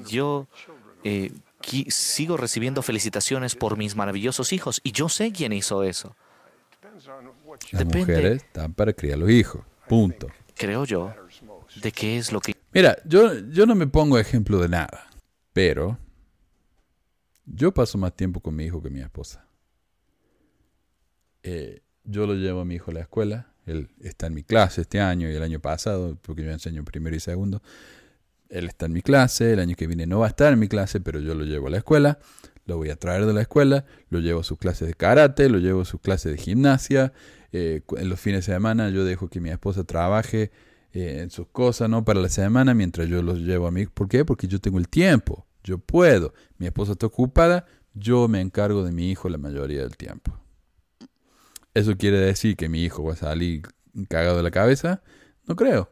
Yo 0.07 0.47
eh, 1.03 1.33
sigo 1.89 2.37
recibiendo 2.37 2.83
felicitaciones 2.83 3.57
por 3.57 3.77
mis 3.77 3.97
maravillosos 3.97 4.53
hijos 4.53 4.81
y 4.85 4.93
yo 4.93 5.09
sé 5.09 5.33
quién 5.33 5.53
hizo 5.53 5.83
eso. 5.83 6.15
Las 7.73 7.81
Depende. 7.81 7.99
mujeres 7.99 8.43
están 8.45 8.73
para 8.73 8.93
criar 8.93 9.19
los 9.19 9.31
hijos. 9.31 9.63
Punto. 9.89 10.29
Creo 10.55 10.85
yo 10.85 11.13
de 11.81 11.93
qué 11.93 12.19
es 12.19 12.33
lo 12.33 12.41
que 12.41 12.55
Mira, 12.77 12.99
yo, 13.07 13.33
yo 13.49 13.65
no 13.65 13.75
me 13.75 13.87
pongo 13.87 14.19
ejemplo 14.19 14.61
de 14.61 14.69
nada, 14.69 15.09
pero 15.55 15.99
yo 17.47 17.73
paso 17.73 17.97
más 17.97 18.15
tiempo 18.15 18.41
con 18.41 18.55
mi 18.55 18.65
hijo 18.65 18.83
que 18.83 18.91
mi 18.91 19.01
esposa. 19.01 19.47
Eh, 21.43 21.81
yo 22.05 22.27
lo 22.27 22.35
llevo 22.35 22.61
a 22.61 22.65
mi 22.67 22.75
hijo 22.75 22.91
a 22.91 22.95
la 22.95 23.01
escuela, 23.01 23.55
él 23.65 23.89
está 24.03 24.27
en 24.27 24.35
mi 24.35 24.43
clase 24.43 24.83
este 24.83 25.01
año 25.01 25.31
y 25.31 25.35
el 25.35 25.43
año 25.43 25.59
pasado, 25.59 26.19
porque 26.21 26.45
yo 26.45 26.51
enseño 26.51 26.85
primero 26.85 27.17
y 27.17 27.21
segundo. 27.21 27.63
Él 28.51 28.67
está 28.67 28.85
en 28.85 28.93
mi 28.93 29.01
clase, 29.01 29.55
el 29.55 29.61
año 29.61 29.75
que 29.75 29.87
viene 29.87 30.07
no 30.07 30.19
va 30.19 30.27
a 30.27 30.29
estar 30.29 30.53
en 30.53 30.59
mi 30.59 30.69
clase, 30.69 31.01
pero 31.01 31.19
yo 31.19 31.35
lo 31.35 31.45
llevo 31.45 31.69
a 31.69 31.71
la 31.71 31.79
escuela, 31.79 32.19
lo 32.67 32.77
voy 32.77 32.91
a 32.91 32.97
traer 32.97 33.25
de 33.25 33.33
la 33.33 33.41
escuela, 33.41 33.87
lo 34.11 34.21
llevo 34.21 34.41
a 34.41 34.45
sus 34.45 34.59
clases 34.59 34.87
de 34.87 34.93
karate, 34.93 35.49
lo 35.49 35.59
llevo 35.59 35.81
a 35.81 35.85
sus 35.87 36.01
clases 36.01 36.33
de 36.33 36.39
gimnasia. 36.39 37.13
eh, 37.53 37.81
en 37.97 38.09
los 38.09 38.21
fines 38.21 38.45
de 38.47 38.53
semana 38.53 38.91
yo 38.91 39.05
dejo 39.07 39.29
que 39.29 39.41
mi 39.41 39.49
esposa 39.49 39.85
trabaje 39.85 40.51
eh, 40.97 41.21
en 41.21 41.31
sus 41.31 41.47
cosas, 41.49 41.91
¿no? 41.91 42.05
Para 42.05 42.21
la 42.21 42.29
semana, 42.29 42.73
mientras 42.73 43.09
yo 43.09 43.23
los 43.23 43.41
llevo 43.41 43.67
a 43.67 43.71
mí. 43.71 43.87
¿Por 43.87 44.09
qué? 44.09 44.25
Porque 44.25 44.49
yo 44.49 44.59
tengo 44.61 44.79
el 44.79 44.89
tiempo, 44.89 45.47
yo 45.63 45.79
puedo. 45.79 46.33
Mi 46.59 46.67
esposa 46.67 46.93
está 46.93 47.07
ocupada, 47.07 47.67
yo 47.93 48.29
me 48.29 48.41
encargo 48.41 48.83
de 48.83 48.93
mi 48.93 49.11
hijo 49.11 49.29
la 49.29 49.39
mayoría 49.39 49.83
del 49.83 49.97
tiempo. 49.97 50.39
¿Eso 51.75 51.97
quiere 51.97 52.19
decir 52.19 52.57
que 52.57 52.71
mi 52.71 52.83
hijo 52.83 53.05
va 53.05 53.13
a 53.13 53.17
salir 53.17 53.63
cagado 54.09 54.39
de 54.39 54.43
la 54.43 54.51
cabeza? 54.51 55.03
No 55.47 55.55
creo. 55.57 55.91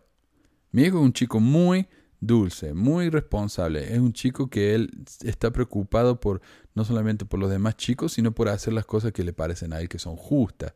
Mi 0.70 0.84
hijo 0.84 0.98
es 0.98 1.05
un 1.05 1.12
chico 1.12 1.40
muy 1.40 1.86
dulce, 2.20 2.72
muy 2.72 3.11
responsable. 3.11 3.92
Es 3.92 3.98
un 3.98 4.12
chico 4.12 4.48
que 4.48 4.74
él 4.74 4.90
está 5.22 5.52
preocupado 5.52 6.20
por 6.20 6.40
no 6.74 6.84
solamente 6.84 7.24
por 7.24 7.38
los 7.38 7.50
demás 7.50 7.76
chicos, 7.76 8.14
sino 8.14 8.32
por 8.32 8.48
hacer 8.48 8.72
las 8.72 8.86
cosas 8.86 9.12
que 9.12 9.24
le 9.24 9.32
parecen 9.32 9.72
a 9.74 9.80
él 9.80 9.88
que 9.88 9.98
son 9.98 10.16
justas. 10.16 10.72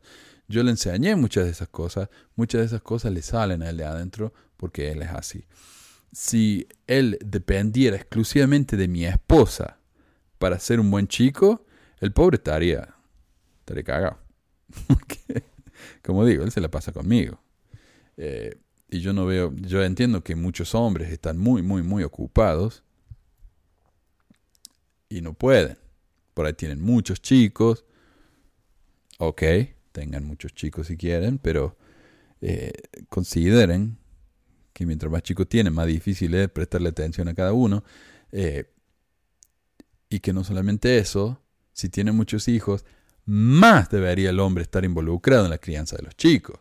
Yo 0.49 0.63
le 0.63 0.71
enseñé 0.71 1.15
muchas 1.15 1.45
de 1.45 1.51
esas 1.51 1.67
cosas, 1.67 2.09
muchas 2.35 2.61
de 2.61 2.65
esas 2.65 2.81
cosas 2.81 3.13
le 3.13 3.21
salen 3.21 3.61
a 3.61 3.69
él 3.69 3.77
de 3.77 3.85
adentro 3.85 4.33
porque 4.57 4.91
él 4.91 5.03
es 5.03 5.11
así. 5.11 5.45
Si 6.11 6.67
él 6.87 7.19
dependiera 7.23 7.95
exclusivamente 7.95 8.75
de 8.75 8.87
mi 8.87 9.05
esposa 9.05 9.77
para 10.39 10.57
ser 10.57 10.79
un 10.79 10.89
buen 10.89 11.07
chico, 11.07 11.67
el 11.99 12.11
pobre 12.13 12.37
estaría, 12.37 12.95
estaría 13.59 13.83
cagado. 13.83 14.17
Como 16.03 16.25
digo, 16.25 16.43
él 16.43 16.51
se 16.51 16.61
la 16.61 16.71
pasa 16.71 16.91
conmigo. 16.91 17.39
Eh, 18.17 18.59
y 18.89 19.01
yo 19.01 19.13
no 19.13 19.27
veo, 19.27 19.53
yo 19.55 19.83
entiendo 19.83 20.23
que 20.23 20.35
muchos 20.35 20.73
hombres 20.73 21.11
están 21.11 21.37
muy, 21.37 21.61
muy, 21.61 21.83
muy 21.83 22.01
ocupados 22.01 22.83
y 25.09 25.21
no 25.21 25.35
pueden. 25.35 25.77
Por 26.33 26.47
ahí 26.47 26.53
tienen 26.53 26.81
muchos 26.81 27.21
chicos. 27.21 27.85
Ok, 29.19 29.43
tengan 29.91 30.25
muchos 30.25 30.53
chicos 30.53 30.87
si 30.87 30.97
quieren, 30.97 31.37
pero 31.37 31.77
eh, 32.41 32.71
consideren 33.09 33.97
que 34.73 34.85
mientras 34.85 35.11
más 35.11 35.23
chicos 35.23 35.47
tienen, 35.49 35.73
más 35.73 35.87
difícil 35.87 36.33
es 36.35 36.49
prestarle 36.49 36.89
atención 36.89 37.27
a 37.27 37.33
cada 37.33 37.53
uno. 37.53 37.83
Eh, 38.31 38.71
y 40.09 40.19
que 40.19 40.33
no 40.33 40.43
solamente 40.43 40.97
eso, 40.97 41.41
si 41.73 41.89
tienen 41.89 42.15
muchos 42.15 42.47
hijos, 42.47 42.85
más 43.25 43.89
debería 43.89 44.31
el 44.31 44.39
hombre 44.39 44.63
estar 44.63 44.83
involucrado 44.83 45.45
en 45.45 45.51
la 45.51 45.59
crianza 45.59 45.95
de 45.95 46.03
los 46.03 46.15
chicos. 46.15 46.59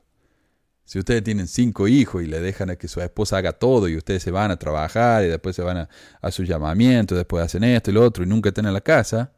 Si 0.85 0.99
ustedes 0.99 1.22
tienen 1.22 1.49
cinco 1.49 1.87
hijos 1.87 2.22
y 2.22 2.26
le 2.26 2.41
dejan 2.41 2.70
a 2.70 2.76
que 2.76 2.89
su 2.89 3.01
esposa 3.01 3.39
haga 3.39 3.53
todo 3.53 3.89
y 3.89 3.97
ustedes 3.97 4.22
se 4.22 4.31
van 4.31 4.51
a 4.51 4.59
trabajar 4.59 5.24
y 5.24 5.29
después 5.29 5.55
se 5.55 5.62
van 5.62 5.89
a, 6.20 6.31
sus 6.31 6.49
llamamientos, 6.49 7.16
después 7.16 7.45
hacen 7.45 7.64
esto 7.64 7.91
y 7.91 7.95
lo 7.95 8.03
otro 8.03 8.24
y 8.24 8.26
nunca 8.26 8.49
están 8.49 8.66
en 8.66 8.72
la 8.72 8.81
casa, 8.81 9.33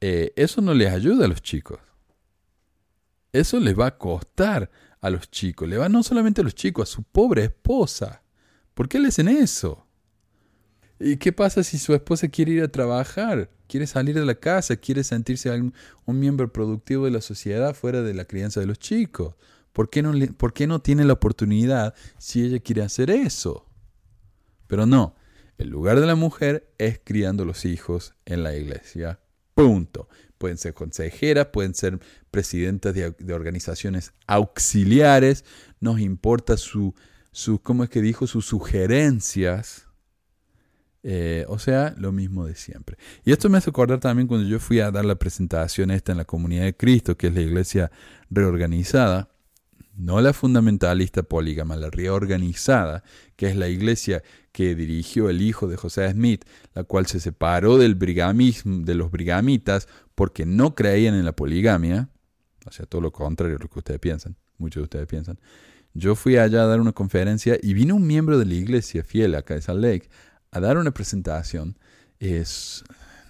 eh, 0.00 0.32
eso 0.36 0.60
no 0.60 0.74
les 0.74 0.92
ayuda 0.92 1.24
a 1.24 1.28
los 1.28 1.42
chicos. 1.42 1.78
Eso 3.32 3.58
les 3.60 3.78
va 3.78 3.86
a 3.86 3.98
costar 3.98 4.70
a 5.00 5.10
los 5.10 5.30
chicos. 5.30 5.68
Le 5.68 5.78
va 5.78 5.88
no 5.88 6.02
solamente 6.02 6.42
a 6.42 6.44
los 6.44 6.54
chicos, 6.54 6.88
a 6.88 6.92
su 6.92 7.02
pobre 7.02 7.44
esposa. 7.44 8.22
¿Por 8.74 8.88
qué 8.88 8.98
le 8.98 9.08
hacen 9.08 9.28
eso? 9.28 9.86
¿Y 10.98 11.16
qué 11.16 11.32
pasa 11.32 11.64
si 11.64 11.78
su 11.78 11.94
esposa 11.94 12.28
quiere 12.28 12.52
ir 12.52 12.62
a 12.62 12.68
trabajar? 12.68 13.50
Quiere 13.66 13.86
salir 13.86 14.14
de 14.14 14.24
la 14.24 14.34
casa, 14.34 14.76
quiere 14.76 15.02
sentirse 15.02 15.50
un, 15.50 15.72
miembro 16.06 16.52
productivo 16.52 17.06
de 17.06 17.10
la 17.10 17.20
sociedad 17.20 17.74
fuera 17.74 18.02
de 18.02 18.14
la 18.14 18.26
crianza 18.26 18.60
de 18.60 18.66
los 18.66 18.78
chicos. 18.78 19.34
¿Por 19.72 19.88
qué, 19.90 20.02
no 20.02 20.12
¿Por 20.36 20.52
qué 20.52 20.66
no 20.66 20.80
tiene 20.80 21.04
la 21.04 21.14
oportunidad 21.14 21.94
si 22.18 22.44
ella 22.44 22.60
quiere 22.60 22.82
hacer 22.82 23.10
eso? 23.10 23.66
Pero 24.66 24.86
no, 24.86 25.16
el 25.58 25.70
lugar 25.70 25.98
de 25.98 26.06
la 26.06 26.14
mujer 26.14 26.72
es 26.78 27.00
criando 27.02 27.44
los 27.44 27.64
hijos 27.64 28.14
en 28.26 28.42
la 28.42 28.54
iglesia. 28.54 29.18
Punto. 29.54 30.08
Pueden 30.42 30.58
ser 30.58 30.74
consejeras, 30.74 31.46
pueden 31.52 31.72
ser 31.72 32.00
presidentas 32.32 32.92
de, 32.94 33.12
de 33.12 33.32
organizaciones 33.32 34.12
auxiliares, 34.26 35.44
nos 35.78 36.00
importa 36.00 36.56
su, 36.56 36.96
su, 37.30 37.60
¿cómo 37.60 37.84
es 37.84 37.90
que 37.90 38.02
dijo? 38.02 38.26
Sus 38.26 38.44
sugerencias. 38.46 39.86
Eh, 41.04 41.44
o 41.46 41.60
sea, 41.60 41.94
lo 41.96 42.10
mismo 42.10 42.44
de 42.44 42.56
siempre. 42.56 42.96
Y 43.24 43.30
esto 43.30 43.48
me 43.48 43.58
hace 43.58 43.70
acordar 43.70 44.00
también 44.00 44.26
cuando 44.26 44.48
yo 44.48 44.58
fui 44.58 44.80
a 44.80 44.90
dar 44.90 45.04
la 45.04 45.14
presentación 45.14 45.92
esta 45.92 46.10
en 46.10 46.18
la 46.18 46.24
comunidad 46.24 46.64
de 46.64 46.76
Cristo, 46.76 47.16
que 47.16 47.28
es 47.28 47.34
la 47.34 47.40
iglesia 47.40 47.92
reorganizada, 48.28 49.31
no 50.02 50.20
la 50.20 50.32
fundamentalista 50.32 51.22
polígama, 51.22 51.76
la 51.76 51.88
reorganizada, 51.88 53.04
que 53.36 53.46
es 53.46 53.56
la 53.56 53.68
iglesia 53.68 54.22
que 54.50 54.74
dirigió 54.74 55.30
el 55.30 55.40
hijo 55.40 55.68
de 55.68 55.76
José 55.76 56.10
Smith, 56.10 56.44
la 56.74 56.82
cual 56.82 57.06
se 57.06 57.20
separó 57.20 57.78
del 57.78 57.94
brigamismo, 57.94 58.84
de 58.84 58.96
los 58.96 59.12
brigamitas 59.12 59.86
porque 60.16 60.44
no 60.44 60.74
creían 60.74 61.14
en 61.14 61.24
la 61.24 61.36
poligamia, 61.36 62.08
o 62.66 62.72
sea, 62.72 62.84
todo 62.86 63.00
lo 63.00 63.12
contrario 63.12 63.58
de 63.58 63.62
lo 63.62 63.70
que 63.70 63.78
ustedes 63.78 64.00
piensan, 64.00 64.36
muchos 64.58 64.80
de 64.80 64.84
ustedes 64.84 65.06
piensan. 65.06 65.38
Yo 65.94 66.16
fui 66.16 66.36
allá 66.36 66.64
a 66.64 66.66
dar 66.66 66.80
una 66.80 66.92
conferencia 66.92 67.56
y 67.62 67.72
vino 67.72 67.94
un 67.94 68.06
miembro 68.06 68.38
de 68.38 68.46
la 68.46 68.54
iglesia 68.54 69.04
fiel 69.04 69.36
acá 69.36 69.54
de 69.54 69.62
Salt 69.62 69.80
Lake 69.80 70.08
a 70.50 70.58
dar 70.58 70.78
una 70.78 70.90
presentación. 70.90 71.78
Es, 72.18 72.82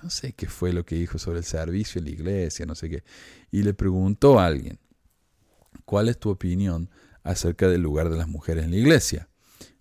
no 0.03 0.09
sé 0.09 0.33
qué 0.33 0.47
fue 0.47 0.73
lo 0.73 0.87
que 0.87 0.95
dijo 0.95 1.19
sobre 1.19 1.39
el 1.39 1.45
servicio 1.45 1.99
en 1.99 2.07
la 2.07 2.11
iglesia, 2.13 2.65
no 2.65 2.75
sé 2.75 2.89
qué. 2.89 3.05
Y 3.51 3.63
le 3.63 3.75
preguntó 3.75 4.39
a 4.39 4.47
alguien, 4.47 4.79
¿cuál 5.85 6.09
es 6.09 6.19
tu 6.19 6.31
opinión 6.31 6.91
acerca 7.23 7.69
del 7.69 7.83
lugar 7.83 8.11
de 8.11 8.17
las 8.17 8.29
mujeres 8.29 8.65
en 8.65 8.71
la 8.73 8.77
iglesia? 8.77 9.29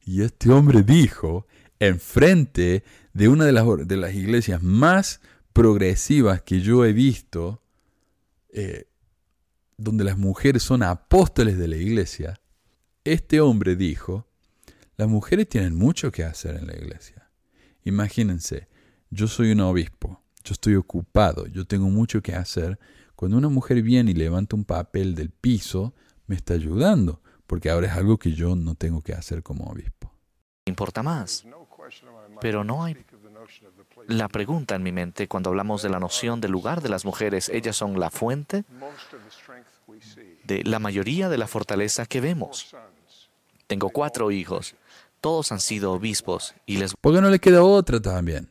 Y 0.04 0.24
este 0.24 0.50
hombre 0.52 0.84
dijo, 0.84 1.48
enfrente 1.80 2.84
de 3.14 3.28
una 3.28 3.46
de 3.46 3.52
las, 3.98 4.16
iglesias 4.16 4.62
más 4.62 5.22
progresivas 5.54 6.42
que 6.42 6.62
yo 6.62 6.86
he 6.86 6.94
visto, 6.94 7.64
eh, 8.50 8.88
donde 9.78 10.04
las 10.04 10.18
mujeres 10.18 10.64
son 10.64 10.84
apóstoles 10.84 11.58
de 11.58 11.68
la 11.68 11.78
iglesia, 11.78 12.40
este 13.04 13.42
hombre 13.42 13.76
dijo, 13.76 14.28
las 14.96 15.08
mujeres 15.08 15.50
tienen 15.50 15.76
mucho 15.76 16.12
que 16.12 16.24
hacer 16.24 16.56
en 16.56 16.68
la 16.68 16.76
iglesia. 16.76 17.32
Imagínense, 17.84 18.68
yo 19.10 19.28
soy 19.28 19.52
un 19.52 19.62
obispo, 19.62 20.22
yo 20.44 20.54
estoy 20.54 20.76
ocupado, 20.76 21.48
yo 21.48 21.66
tengo 21.66 21.90
mucho 21.90 22.22
que 22.22 22.36
hacer. 22.36 22.78
Cuando 23.22 23.38
una 23.38 23.50
mujer 23.50 23.84
viene 23.84 24.10
y 24.10 24.14
levanta 24.16 24.56
un 24.56 24.66
papel 24.66 25.14
del 25.14 25.30
piso, 25.30 25.94
me 26.26 26.36
está 26.36 26.56
ayudando, 26.56 27.22
porque 27.46 27.70
ahora 27.70 27.86
es 27.86 27.94
algo 27.94 28.18
que 28.18 28.32
yo 28.32 28.56
no 28.56 28.74
tengo 28.74 29.04
que 29.04 29.14
hacer 29.14 29.44
como 29.44 29.66
obispo. 29.66 30.12
importa 30.66 31.04
más. 31.04 31.46
Pero 32.40 32.64
no 32.64 32.84
hay 32.84 32.98
la 34.08 34.28
pregunta 34.28 34.74
en 34.74 34.82
mi 34.82 34.92
mente 34.92 35.28
cuando 35.28 35.52
hablamos 35.52 35.84
de 35.84 35.90
la 35.90 36.00
noción 36.00 36.42
del 36.42 36.50
lugar 36.50 36.82
de 36.82 36.90
las 36.90 37.06
mujeres. 37.06 37.50
Ellas 37.50 37.76
son 37.76 38.00
la 38.00 38.10
fuente 38.10 38.64
de 40.44 40.64
la 40.64 40.80
mayoría 40.80 41.30
de 41.30 41.38
la 41.38 41.46
fortaleza 41.46 42.08
que 42.08 42.22
vemos. 42.22 42.76
Tengo 43.68 43.92
cuatro 43.92 44.32
hijos. 44.32 44.74
Todos 45.20 45.52
han 45.52 45.60
sido 45.60 45.92
obispos 45.92 46.56
y 46.66 46.78
les 46.78 46.96
Porque 47.00 47.22
no 47.22 47.30
le 47.30 47.38
queda 47.38 47.62
otra 47.62 48.02
también. 48.02 48.51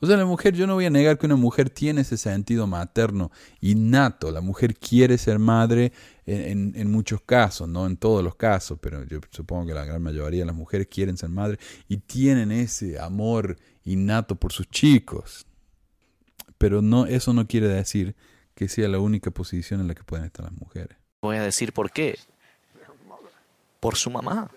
O 0.00 0.06
sea, 0.06 0.16
la 0.16 0.24
mujer, 0.24 0.54
yo 0.54 0.66
no 0.66 0.74
voy 0.74 0.86
a 0.86 0.90
negar 0.90 1.18
que 1.18 1.26
una 1.26 1.34
mujer 1.36 1.70
tiene 1.70 2.02
ese 2.02 2.16
sentido 2.16 2.66
materno 2.68 3.32
innato. 3.60 4.30
La 4.30 4.40
mujer 4.40 4.74
quiere 4.76 5.18
ser 5.18 5.38
madre 5.40 5.92
en, 6.24 6.40
en- 6.40 6.72
en 6.76 6.90
muchos 6.90 7.20
casos, 7.22 7.68
no 7.68 7.84
en 7.86 7.96
todos 7.96 8.22
los 8.22 8.36
casos, 8.36 8.78
pero 8.80 9.02
yo 9.04 9.18
supongo 9.30 9.66
que 9.66 9.74
la 9.74 9.84
gran 9.84 10.00
mayoría 10.02 10.40
de 10.40 10.46
las 10.46 10.54
mujeres 10.54 10.86
quieren 10.88 11.16
ser 11.16 11.30
madre 11.30 11.58
y 11.88 11.96
tienen 11.96 12.52
ese 12.52 12.98
amor 13.00 13.56
innato 13.84 14.36
por 14.36 14.52
sus 14.52 14.68
chicos. 14.70 15.46
Pero 16.58 16.80
no, 16.82 17.06
eso 17.06 17.32
no 17.32 17.46
quiere 17.46 17.66
decir 17.68 18.14
que 18.54 18.68
sea 18.68 18.88
la 18.88 18.98
única 19.00 19.30
posición 19.30 19.80
en 19.80 19.88
la 19.88 19.94
que 19.94 20.04
pueden 20.04 20.26
estar 20.26 20.44
las 20.44 20.54
mujeres. 20.54 20.96
voy 21.22 21.36
a 21.36 21.42
decir 21.42 21.72
por 21.72 21.90
qué. 21.90 22.18
Por 23.80 23.96
su 23.96 24.10
mamá. 24.10 24.50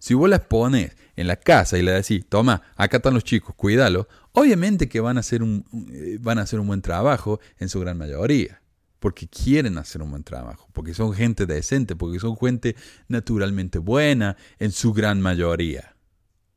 Si 0.00 0.14
vos 0.14 0.30
las 0.30 0.40
pones 0.40 0.96
en 1.14 1.26
la 1.26 1.36
casa 1.36 1.78
y 1.78 1.82
le 1.82 1.92
decís, 1.92 2.24
toma, 2.26 2.62
acá 2.74 2.96
están 2.96 3.12
los 3.12 3.22
chicos, 3.22 3.54
cuídalo, 3.54 4.08
obviamente 4.32 4.88
que 4.88 4.98
van 4.98 5.18
a 5.18 5.20
hacer 5.20 5.42
un, 5.42 5.66
eh, 5.92 6.16
van 6.18 6.38
a 6.38 6.42
hacer 6.42 6.58
un 6.58 6.66
buen 6.66 6.80
trabajo 6.80 7.38
en 7.58 7.68
su 7.68 7.80
gran 7.80 7.98
mayoría. 7.98 8.62
Porque 8.98 9.28
quieren 9.28 9.78
hacer 9.78 10.02
un 10.02 10.10
buen 10.10 10.24
trabajo, 10.24 10.68
porque 10.72 10.94
son 10.94 11.12
gente 11.14 11.46
decente, 11.46 11.96
porque 11.96 12.18
son 12.18 12.36
gente 12.36 12.76
naturalmente 13.08 13.78
buena 13.78 14.36
en 14.58 14.72
su 14.72 14.92
gran 14.92 15.20
mayoría, 15.20 15.96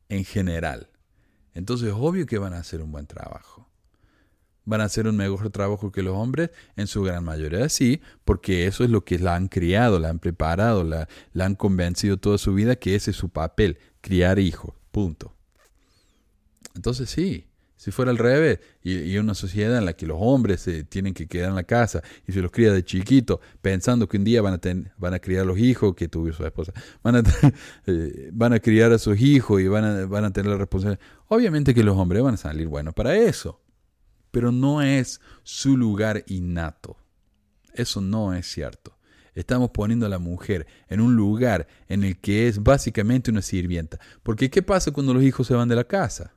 en 0.10 0.26
general. 0.26 0.90
Entonces 1.54 1.90
es 1.90 1.96
obvio 1.96 2.26
que 2.26 2.38
van 2.38 2.54
a 2.54 2.58
hacer 2.58 2.82
un 2.82 2.92
buen 2.92 3.08
trabajo 3.08 3.70
van 4.66 4.82
a 4.82 4.86
hacer 4.86 5.08
un 5.08 5.18
mejor 5.18 5.50
trabajo 5.50 5.92
que 5.92 6.04
los 6.04 6.16
hombres, 6.16 6.52
en 6.76 6.88
su 6.88 7.04
gran 7.04 7.24
mayoría 7.24 7.70
sí, 7.70 8.02
porque 8.26 8.68
eso 8.68 8.84
es 8.84 8.90
lo 8.90 9.04
que 9.04 9.20
la 9.20 9.36
han 9.36 9.48
criado, 9.48 10.00
la 10.00 10.10
han 10.10 10.20
preparado, 10.20 10.84
la, 10.84 11.08
han 11.40 11.56
convencido 11.56 12.18
toda 12.18 12.38
su 12.38 12.54
vida 12.54 12.76
que 12.76 12.96
ese 12.96 13.12
es 13.12 13.18
su 13.18 13.30
papel, 13.30 13.78
criar 14.02 14.40
hijos, 14.40 14.74
punto. 14.92 15.36
Entonces 16.76 17.10
sí, 17.10 17.48
si 17.76 17.92
fuera 17.92 18.12
al 18.12 18.18
revés, 18.18 18.60
y, 18.82 19.18
una 19.18 19.34
sociedad 19.34 19.78
en 19.78 19.86
la 19.86 19.94
que 19.94 20.08
los 20.08 20.18
hombres 20.20 20.62
se 20.62 20.86
tienen 20.86 21.14
que 21.14 21.28
quedar 21.28 21.50
en 21.50 21.56
la 21.56 21.64
casa 21.64 22.02
y 22.26 22.32
se 22.32 22.42
los 22.42 22.52
cría 22.52 22.72
de 22.72 22.84
chiquito, 22.84 23.42
pensando 23.62 24.08
que 24.08 24.18
un 24.18 24.24
día 24.24 24.42
van 24.42 24.54
a, 24.54 24.60
van 24.98 25.14
a 25.14 25.20
criar 25.20 25.46
los 25.46 25.60
hijos 25.60 25.94
que 25.94 26.08
tuvo 26.08 26.32
su 26.32 26.46
esposa, 26.46 26.72
van 27.04 27.18
a, 27.18 27.24
eh, 27.88 28.30
van 28.32 28.54
a 28.54 28.60
criar 28.60 28.94
a 28.94 28.98
sus 28.98 29.20
hijos 29.20 29.62
y 29.62 29.68
van 29.68 29.84
a, 29.84 30.06
van 30.06 30.24
a 30.24 30.32
tener 30.32 30.52
la 30.52 30.58
responsabilidad. 30.58 31.06
Obviamente 31.28 31.74
que 31.74 31.84
los 31.84 31.98
hombres 31.98 32.24
van 32.24 32.36
a 32.36 32.38
salir 32.38 32.68
buenos 32.68 32.94
para 32.94 33.16
eso 33.18 33.63
pero 34.34 34.52
no 34.52 34.82
es 34.82 35.22
su 35.44 35.78
lugar 35.78 36.24
innato. 36.26 36.98
Eso 37.76 38.02
no 38.02 38.34
es 38.34 38.48
cierto. 38.48 38.98
Estamos 39.36 39.70
poniendo 39.70 40.08
a 40.08 40.10
la 40.10 40.18
mujer 40.18 40.66
en 40.90 41.02
un 41.02 41.16
lugar 41.16 41.68
en 41.88 42.04
el 42.04 42.20
que 42.20 42.48
es 42.48 42.64
básicamente 42.64 43.30
una 43.30 43.44
sirvienta. 43.44 44.00
Porque 44.24 44.50
¿qué 44.50 44.64
pasa 44.64 44.90
cuando 44.90 45.14
los 45.14 45.22
hijos 45.22 45.46
se 45.46 45.54
van 45.54 45.70
de 45.70 45.76
la 45.76 45.84
casa? 45.84 46.34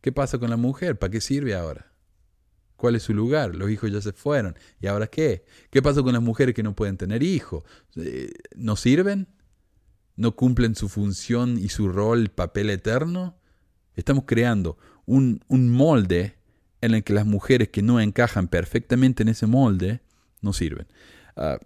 ¿Qué 0.00 0.10
pasa 0.10 0.38
con 0.38 0.50
la 0.50 0.56
mujer? 0.56 0.98
¿Para 0.98 1.12
qué 1.12 1.20
sirve 1.20 1.54
ahora? 1.54 1.92
¿Cuál 2.74 2.96
es 2.96 3.04
su 3.04 3.14
lugar? 3.14 3.54
Los 3.54 3.70
hijos 3.70 3.92
ya 3.92 4.00
se 4.00 4.12
fueron. 4.12 4.56
¿Y 4.80 4.88
ahora 4.88 5.06
qué? 5.06 5.44
¿Qué 5.70 5.80
pasa 5.80 6.02
con 6.02 6.12
las 6.12 6.22
mujeres 6.22 6.56
que 6.56 6.64
no 6.64 6.74
pueden 6.74 6.96
tener 6.96 7.22
hijos? 7.22 7.62
Eh, 7.94 8.32
¿No 8.56 8.74
sirven? 8.74 9.28
¿No 10.16 10.34
cumplen 10.34 10.74
su 10.74 10.88
función 10.88 11.56
y 11.56 11.68
su 11.68 11.88
rol, 11.88 12.30
papel 12.30 12.68
eterno? 12.70 13.38
Estamos 13.94 14.24
creando 14.26 14.76
un, 15.06 15.40
un 15.46 15.70
molde 15.70 16.42
en 16.84 16.94
el 16.94 17.04
que 17.04 17.12
las 17.12 17.26
mujeres 17.26 17.68
que 17.68 17.82
no 17.82 18.00
encajan 18.00 18.48
perfectamente 18.48 19.22
en 19.22 19.30
ese 19.30 19.46
molde 19.46 20.00
no 20.40 20.52
sirven. 20.52 20.86
Ah, 21.36 21.58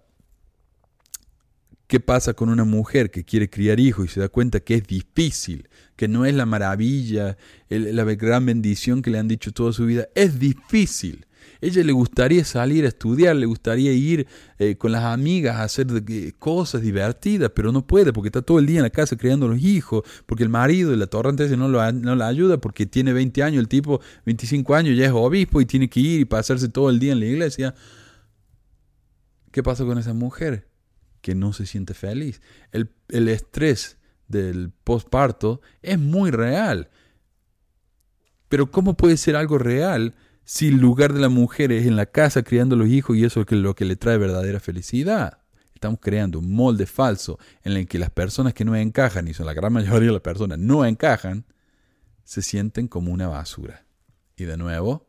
¿Qué 1.89 1.99
pasa 1.99 2.35
con 2.35 2.49
una 2.49 2.65
mujer 2.65 3.09
que 3.09 3.23
quiere 3.25 3.49
criar 3.49 3.79
hijos 3.79 4.05
y 4.05 4.09
se 4.09 4.19
da 4.19 4.29
cuenta 4.29 4.59
que 4.59 4.75
es 4.75 4.85
difícil, 4.85 5.67
que 5.95 6.07
no 6.07 6.23
es 6.23 6.35
la 6.35 6.45
maravilla, 6.45 7.35
la 7.67 8.03
gran 8.03 8.45
bendición 8.45 9.01
que 9.01 9.09
le 9.09 9.17
han 9.17 9.27
dicho 9.27 9.51
toda 9.51 9.73
su 9.73 9.87
vida? 9.87 10.07
Es 10.13 10.37
difícil. 10.37 11.25
Ella 11.61 11.83
le 11.83 11.91
gustaría 11.91 12.45
salir 12.45 12.85
a 12.85 12.89
estudiar, 12.89 13.35
le 13.37 13.47
gustaría 13.47 13.91
ir 13.91 14.27
eh, 14.59 14.75
con 14.75 14.91
las 14.91 15.03
amigas 15.03 15.55
a 15.55 15.63
hacer 15.63 15.87
cosas 16.37 16.83
divertidas, 16.83 17.49
pero 17.55 17.71
no 17.71 17.87
puede 17.87 18.13
porque 18.13 18.27
está 18.27 18.43
todo 18.43 18.59
el 18.59 18.67
día 18.67 18.77
en 18.77 18.83
la 18.83 18.91
casa 18.91 19.17
criando 19.17 19.47
los 19.47 19.59
hijos, 19.59 20.03
porque 20.27 20.43
el 20.43 20.49
marido 20.49 20.91
de 20.91 20.97
la 20.97 21.07
torrente 21.07 21.45
ese 21.45 21.57
no, 21.57 21.69
lo, 21.69 21.91
no 21.91 22.15
la 22.15 22.27
ayuda, 22.27 22.59
porque 22.59 22.85
tiene 22.85 23.13
20 23.13 23.41
años, 23.41 23.61
el 23.61 23.67
tipo 23.67 23.99
25 24.27 24.75
años 24.75 24.95
ya 24.95 25.05
es 25.05 25.11
obispo 25.11 25.59
y 25.59 25.65
tiene 25.65 25.89
que 25.89 26.01
ir 26.01 26.19
y 26.19 26.25
pasarse 26.25 26.69
todo 26.69 26.91
el 26.91 26.99
día 26.99 27.13
en 27.13 27.19
la 27.19 27.25
iglesia. 27.25 27.73
¿Qué 29.51 29.63
pasa 29.63 29.85
con 29.85 29.97
esa 29.97 30.13
mujer? 30.13 30.68
Que 31.21 31.35
no 31.35 31.53
se 31.53 31.65
siente 31.65 31.93
feliz. 31.93 32.41
El, 32.71 32.91
el 33.09 33.27
estrés 33.27 33.97
del 34.27 34.71
posparto 34.83 35.61
es 35.81 35.99
muy 35.99 36.31
real. 36.31 36.89
Pero 38.47 38.71
¿cómo 38.71 38.95
puede 38.95 39.17
ser 39.17 39.35
algo 39.35 39.57
real 39.57 40.15
si 40.49 40.69
el 40.69 40.77
lugar 40.77 41.13
de 41.13 41.19
la 41.19 41.29
mujer 41.29 41.71
es 41.71 41.85
en 41.85 41.95
la 41.95 42.07
casa 42.07 42.41
criando 42.41 42.75
los 42.75 42.87
hijos 42.87 43.15
y 43.15 43.23
eso 43.23 43.41
es 43.41 43.51
lo 43.51 43.75
que 43.75 43.85
le 43.85 43.95
trae 43.95 44.17
verdadera 44.17 44.59
felicidad. 44.59 45.43
Estamos 45.75 45.99
creando 46.01 46.39
un 46.39 46.51
molde 46.51 46.87
falso 46.87 47.37
en 47.63 47.73
el 47.73 47.87
que 47.87 47.99
las 47.99 48.09
personas 48.09 48.55
que 48.55 48.65
no 48.65 48.75
encajan, 48.75 49.27
y 49.27 49.35
son 49.35 49.45
la 49.45 49.53
gran 49.53 49.71
mayoría 49.71 50.07
de 50.07 50.13
las 50.13 50.23
personas, 50.23 50.57
no 50.57 50.85
encajan, 50.85 51.45
se 52.23 52.41
sienten 52.41 52.87
como 52.87 53.13
una 53.13 53.27
basura. 53.27 53.85
Y 54.37 54.45
de 54.45 54.57
nuevo, 54.57 55.07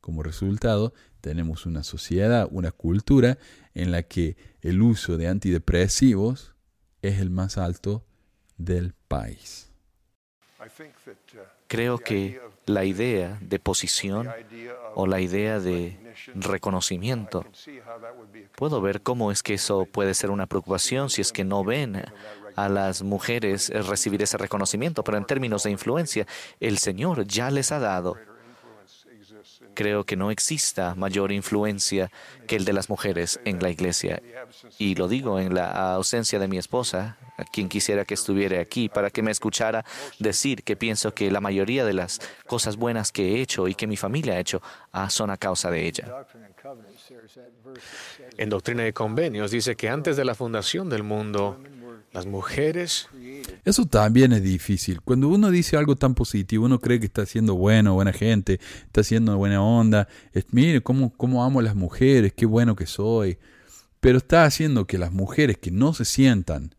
como 0.00 0.22
resultado, 0.22 0.94
tenemos 1.20 1.66
una 1.66 1.82
sociedad, 1.82 2.48
una 2.50 2.70
cultura 2.70 3.38
en 3.74 3.92
la 3.92 4.02
que 4.02 4.36
el 4.60 4.82
uso 4.82 5.16
de 5.16 5.28
antidepresivos 5.28 6.54
es 7.02 7.20
el 7.20 7.30
más 7.30 7.58
alto 7.58 8.04
del 8.56 8.94
país. 9.08 9.70
Creo 11.68 11.98
que 11.98 12.40
la 12.66 12.84
idea 12.84 13.38
de 13.40 13.58
posición 13.58 14.28
o 14.94 15.06
la 15.06 15.20
idea 15.20 15.60
de 15.60 15.98
reconocimiento, 16.34 17.44
puedo 18.56 18.80
ver 18.80 19.02
cómo 19.02 19.30
es 19.30 19.42
que 19.42 19.54
eso 19.54 19.86
puede 19.86 20.14
ser 20.14 20.30
una 20.30 20.46
preocupación 20.46 21.10
si 21.10 21.20
es 21.20 21.32
que 21.32 21.44
no 21.44 21.64
ven 21.64 22.02
a 22.56 22.68
las 22.68 23.02
mujeres 23.02 23.68
recibir 23.86 24.22
ese 24.22 24.36
reconocimiento, 24.36 25.04
pero 25.04 25.18
en 25.18 25.24
términos 25.24 25.62
de 25.62 25.70
influencia, 25.70 26.26
el 26.58 26.78
Señor 26.78 27.26
ya 27.26 27.50
les 27.50 27.70
ha 27.70 27.78
dado 27.78 28.16
creo 29.78 30.02
que 30.02 30.16
no 30.16 30.32
exista 30.32 30.96
mayor 30.96 31.30
influencia 31.30 32.10
que 32.48 32.56
el 32.56 32.64
de 32.64 32.72
las 32.72 32.90
mujeres 32.90 33.38
en 33.44 33.62
la 33.62 33.70
iglesia. 33.70 34.20
Y 34.76 34.96
lo 34.96 35.06
digo 35.06 35.38
en 35.38 35.54
la 35.54 35.94
ausencia 35.94 36.40
de 36.40 36.48
mi 36.48 36.58
esposa, 36.58 37.16
a 37.36 37.44
quien 37.44 37.68
quisiera 37.68 38.04
que 38.04 38.14
estuviera 38.14 38.60
aquí 38.60 38.88
para 38.88 39.10
que 39.10 39.22
me 39.22 39.30
escuchara 39.30 39.84
decir 40.18 40.64
que 40.64 40.74
pienso 40.74 41.14
que 41.14 41.30
la 41.30 41.40
mayoría 41.40 41.84
de 41.84 41.92
las 41.92 42.20
cosas 42.48 42.76
buenas 42.76 43.12
que 43.12 43.36
he 43.36 43.40
hecho 43.40 43.68
y 43.68 43.76
que 43.76 43.86
mi 43.86 43.96
familia 43.96 44.34
ha 44.34 44.40
hecho 44.40 44.60
ah, 44.90 45.08
son 45.10 45.30
a 45.30 45.36
causa 45.36 45.70
de 45.70 45.86
ella. 45.86 46.26
En 48.36 48.48
Doctrina 48.48 48.84
y 48.84 48.92
Convenios 48.92 49.52
dice 49.52 49.76
que 49.76 49.88
antes 49.88 50.16
de 50.16 50.24
la 50.24 50.34
fundación 50.34 50.88
del 50.88 51.04
mundo, 51.04 51.56
las 52.18 52.26
mujeres... 52.26 53.08
Eso 53.64 53.86
también 53.86 54.32
es 54.32 54.42
difícil. 54.42 55.00
Cuando 55.02 55.28
uno 55.28 55.50
dice 55.50 55.76
algo 55.76 55.94
tan 55.94 56.14
positivo, 56.14 56.66
uno 56.66 56.80
cree 56.80 56.98
que 56.98 57.06
está 57.06 57.24
siendo 57.26 57.54
bueno, 57.54 57.94
buena 57.94 58.12
gente, 58.12 58.60
está 58.86 59.02
haciendo 59.02 59.36
buena 59.36 59.62
onda. 59.62 60.08
Es, 60.32 60.46
mire, 60.50 60.80
cómo, 60.80 61.12
cómo 61.16 61.44
amo 61.44 61.60
a 61.60 61.62
las 61.62 61.76
mujeres, 61.76 62.32
qué 62.34 62.44
bueno 62.44 62.74
que 62.74 62.86
soy. 62.86 63.38
Pero 64.00 64.18
está 64.18 64.44
haciendo 64.44 64.86
que 64.86 64.98
las 64.98 65.12
mujeres 65.12 65.58
que 65.58 65.70
no 65.70 65.94
se 65.94 66.04
sientan 66.04 66.74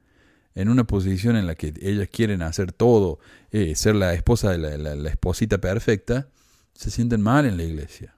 en 0.56 0.68
una 0.68 0.84
posición 0.84 1.38
en 1.38 1.48
la 1.48 1.56
que 1.56 1.74
ellas 1.82 2.10
quieren 2.12 2.42
hacer 2.42 2.74
todo, 2.74 3.20
eh, 3.52 3.76
ser 3.76 3.96
la 3.96 4.14
esposa 4.14 4.52
de 4.52 4.58
la, 4.58 4.96
la 4.96 5.10
esposita 5.10 5.60
perfecta, 5.60 6.28
se 6.74 6.92
sienten 6.92 7.22
mal 7.22 7.46
en 7.46 7.56
la 7.56 7.64
iglesia. 7.64 8.16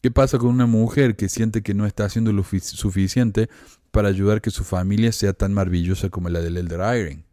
¿Qué 0.00 0.10
pasa 0.10 0.38
con 0.38 0.48
una 0.48 0.66
mujer 0.66 1.16
que 1.16 1.28
siente 1.28 1.62
que 1.62 1.74
no 1.74 1.84
está 1.84 2.04
haciendo 2.04 2.32
lo 2.32 2.44
suficiente 2.44 3.50
para 3.98 4.10
ayudar 4.10 4.40
que 4.40 4.52
su 4.52 4.62
familia 4.62 5.10
sea 5.10 5.32
tan 5.32 5.52
maravillosa 5.52 6.08
como 6.08 6.28
la 6.28 6.40
del 6.40 6.56
Elder 6.56 6.78
Irene? 7.00 7.24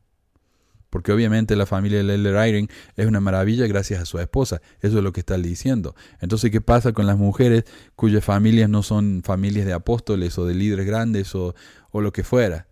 Porque 0.90 1.12
obviamente 1.12 1.56
la 1.56 1.68
familia 1.68 2.00
del 2.00 2.10
Elder 2.10 2.48
Irene 2.48 2.70
es 2.96 3.06
una 3.06 3.20
maravilla 3.20 3.68
gracias 3.68 4.02
a 4.02 4.06
su 4.06 4.18
esposa. 4.18 4.64
Eso 4.82 4.98
es 4.98 5.04
lo 5.04 5.14
que 5.14 5.20
está 5.20 5.38
diciendo. 5.38 5.94
Entonces, 6.22 6.50
¿qué 6.50 6.62
pasa 6.62 6.92
con 6.92 7.06
las 7.06 7.20
mujeres 7.20 7.66
cuyas 7.96 8.26
familias 8.26 8.68
no 8.68 8.82
son 8.82 9.22
familias 9.24 9.68
de 9.68 9.74
apóstoles 9.74 10.40
o 10.40 10.48
de 10.48 10.56
líderes 10.56 10.88
grandes 10.88 11.36
o, 11.36 11.54
o 11.92 12.02
lo 12.02 12.12
que 12.12 12.24
fuera? 12.24 12.68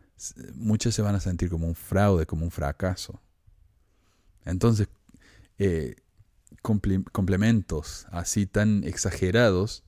Muchas 0.56 0.96
se 0.96 1.04
van 1.04 1.14
a 1.14 1.20
sentir 1.20 1.52
como 1.52 1.68
un 1.68 1.76
fraude, 1.76 2.26
como 2.26 2.46
un 2.46 2.52
fracaso. 2.52 3.22
Entonces, 4.44 4.88
eh, 5.60 5.98
complementos 6.64 8.08
así 8.10 8.48
tan 8.48 8.84
exagerados 8.86 9.84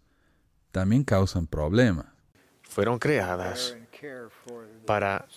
también 0.71 1.03
causan 1.03 1.47
problemas. 1.47 2.05
Fueron 2.75 2.99
creadas 2.99 3.77
para 4.85 5.27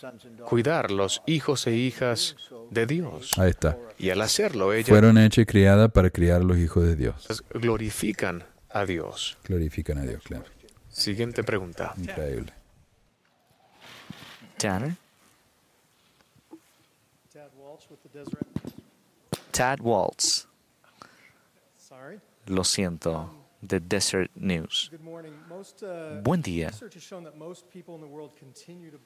cuidar 0.44 0.90
los 0.90 1.22
hijos 1.26 1.66
e 1.66 1.74
hijas 1.74 2.36
de 2.70 2.86
Dios. 2.86 3.38
Ahí 3.38 3.50
está. 3.50 3.76
Y 3.98 4.10
al 4.10 4.20
hacerlo, 4.20 4.72
ellas 4.72 4.88
fueron 4.88 5.18
hechas 5.18 5.42
y 5.42 5.46
criadas 5.46 5.90
para 5.92 6.10
criar 6.10 6.42
los 6.44 6.58
hijos 6.58 6.84
de 6.84 6.96
Dios. 6.96 7.44
Glorifican 7.52 8.44
a 8.70 8.84
Dios. 8.84 9.38
Glorifican 9.44 9.98
a 9.98 10.02
Dios, 10.02 10.22
claro. 10.22 10.44
Siguiente 10.88 11.44
pregunta. 11.44 11.94
Increíble. 11.96 12.52
Tad 19.52 19.80
Waltz. 19.80 20.48
Lo 22.46 22.64
siento. 22.64 23.38
De 23.61 23.80
Desert 23.80 24.30
News. 24.34 24.92
Buen 26.22 26.42
día. 26.42 26.70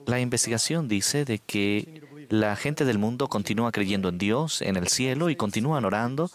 La 0.06 0.20
investigación 0.20 0.88
dice 0.88 1.24
de 1.24 1.38
que 1.38 2.26
la 2.28 2.56
gente 2.56 2.84
del 2.84 2.98
mundo 2.98 3.28
continúa 3.28 3.72
creyendo 3.72 4.08
en 4.08 4.18
Dios, 4.18 4.62
en 4.62 4.76
el 4.76 4.88
cielo 4.88 5.30
y 5.30 5.36
continúan 5.36 5.84
orando 5.84 6.30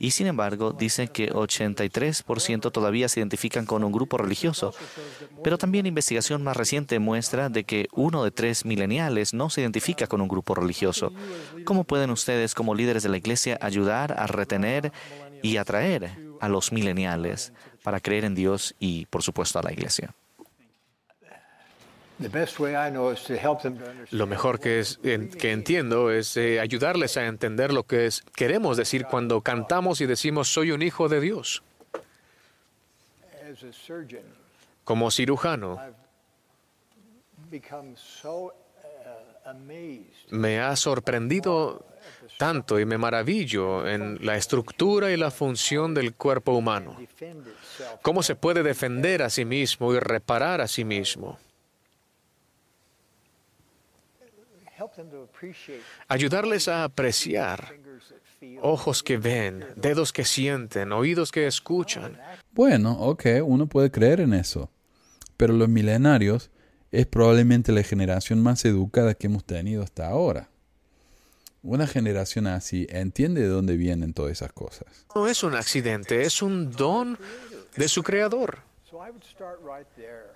y 0.00 0.12
sin 0.12 0.26
embargo 0.26 0.72
dice 0.72 1.08
que 1.08 1.30
83% 1.32 2.72
todavía 2.72 3.08
se 3.08 3.20
identifican 3.20 3.66
con 3.66 3.84
un 3.84 3.92
grupo 3.92 4.18
religioso. 4.18 4.74
Pero 5.42 5.58
también 5.58 5.86
investigación 5.86 6.42
más 6.42 6.56
reciente 6.56 6.98
muestra 6.98 7.48
de 7.48 7.64
que 7.64 7.88
uno 7.92 8.24
de 8.24 8.30
tres 8.30 8.64
mileniales 8.64 9.34
no 9.34 9.50
se 9.50 9.60
identifica 9.62 10.06
con 10.06 10.20
un 10.20 10.28
grupo 10.28 10.54
religioso. 10.54 11.12
¿Cómo 11.64 11.84
pueden 11.84 12.10
ustedes 12.10 12.54
como 12.54 12.74
líderes 12.74 13.02
de 13.02 13.08
la 13.08 13.16
iglesia 13.16 13.58
ayudar 13.60 14.18
a 14.18 14.26
retener 14.26 14.92
y 15.42 15.58
atraer 15.58 16.33
a 16.44 16.48
los 16.48 16.72
mileniales 16.72 17.52
para 17.82 18.00
creer 18.00 18.24
en 18.24 18.34
Dios 18.34 18.74
y, 18.78 19.06
por 19.06 19.22
supuesto, 19.22 19.58
a 19.58 19.62
la 19.62 19.72
iglesia. 19.72 20.14
Lo 24.10 24.26
mejor 24.26 24.60
que, 24.60 24.78
es, 24.78 24.98
que 24.98 25.52
entiendo 25.52 26.12
es 26.12 26.36
eh, 26.36 26.60
ayudarles 26.60 27.16
a 27.16 27.26
entender 27.26 27.72
lo 27.72 27.82
que 27.82 28.06
es, 28.06 28.22
queremos 28.36 28.76
decir 28.76 29.06
cuando 29.10 29.40
cantamos 29.40 30.00
y 30.00 30.06
decimos 30.06 30.48
soy 30.48 30.70
un 30.70 30.82
hijo 30.82 31.08
de 31.08 31.20
Dios. 31.20 31.62
Como 34.84 35.10
cirujano, 35.10 35.80
me 40.30 40.60
ha 40.60 40.74
sorprendido 40.76 41.86
tanto 42.38 42.80
y 42.80 42.84
me 42.84 42.98
maravillo 42.98 43.86
en 43.86 44.24
la 44.24 44.36
estructura 44.36 45.10
y 45.10 45.16
la 45.16 45.30
función 45.30 45.94
del 45.94 46.14
cuerpo 46.14 46.52
humano. 46.52 46.96
Cómo 48.02 48.22
se 48.22 48.34
puede 48.34 48.62
defender 48.62 49.22
a 49.22 49.30
sí 49.30 49.44
mismo 49.44 49.94
y 49.94 49.98
reparar 49.98 50.60
a 50.60 50.68
sí 50.68 50.84
mismo. 50.84 51.38
Ayudarles 56.08 56.68
a 56.68 56.84
apreciar 56.84 57.74
ojos 58.60 59.02
que 59.02 59.16
ven, 59.16 59.64
dedos 59.76 60.12
que 60.12 60.24
sienten, 60.24 60.92
oídos 60.92 61.32
que 61.32 61.46
escuchan. 61.46 62.18
Bueno, 62.52 62.92
ok, 62.92 63.26
uno 63.44 63.66
puede 63.66 63.90
creer 63.90 64.20
en 64.20 64.34
eso. 64.34 64.70
Pero 65.36 65.52
los 65.52 65.68
milenarios 65.68 66.50
es 66.94 67.06
probablemente 67.06 67.72
la 67.72 67.82
generación 67.82 68.40
más 68.42 68.64
educada 68.64 69.14
que 69.14 69.26
hemos 69.26 69.44
tenido 69.44 69.82
hasta 69.82 70.06
ahora. 70.06 70.48
Una 71.62 71.86
generación 71.86 72.46
así 72.46 72.86
entiende 72.90 73.40
de 73.40 73.48
dónde 73.48 73.76
vienen 73.76 74.12
todas 74.12 74.32
esas 74.32 74.52
cosas. 74.52 75.06
No 75.14 75.26
es 75.26 75.42
un 75.42 75.54
accidente, 75.54 76.22
es 76.22 76.42
un 76.42 76.70
don 76.70 77.18
de 77.76 77.88
su 77.88 78.02
creador. 78.02 78.58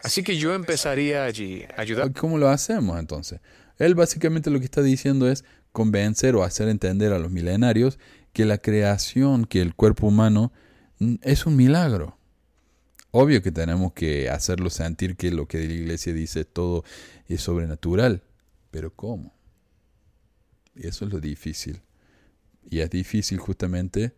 Así 0.03 0.23
que 0.23 0.37
yo 0.37 0.55
empezaría 0.55 1.25
allí, 1.25 1.65
ayudar. 1.77 2.13
¿Cómo 2.13 2.39
lo 2.39 2.49
hacemos 2.49 2.99
entonces? 2.99 3.41
Él 3.79 3.95
básicamente 3.95 4.51
lo 4.51 4.59
que 4.59 4.65
está 4.65 4.83
diciendo 4.83 5.31
es 5.31 5.45
convencer 5.73 6.35
o 6.35 6.43
hacer 6.43 6.69
entender 6.69 7.13
a 7.13 7.19
los 7.19 7.31
milenarios 7.31 7.99
que 8.33 8.45
la 8.45 8.59
creación, 8.59 9.45
que 9.45 9.61
el 9.61 9.75
cuerpo 9.75 10.09
humano 10.09 10.53
mm, 10.99 11.17
es 11.23 11.47
un 11.47 11.57
milagro. 11.57 12.18
Obvio 13.11 13.43
que 13.43 13.53
tenemos 13.53 13.93
que 13.93 14.29
hacerlo 14.29 14.69
sentir 14.71 15.17
que 15.17 15.31
lo 15.31 15.49
que 15.49 15.59
la 15.59 15.73
iglesia 15.73 16.13
dice 16.13 16.45
todo 16.45 16.85
es 17.27 17.41
sobrenatural, 17.41 18.23
pero 18.71 18.95
¿cómo? 18.95 19.35
Y 20.75 20.87
eso 20.87 21.07
es 21.07 21.13
lo 21.13 21.21
difícil. 21.21 21.81
Y 22.71 22.81
es 22.81 22.91
difícil 22.91 23.39
justamente 23.39 24.13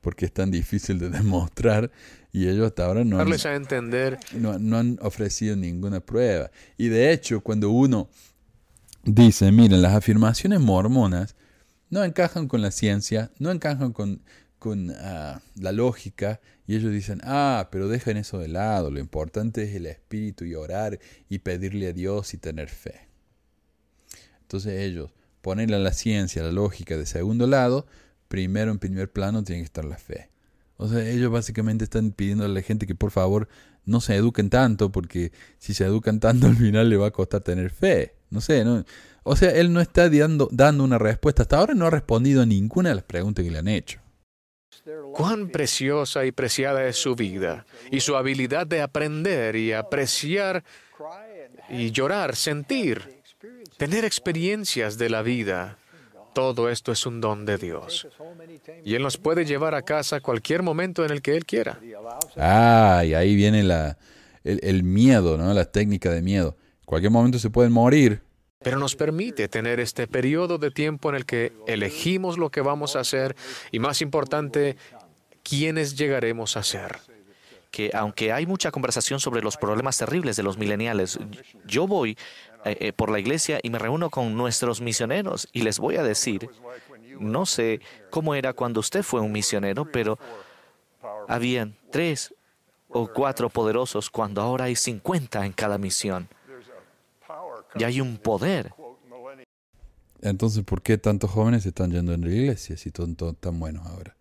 porque 0.00 0.26
es 0.26 0.32
tan 0.32 0.52
difícil 0.52 1.00
de 1.00 1.10
demostrar 1.10 1.90
y 2.32 2.48
ellos 2.48 2.66
hasta 2.66 2.84
ahora 2.84 3.02
no 3.02 3.18
han, 3.18 3.32
a 3.32 3.54
entender. 3.54 4.18
No, 4.32 4.58
no, 4.58 4.78
han 4.78 4.98
ofrecido 5.02 5.56
ninguna 5.56 6.00
prueba. 6.00 6.50
Y 6.76 6.88
de 6.88 7.12
hecho, 7.12 7.40
cuando 7.40 7.70
uno 7.70 8.08
dice, 9.02 9.50
miren, 9.50 9.82
las 9.82 9.94
afirmaciones 9.94 10.60
mormonas 10.60 11.34
no 11.90 12.04
encajan 12.04 12.46
con 12.46 12.62
la 12.62 12.70
ciencia, 12.70 13.30
no 13.38 13.50
encajan 13.50 13.92
con, 13.92 14.22
con 14.58 14.90
ah, 14.90 15.40
la 15.56 15.72
lógica, 15.72 16.40
y 16.66 16.76
ellos 16.76 16.92
dicen, 16.92 17.20
ah, 17.24 17.68
pero 17.70 17.88
dejen 17.88 18.16
eso 18.16 18.38
de 18.38 18.48
lado, 18.48 18.90
lo 18.90 18.98
importante 18.98 19.62
es 19.62 19.74
el 19.74 19.86
espíritu 19.86 20.44
y 20.44 20.54
orar 20.54 20.98
y 21.28 21.38
pedirle 21.38 21.88
a 21.88 21.92
Dios 21.92 22.34
y 22.34 22.38
tener 22.38 22.68
fe. 22.68 23.08
Entonces 24.40 24.80
ellos, 24.80 25.12
ponerle 25.42 25.76
a 25.76 25.80
la 25.80 25.92
ciencia, 25.92 26.42
la 26.42 26.52
lógica 26.52 26.96
de 26.96 27.06
segundo 27.06 27.46
lado, 27.46 27.86
primero 28.28 28.70
en 28.70 28.78
primer 28.78 29.10
plano 29.10 29.44
tiene 29.44 29.62
que 29.62 29.66
estar 29.66 29.84
la 29.84 29.98
fe. 29.98 30.30
O 30.76 30.88
sea, 30.88 31.08
ellos 31.08 31.30
básicamente 31.30 31.84
están 31.84 32.10
pidiendo 32.10 32.44
a 32.44 32.48
la 32.48 32.62
gente 32.62 32.86
que 32.86 32.94
por 32.94 33.10
favor 33.10 33.48
no 33.84 34.00
se 34.00 34.16
eduquen 34.16 34.50
tanto, 34.50 34.92
porque 34.92 35.32
si 35.58 35.72
se 35.72 35.84
educan 35.84 36.20
tanto 36.20 36.46
al 36.48 36.56
final 36.56 36.90
le 36.90 36.96
va 36.96 37.08
a 37.08 37.12
costar 37.12 37.40
tener 37.42 37.70
fe. 37.70 38.14
No 38.30 38.40
sé, 38.40 38.64
¿no? 38.64 38.84
O 39.22 39.36
sea, 39.36 39.50
él 39.50 39.72
no 39.72 39.80
está 39.80 40.10
dando, 40.10 40.48
dando 40.52 40.84
una 40.84 40.98
respuesta. 40.98 41.42
Hasta 41.42 41.58
ahora 41.58 41.74
no 41.74 41.86
ha 41.86 41.90
respondido 41.90 42.42
a 42.42 42.46
ninguna 42.46 42.90
de 42.90 42.96
las 42.96 43.04
preguntas 43.04 43.44
que 43.44 43.50
le 43.50 43.58
han 43.58 43.68
hecho. 43.68 44.00
Cuán 45.12 45.48
preciosa 45.48 46.24
y 46.24 46.32
preciada 46.32 46.86
es 46.86 46.96
su 46.96 47.14
vida 47.14 47.66
y 47.90 48.00
su 48.00 48.16
habilidad 48.16 48.66
de 48.66 48.82
aprender 48.82 49.56
y 49.56 49.72
apreciar 49.72 50.62
y 51.68 51.90
llorar, 51.90 52.36
sentir 52.36 53.16
tener 53.76 54.04
experiencias 54.04 54.98
de 54.98 55.10
la 55.10 55.22
vida. 55.22 55.78
Todo 56.34 56.68
esto 56.68 56.92
es 56.92 57.06
un 57.06 57.20
don 57.20 57.46
de 57.46 57.56
Dios. 57.56 58.06
Y 58.84 58.94
Él 58.94 59.02
nos 59.02 59.16
puede 59.16 59.44
llevar 59.44 59.74
a 59.74 59.82
casa 59.82 60.20
cualquier 60.20 60.62
momento 60.62 61.04
en 61.04 61.10
el 61.10 61.22
que 61.22 61.34
Él 61.34 61.46
quiera. 61.46 61.80
Ah, 62.36 63.02
y 63.06 63.14
ahí 63.14 63.34
viene 63.34 63.62
la, 63.62 63.96
el, 64.44 64.82
miedo, 64.82 65.38
¿no? 65.38 65.52
La 65.54 65.64
técnica 65.64 66.10
de 66.10 66.22
miedo. 66.22 66.56
cualquier 66.84 67.10
momento 67.10 67.38
se 67.38 67.48
pueden 67.48 67.72
morir. 67.72 68.20
Pero 68.60 68.78
nos 68.78 68.96
permite 68.96 69.48
tener 69.48 69.80
este 69.80 70.06
periodo 70.06 70.58
de 70.58 70.70
tiempo 70.70 71.10
en 71.10 71.16
el 71.16 71.26
que 71.26 71.52
elegimos 71.66 72.38
lo 72.38 72.50
que 72.50 72.60
vamos 72.62 72.96
a 72.96 73.00
hacer 73.00 73.36
y, 73.70 73.78
más 73.78 74.00
importante, 74.02 74.76
quiénes 75.42 75.96
llegaremos 75.96 76.56
a 76.56 76.62
ser 76.62 76.98
que 77.70 77.90
aunque 77.92 78.32
hay 78.32 78.46
mucha 78.46 78.70
conversación 78.70 79.20
sobre 79.20 79.42
los 79.42 79.58
problemas 79.58 79.98
terribles 79.98 80.36
de 80.36 80.42
los 80.42 80.56
mileniales, 80.56 81.18
yo 81.66 81.86
voy 81.86 82.16
eh, 82.64 82.76
eh, 82.80 82.92
por 82.94 83.10
la 83.10 83.18
iglesia 83.18 83.60
y 83.62 83.68
me 83.68 83.78
reúno 83.78 84.08
con 84.08 84.34
nuestros 84.34 84.80
misioneros 84.80 85.46
y 85.52 85.60
les 85.60 85.78
voy 85.78 85.96
a 85.96 86.02
decir, 86.02 86.48
no 87.20 87.44
sé 87.44 87.80
cómo 88.08 88.34
era 88.34 88.54
cuando 88.54 88.80
usted 88.80 89.02
fue 89.02 89.20
un 89.20 89.30
misionero, 89.30 89.84
pero 89.84 90.18
habían 91.28 91.76
tres 91.90 92.34
o 92.88 93.08
cuatro 93.08 93.50
poderosos 93.50 94.10
cuando 94.10 94.40
ahora 94.40 94.64
hay 94.64 94.76
50 94.76 95.44
en 95.44 95.52
cada 95.52 95.76
misión. 95.76 96.28
Y 97.78 97.84
hay 97.84 98.00
un 98.00 98.16
poder. 98.18 98.72
Entonces, 100.22 100.64
¿por 100.64 100.82
qué 100.82 100.98
tantos 100.98 101.30
jóvenes 101.30 101.66
están 101.66 101.90
yendo 101.90 102.12
en 102.14 102.22
la 102.22 102.28
iglesia 102.28 102.76
si 102.76 102.90
son 102.90 103.16
tan 103.16 103.60
buenos 103.60 103.86
ahora? 103.86 104.16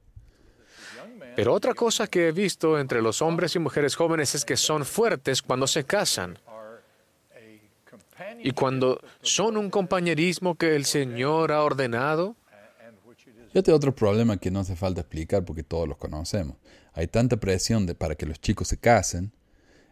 Pero 1.35 1.53
otra 1.53 1.73
cosa 1.73 2.07
que 2.07 2.29
he 2.29 2.31
visto 2.31 2.79
entre 2.79 3.01
los 3.01 3.21
hombres 3.21 3.55
y 3.55 3.59
mujeres 3.59 3.95
jóvenes 3.95 4.35
es 4.35 4.45
que 4.45 4.55
son 4.55 4.85
fuertes 4.85 5.41
cuando 5.41 5.67
se 5.67 5.83
casan. 5.83 6.39
Y 8.41 8.51
cuando 8.51 9.01
son 9.21 9.57
un 9.57 9.69
compañerismo 9.69 10.55
que 10.55 10.75
el 10.75 10.85
Señor 10.85 11.51
ha 11.51 11.63
ordenado. 11.63 12.35
Este 13.53 13.71
otro 13.71 13.93
problema 13.93 14.37
que 14.37 14.51
no 14.51 14.59
hace 14.59 14.75
falta 14.75 15.01
explicar 15.01 15.43
porque 15.43 15.63
todos 15.63 15.87
los 15.87 15.97
conocemos. 15.97 16.57
Hay 16.93 17.07
tanta 17.07 17.37
presión 17.37 17.85
de, 17.85 17.95
para 17.95 18.15
que 18.15 18.25
los 18.25 18.39
chicos 18.39 18.69
se 18.69 18.77
casen 18.77 19.31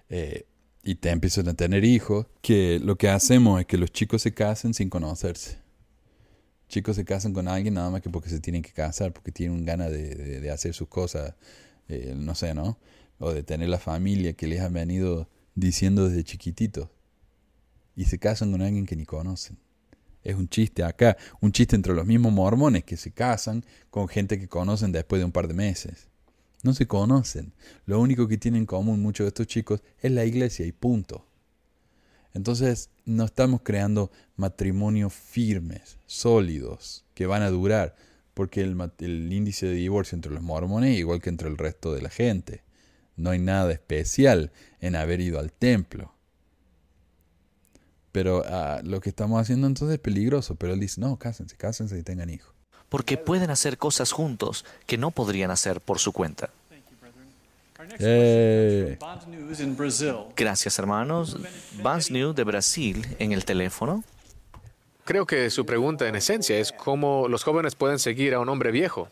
eh, 0.09 0.45
y 0.83 0.95
te 0.95 1.09
empiezan 1.09 1.47
a 1.47 1.53
tener 1.53 1.85
hijos 1.85 2.27
que 2.41 2.79
lo 2.79 2.97
que 2.97 3.09
hacemos 3.09 3.61
es 3.61 3.65
que 3.65 3.77
los 3.77 3.91
chicos 3.91 4.21
se 4.21 4.33
casen 4.33 4.73
sin 4.73 4.89
conocerse 4.89 5.63
chicos 6.73 6.95
se 6.95 7.05
casan 7.05 7.33
con 7.33 7.47
alguien 7.47 7.75
nada 7.75 7.91
más 7.91 8.01
que 8.01 8.09
porque 8.09 8.29
se 8.29 8.39
tienen 8.39 8.63
que 8.63 8.71
casar, 8.71 9.13
porque 9.13 9.31
tienen 9.31 9.63
ganas 9.63 9.91
de, 9.91 10.49
hacer 10.49 10.73
sus 10.73 10.87
cosas, 10.87 11.35
eh, 11.87 12.13
no 12.17 12.33
sé, 12.33 12.55
¿no? 12.55 12.79
O 13.19 13.31
de 13.31 13.43
tener 13.43 13.69
la 13.69 13.77
familia 13.77 14.33
que 14.33 14.47
les 14.47 14.59
han 14.59 14.73
venido 14.73 15.29
diciendo 15.53 16.09
desde 16.09 16.23
chiquititos. 16.23 16.89
Y 17.95 18.05
se 18.05 18.17
casan 18.17 18.51
con 18.51 18.63
alguien 18.63 18.87
que 18.87 18.95
ni 18.95 19.05
conocen. 19.05 19.59
Es 20.23 20.35
un 20.35 20.49
chiste 20.49 20.83
acá, 20.83 21.15
un 21.41 21.51
chiste 21.51 21.75
entre 21.75 21.93
los 21.93 22.07
mismos 22.07 22.33
mormones 22.33 22.83
que 22.83 22.97
se 22.97 23.11
casan 23.11 23.63
con 23.91 24.07
gente 24.07 24.39
que 24.39 24.47
conocen 24.47 24.91
después 24.91 25.19
de 25.19 25.25
un 25.25 25.31
par 25.31 25.47
de 25.47 25.53
meses. 25.53 26.07
No 26.63 26.73
se 26.73 26.87
conocen. 26.87 27.53
Lo 27.85 27.99
único 27.99 28.27
que 28.27 28.37
tienen 28.37 28.61
en 28.61 28.65
común 28.65 29.01
muchos 29.01 29.25
de 29.25 29.29
estos 29.29 29.47
chicos 29.47 29.81
es 30.01 30.11
la 30.11 30.25
iglesia 30.25 30.65
y 30.65 30.71
punto. 30.71 31.25
Entonces, 32.33 32.89
no 33.05 33.25
estamos 33.25 33.61
creando 33.63 34.11
matrimonios 34.37 35.13
firmes, 35.13 35.99
sólidos, 36.07 37.05
que 37.13 37.27
van 37.27 37.43
a 37.43 37.49
durar, 37.49 37.95
porque 38.33 38.61
el, 38.61 39.31
índice 39.31 39.67
de 39.67 39.73
divorcio 39.73 40.15
entre 40.15 40.31
los 40.31 40.41
mormones 40.41 40.93
es 40.93 40.99
igual 40.99 41.21
que 41.21 41.29
entre 41.29 41.49
el 41.49 41.57
resto 41.57 41.93
de 41.93 42.01
la 42.01 42.09
gente. 42.09 42.63
No 43.15 43.29
hay 43.29 43.39
nada 43.39 43.71
especial 43.71 44.51
en 44.79 44.95
haber 44.95 45.19
ido 45.19 45.39
al 45.39 45.51
templo. 45.51 46.13
Pero 48.11 48.43
ah, 48.47 48.81
lo 48.83 49.01
que 49.01 49.09
estamos 49.09 49.39
haciendo 49.39 49.67
entonces 49.67 49.95
es 49.95 49.99
peligroso. 49.99 50.55
Pero 50.55 50.73
él 50.73 50.79
dice, 50.79 51.01
no, 51.01 51.19
cásense, 51.19 51.55
cásense 51.57 51.99
y 51.99 52.03
tengan 52.03 52.29
hijos. 52.29 52.52
Porque 52.93 53.17
pueden 53.17 53.49
hacer 53.49 53.79
cosas 53.79 54.11
juntos 54.11 54.65
que 54.85 54.99
no 54.99 55.09
podrían 55.09 55.49
hacer 55.49 55.81
por 55.81 55.97
su 55.97 56.11
cuenta. 56.11 56.51
Eh, 57.97 58.99
Gracias, 60.35 60.77
hermanos. 60.77 61.35
Vance 61.81 62.13
New 62.13 62.33
de 62.35 62.43
Brasil 62.43 63.15
en 63.17 63.31
el 63.31 63.45
teléfono. 63.45 64.03
Creo 65.05 65.25
que 65.25 65.49
su 65.49 65.65
pregunta 65.65 66.07
en 66.07 66.15
esencia 66.15 66.59
es 66.59 66.71
cómo 66.71 67.27
los 67.27 67.43
jóvenes 67.43 67.73
pueden 67.73 67.97
seguir 67.97 68.35
a 68.35 68.39
un 68.39 68.47
hombre 68.47 68.69
viejo. 68.69 69.09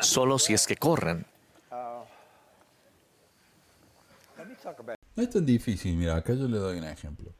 Solo 0.00 0.38
si 0.38 0.54
es 0.54 0.66
que 0.66 0.76
corren. 0.76 1.26
No 5.14 5.22
es 5.22 5.28
tan 5.28 5.44
difícil, 5.44 5.94
mira, 5.94 6.16
acá 6.16 6.32
yo 6.32 6.48
le 6.48 6.56
doy 6.56 6.78
un 6.78 6.84
ejemplo. 6.84 7.34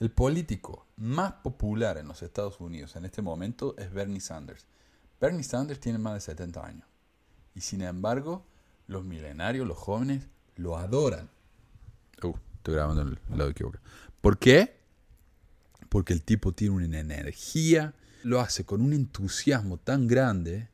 El 0.00 0.10
político 0.10 0.86
más 0.96 1.32
popular 1.34 1.98
en 1.98 2.08
los 2.08 2.22
Estados 2.22 2.58
Unidos 2.58 2.96
en 2.96 3.04
este 3.04 3.20
momento 3.20 3.76
es 3.76 3.92
Bernie 3.92 4.22
Sanders. 4.22 4.66
Bernie 5.20 5.44
Sanders 5.44 5.78
tiene 5.78 5.98
más 5.98 6.14
de 6.14 6.20
70 6.22 6.66
años. 6.66 6.88
Y 7.54 7.60
sin 7.60 7.82
embargo, 7.82 8.46
los 8.86 9.04
milenarios, 9.04 9.68
los 9.68 9.76
jóvenes, 9.76 10.26
lo 10.56 10.78
adoran. 10.78 11.28
Uh, 12.22 12.32
estoy 12.54 12.74
grabando 12.74 13.02
el 13.02 13.18
lado 13.28 13.50
equivocado. 13.50 13.84
¿Por 14.22 14.38
qué? 14.38 14.80
Porque 15.90 16.14
el 16.14 16.22
tipo 16.22 16.52
tiene 16.52 16.76
una 16.76 16.98
energía, 16.98 17.94
lo 18.22 18.40
hace 18.40 18.64
con 18.64 18.80
un 18.80 18.94
entusiasmo 18.94 19.76
tan 19.76 20.06
grande 20.06 20.70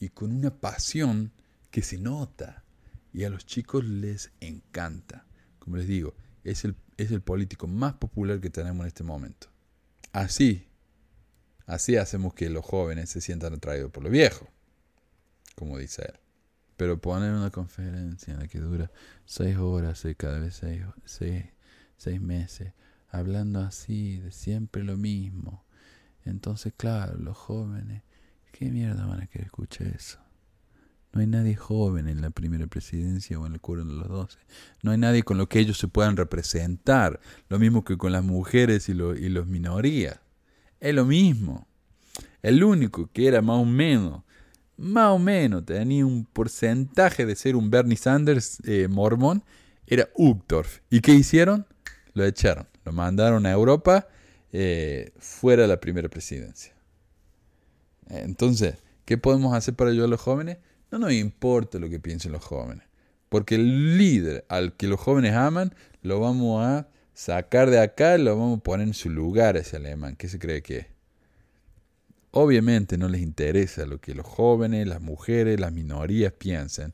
y 0.00 0.08
con 0.08 0.32
una 0.32 0.50
pasión 0.50 1.30
que 1.70 1.82
se 1.82 1.98
nota. 1.98 2.64
Y 3.12 3.22
a 3.22 3.30
los 3.30 3.46
chicos 3.46 3.84
les 3.84 4.32
encanta. 4.40 5.24
Como 5.60 5.76
les 5.76 5.86
digo, 5.86 6.14
es 6.44 6.64
el, 6.64 6.76
es 6.96 7.10
el 7.10 7.20
político 7.20 7.66
más 7.66 7.94
popular 7.94 8.40
que 8.40 8.50
tenemos 8.50 8.82
en 8.82 8.88
este 8.88 9.04
momento. 9.04 9.48
Así, 10.12 10.68
así 11.66 11.96
hacemos 11.96 12.34
que 12.34 12.50
los 12.50 12.64
jóvenes 12.64 13.10
se 13.10 13.20
sientan 13.20 13.54
atraídos 13.54 13.90
por 13.90 14.02
lo 14.02 14.10
viejo, 14.10 14.48
como 15.54 15.78
dice 15.78 16.02
él. 16.02 16.18
Pero 16.76 17.00
poner 17.00 17.32
una 17.32 17.50
conferencia 17.50 18.34
en 18.34 18.40
la 18.40 18.48
que 18.48 18.58
dura 18.58 18.90
seis 19.24 19.56
horas, 19.56 20.04
y 20.04 20.14
cada 20.14 20.38
vez 20.38 20.54
seis, 20.56 20.82
seis, 21.04 21.44
seis 21.96 22.20
meses, 22.20 22.72
hablando 23.08 23.60
así, 23.60 24.18
de 24.18 24.32
siempre 24.32 24.82
lo 24.82 24.96
mismo. 24.96 25.64
Entonces, 26.24 26.72
claro, 26.76 27.16
los 27.18 27.36
jóvenes, 27.36 28.02
¿qué 28.52 28.70
mierda 28.70 29.06
van 29.06 29.20
a 29.20 29.26
querer 29.26 29.46
escuchar 29.46 29.88
eso? 29.88 30.21
No 31.12 31.20
hay 31.20 31.26
nadie 31.26 31.54
joven 31.56 32.08
en 32.08 32.22
la 32.22 32.30
primera 32.30 32.66
presidencia 32.66 33.38
o 33.38 33.46
en 33.46 33.52
el 33.54 33.60
cuero 33.60 33.84
de 33.84 33.92
los 33.92 34.08
doce. 34.08 34.38
No 34.82 34.92
hay 34.92 34.98
nadie 34.98 35.22
con 35.22 35.36
lo 35.36 35.46
que 35.46 35.58
ellos 35.58 35.76
se 35.76 35.86
puedan 35.86 36.16
representar. 36.16 37.20
Lo 37.48 37.58
mismo 37.58 37.84
que 37.84 37.98
con 37.98 38.12
las 38.12 38.24
mujeres 38.24 38.88
y, 38.88 38.94
lo, 38.94 39.12
los 39.12 39.46
minorías. 39.46 40.20
Es 40.80 40.94
lo 40.94 41.04
mismo. 41.04 41.66
El 42.40 42.64
único 42.64 43.10
que 43.12 43.28
era 43.28 43.42
más 43.42 43.58
o 43.58 43.64
menos, 43.66 44.22
más 44.78 45.10
o 45.10 45.18
menos, 45.18 45.64
tenía 45.66 46.04
un 46.06 46.24
porcentaje 46.24 47.26
de 47.26 47.36
ser 47.36 47.56
un 47.56 47.70
Bernie 47.70 47.96
Sanders 47.96 48.58
eh, 48.64 48.88
mormón, 48.88 49.44
era 49.86 50.08
Uchtdorf. 50.14 50.80
¿Y 50.88 51.00
qué 51.00 51.12
hicieron? 51.12 51.66
Lo 52.14 52.24
echaron. 52.24 52.66
Lo 52.84 52.92
mandaron 52.92 53.44
a 53.44 53.52
Europa 53.52 54.08
eh, 54.50 55.12
fuera 55.18 55.62
de 55.62 55.68
la 55.68 55.78
primera 55.78 56.08
presidencia. 56.08 56.74
Entonces, 58.08 58.76
¿qué 59.04 59.18
podemos 59.18 59.54
hacer 59.54 59.74
para 59.74 59.90
ayudar 59.90 60.06
a 60.06 60.10
los 60.10 60.20
jóvenes? 60.20 60.58
No 60.92 60.98
nos 60.98 61.12
importa 61.14 61.78
lo 61.78 61.88
que 61.88 61.98
piensen 61.98 62.32
los 62.32 62.44
jóvenes. 62.44 62.84
Porque 63.30 63.54
el 63.54 63.96
líder 63.96 64.44
al 64.50 64.76
que 64.76 64.86
los 64.86 65.00
jóvenes 65.00 65.32
aman, 65.32 65.74
lo 66.02 66.20
vamos 66.20 66.62
a 66.62 66.86
sacar 67.14 67.70
de 67.70 67.80
acá 67.80 68.18
y 68.18 68.22
lo 68.22 68.36
vamos 68.36 68.58
a 68.58 68.62
poner 68.62 68.88
en 68.88 68.92
su 68.92 69.08
lugar 69.08 69.56
ese 69.56 69.76
alemán. 69.76 70.16
¿Qué 70.16 70.28
se 70.28 70.38
cree 70.38 70.62
que 70.62 70.76
es? 70.76 70.86
Obviamente 72.30 72.98
no 72.98 73.08
les 73.08 73.22
interesa 73.22 73.86
lo 73.86 74.02
que 74.02 74.14
los 74.14 74.26
jóvenes, 74.26 74.86
las 74.86 75.00
mujeres, 75.00 75.58
las 75.58 75.72
minorías 75.72 76.34
piensen. 76.34 76.92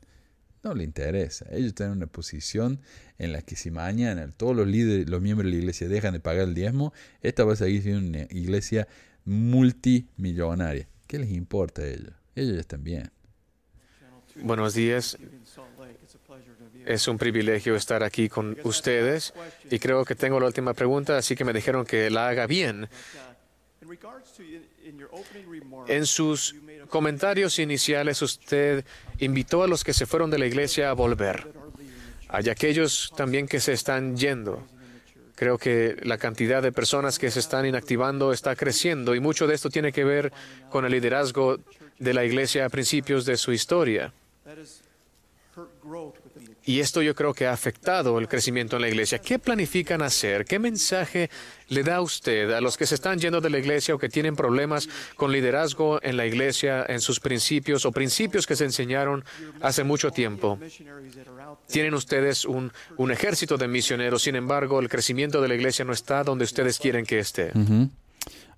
No 0.63 0.73
les 0.73 0.87
interesa. 0.87 1.45
Ellos 1.51 1.75
tienen 1.75 1.97
una 1.97 2.07
posición 2.07 2.79
en 3.17 3.33
la 3.33 3.41
que 3.41 3.57
si 3.57 3.69
mañana 3.69 4.31
todos 4.31 4.55
los 4.55 4.67
líderes, 4.67 5.09
los 5.09 5.21
miembros 5.21 5.45
de 5.45 5.57
la 5.57 5.59
iglesia 5.59 5.89
dejan 5.89 6.13
de 6.13 6.21
pagar 6.21 6.47
el 6.47 6.53
diezmo, 6.53 6.93
esta 7.21 7.43
va 7.43 7.51
a 7.51 7.57
seguir 7.57 7.83
siendo 7.83 8.07
una 8.07 8.27
iglesia 8.29 8.87
multimillonaria. 9.25 10.87
¿Qué 11.05 11.19
les 11.19 11.31
importa 11.31 11.81
a 11.81 11.87
ellos? 11.87 12.13
Ellos 12.35 12.55
ya 12.55 12.61
están 12.61 12.83
bien. 12.85 13.11
Buenos 14.41 14.73
días. 14.73 15.17
Es 16.85 17.07
un 17.07 17.17
privilegio 17.17 17.75
estar 17.75 18.03
aquí 18.03 18.29
con 18.29 18.57
ustedes 18.63 19.33
y 19.69 19.79
creo 19.79 20.05
que 20.05 20.15
tengo 20.15 20.39
la 20.39 20.47
última 20.47 20.73
pregunta, 20.73 21.17
así 21.17 21.35
que 21.35 21.43
me 21.43 21.53
dijeron 21.53 21.85
que 21.85 22.09
la 22.09 22.29
haga 22.29 22.47
bien. 22.47 22.89
En 25.87 26.05
sus 26.05 26.55
comentarios 26.89 27.59
iniciales 27.59 28.21
usted 28.21 28.85
invitó 29.19 29.63
a 29.63 29.67
los 29.67 29.83
que 29.83 29.93
se 29.93 30.05
fueron 30.05 30.31
de 30.31 30.39
la 30.39 30.45
iglesia 30.45 30.89
a 30.89 30.93
volver. 30.93 31.47
Hay 32.27 32.49
aquellos 32.49 33.11
también 33.15 33.47
que 33.47 33.59
se 33.59 33.73
están 33.73 34.15
yendo. 34.15 34.65
Creo 35.35 35.57
que 35.57 35.95
la 36.03 36.17
cantidad 36.17 36.61
de 36.61 36.71
personas 36.71 37.17
que 37.17 37.31
se 37.31 37.39
están 37.39 37.65
inactivando 37.65 38.33
está 38.33 38.55
creciendo 38.55 39.15
y 39.15 39.19
mucho 39.19 39.47
de 39.47 39.55
esto 39.55 39.69
tiene 39.69 39.91
que 39.91 40.03
ver 40.03 40.33
con 40.69 40.85
el 40.85 40.91
liderazgo 40.91 41.59
de 41.97 42.13
la 42.13 42.25
iglesia 42.25 42.65
a 42.65 42.69
principios 42.69 43.25
de 43.25 43.37
su 43.37 43.51
historia. 43.51 44.13
Y 46.65 46.79
esto 46.79 47.01
yo 47.01 47.15
creo 47.15 47.33
que 47.33 47.47
ha 47.47 47.51
afectado 47.51 48.19
el 48.19 48.27
crecimiento 48.27 48.75
en 48.75 48.83
la 48.83 48.87
iglesia. 48.87 49.19
¿Qué 49.19 49.39
planifican 49.39 50.01
hacer? 50.01 50.45
¿Qué 50.45 50.59
mensaje 50.59 51.29
le 51.67 51.83
da 51.83 52.01
usted 52.01 52.51
a 52.51 52.61
los 52.61 52.77
que 52.77 52.85
se 52.85 52.95
están 52.95 53.19
yendo 53.19 53.41
de 53.41 53.49
la 53.49 53.57
iglesia 53.57 53.95
o 53.95 53.97
que 53.97 54.09
tienen 54.09 54.35
problemas 54.35 54.87
con 55.15 55.31
liderazgo 55.31 56.01
en 56.03 56.17
la 56.17 56.25
iglesia, 56.25 56.85
en 56.87 57.01
sus 57.01 57.19
principios 57.19 57.85
o 57.85 57.91
principios 57.91 58.45
que 58.45 58.55
se 58.55 58.65
enseñaron 58.65 59.23
hace 59.61 59.83
mucho 59.83 60.11
tiempo? 60.11 60.59
Tienen 61.67 61.93
ustedes 61.93 62.45
un, 62.45 62.71
un 62.97 63.11
ejército 63.11 63.57
de 63.57 63.67
misioneros, 63.67 64.21
sin 64.23 64.35
embargo, 64.35 64.79
el 64.79 64.89
crecimiento 64.89 65.41
de 65.41 65.47
la 65.47 65.55
iglesia 65.55 65.83
no 65.83 65.93
está 65.93 66.23
donde 66.23 66.43
ustedes 66.43 66.77
quieren 66.79 67.05
que 67.05 67.19
esté. 67.19 67.51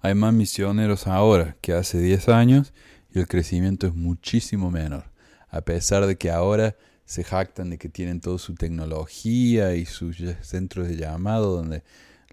Hay 0.01 0.15
más 0.15 0.33
misioneros 0.33 1.07
ahora 1.07 1.55
que 1.61 1.73
hace 1.73 1.99
10 1.99 2.29
años 2.29 2.73
y 3.13 3.19
el 3.19 3.27
crecimiento 3.27 3.87
es 3.87 3.93
muchísimo 3.93 4.71
menor. 4.71 5.10
A 5.51 5.61
pesar 5.61 6.07
de 6.07 6.17
que 6.17 6.31
ahora 6.31 6.75
se 7.05 7.23
jactan 7.23 7.69
de 7.69 7.77
que 7.77 7.89
tienen 7.89 8.21
toda 8.21 8.39
su 8.39 8.55
tecnología 8.55 9.75
y 9.75 9.85
sus 9.85 10.17
centros 10.41 10.87
de 10.87 10.95
llamado 10.95 11.57
donde 11.57 11.83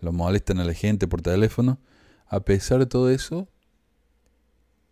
lo 0.01 0.13
molestan 0.13 0.61
a 0.61 0.65
la 0.65 0.73
gente 0.73 1.09
por 1.09 1.21
teléfono. 1.21 1.81
A 2.29 2.41
pesar 2.41 2.79
de 2.79 2.87
todo 2.87 3.11
eso, 3.11 3.49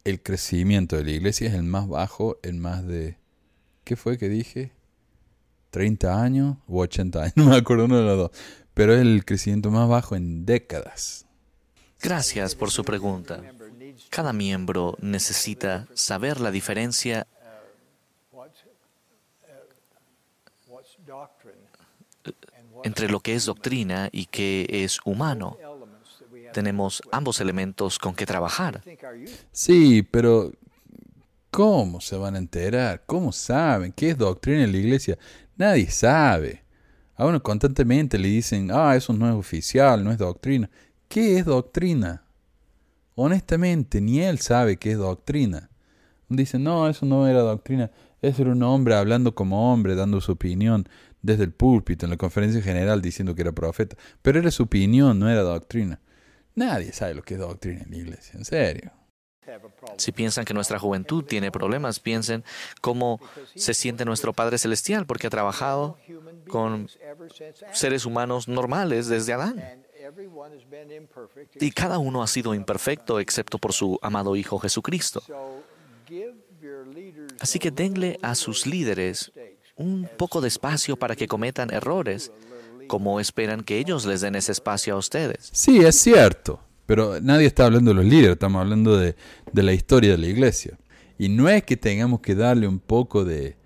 el 0.04 0.22
crecimiento 0.22 0.96
de 0.96 1.04
la 1.04 1.10
iglesia 1.12 1.48
es 1.48 1.54
el 1.54 1.62
más 1.62 1.86
bajo 1.86 2.38
en 2.42 2.58
más 2.58 2.84
de... 2.86 3.18
¿Qué 3.84 3.94
fue 3.94 4.18
que 4.18 4.28
dije? 4.28 4.72
¿30 5.72 6.20
años 6.20 6.56
o 6.66 6.80
80 6.80 7.22
años? 7.22 7.32
No 7.36 7.46
me 7.46 7.56
acuerdo 7.56 7.84
uno 7.84 7.98
de 7.98 8.04
los 8.04 8.18
dos. 8.18 8.30
Pero 8.74 8.92
es 8.92 9.00
el 9.00 9.24
crecimiento 9.24 9.70
más 9.70 9.88
bajo 9.88 10.16
en 10.16 10.44
décadas. 10.44 11.26
Gracias 12.02 12.54
por 12.54 12.70
su 12.70 12.84
pregunta. 12.84 13.40
Cada 14.10 14.32
miembro 14.32 14.96
necesita 15.00 15.86
saber 15.94 16.40
la 16.40 16.50
diferencia 16.50 17.26
entre 22.84 23.08
lo 23.08 23.20
que 23.20 23.34
es 23.34 23.46
doctrina 23.46 24.08
y 24.12 24.26
que 24.26 24.66
es 24.70 24.98
humano. 25.04 25.56
Tenemos 26.52 27.02
ambos 27.10 27.40
elementos 27.40 27.98
con 27.98 28.14
que 28.14 28.26
trabajar. 28.26 28.82
Sí, 29.52 30.02
pero 30.02 30.52
¿cómo 31.50 32.00
se 32.00 32.16
van 32.16 32.34
a 32.34 32.38
enterar? 32.38 33.02
¿Cómo 33.06 33.32
saben 33.32 33.92
qué 33.92 34.10
es 34.10 34.18
doctrina 34.18 34.64
en 34.64 34.72
la 34.72 34.78
iglesia? 34.78 35.18
Nadie 35.56 35.90
sabe. 35.90 36.62
A 37.14 37.24
uno 37.24 37.42
constantemente 37.42 38.18
le 38.18 38.28
dicen, 38.28 38.70
ah, 38.72 38.94
eso 38.94 39.12
no 39.12 39.28
es 39.28 39.34
oficial, 39.34 40.04
no 40.04 40.12
es 40.12 40.18
doctrina. 40.18 40.68
¿Qué 41.08 41.38
es 41.38 41.46
doctrina? 41.46 42.22
Honestamente, 43.14 44.00
ni 44.00 44.20
él 44.20 44.38
sabe 44.38 44.76
qué 44.76 44.92
es 44.92 44.98
doctrina. 44.98 45.70
Dicen, 46.28 46.62
no, 46.62 46.88
eso 46.88 47.06
no 47.06 47.26
era 47.26 47.40
doctrina. 47.40 47.90
Eso 48.22 48.42
era 48.42 48.52
un 48.52 48.62
hombre 48.62 48.94
hablando 48.94 49.34
como 49.34 49.72
hombre, 49.72 49.94
dando 49.94 50.20
su 50.20 50.32
opinión 50.32 50.88
desde 51.22 51.44
el 51.44 51.52
púlpito, 51.52 52.06
en 52.06 52.10
la 52.10 52.16
conferencia 52.16 52.62
general, 52.62 53.02
diciendo 53.02 53.34
que 53.34 53.42
era 53.42 53.52
profeta. 53.52 53.96
Pero 54.22 54.38
era 54.38 54.50
su 54.50 54.64
opinión, 54.64 55.18
no 55.18 55.28
era 55.28 55.42
doctrina. 55.42 56.00
Nadie 56.54 56.92
sabe 56.92 57.14
lo 57.14 57.22
que 57.22 57.34
es 57.34 57.40
doctrina 57.40 57.82
en 57.82 57.90
la 57.90 57.96
iglesia, 57.96 58.38
en 58.38 58.44
serio. 58.44 58.92
Si 59.96 60.12
piensan 60.12 60.44
que 60.44 60.54
nuestra 60.54 60.78
juventud 60.78 61.24
tiene 61.24 61.52
problemas, 61.52 62.00
piensen 62.00 62.44
cómo 62.80 63.20
se 63.54 63.74
siente 63.74 64.04
nuestro 64.04 64.32
Padre 64.32 64.58
Celestial, 64.58 65.06
porque 65.06 65.28
ha 65.28 65.30
trabajado 65.30 65.98
con 66.48 66.88
seres 67.72 68.06
humanos 68.06 68.48
normales 68.48 69.06
desde 69.06 69.32
Adán. 69.32 69.62
Y 71.60 71.70
cada 71.70 71.98
uno 71.98 72.22
ha 72.22 72.26
sido 72.26 72.54
imperfecto 72.54 73.20
excepto 73.20 73.58
por 73.58 73.72
su 73.72 73.98
amado 74.02 74.36
Hijo 74.36 74.58
Jesucristo. 74.58 75.22
Así 77.40 77.58
que 77.58 77.70
denle 77.70 78.18
a 78.22 78.34
sus 78.34 78.66
líderes 78.66 79.32
un 79.76 80.08
poco 80.16 80.40
de 80.40 80.48
espacio 80.48 80.96
para 80.96 81.16
que 81.16 81.28
cometan 81.28 81.72
errores. 81.72 82.32
como 82.88 83.18
esperan 83.18 83.64
que 83.64 83.78
ellos 83.78 84.06
les 84.06 84.20
den 84.20 84.36
ese 84.36 84.52
espacio 84.52 84.94
a 84.94 84.98
ustedes? 84.98 85.50
Sí, 85.52 85.78
es 85.78 85.96
cierto. 85.96 86.60
Pero 86.86 87.20
nadie 87.20 87.46
está 87.46 87.66
hablando 87.66 87.90
de 87.90 87.96
los 87.96 88.04
líderes, 88.04 88.34
estamos 88.34 88.60
hablando 88.60 88.96
de, 88.96 89.16
la 89.52 89.72
historia 89.72 90.12
de 90.12 90.18
la 90.18 90.28
iglesia. 90.28 90.78
Y 91.18 91.28
no 91.28 91.48
es 91.48 91.64
que 91.64 91.76
tengamos 91.76 92.20
que 92.20 92.36
darle 92.36 92.68
un 92.68 92.78
poco 92.78 93.24
de, 93.24 93.56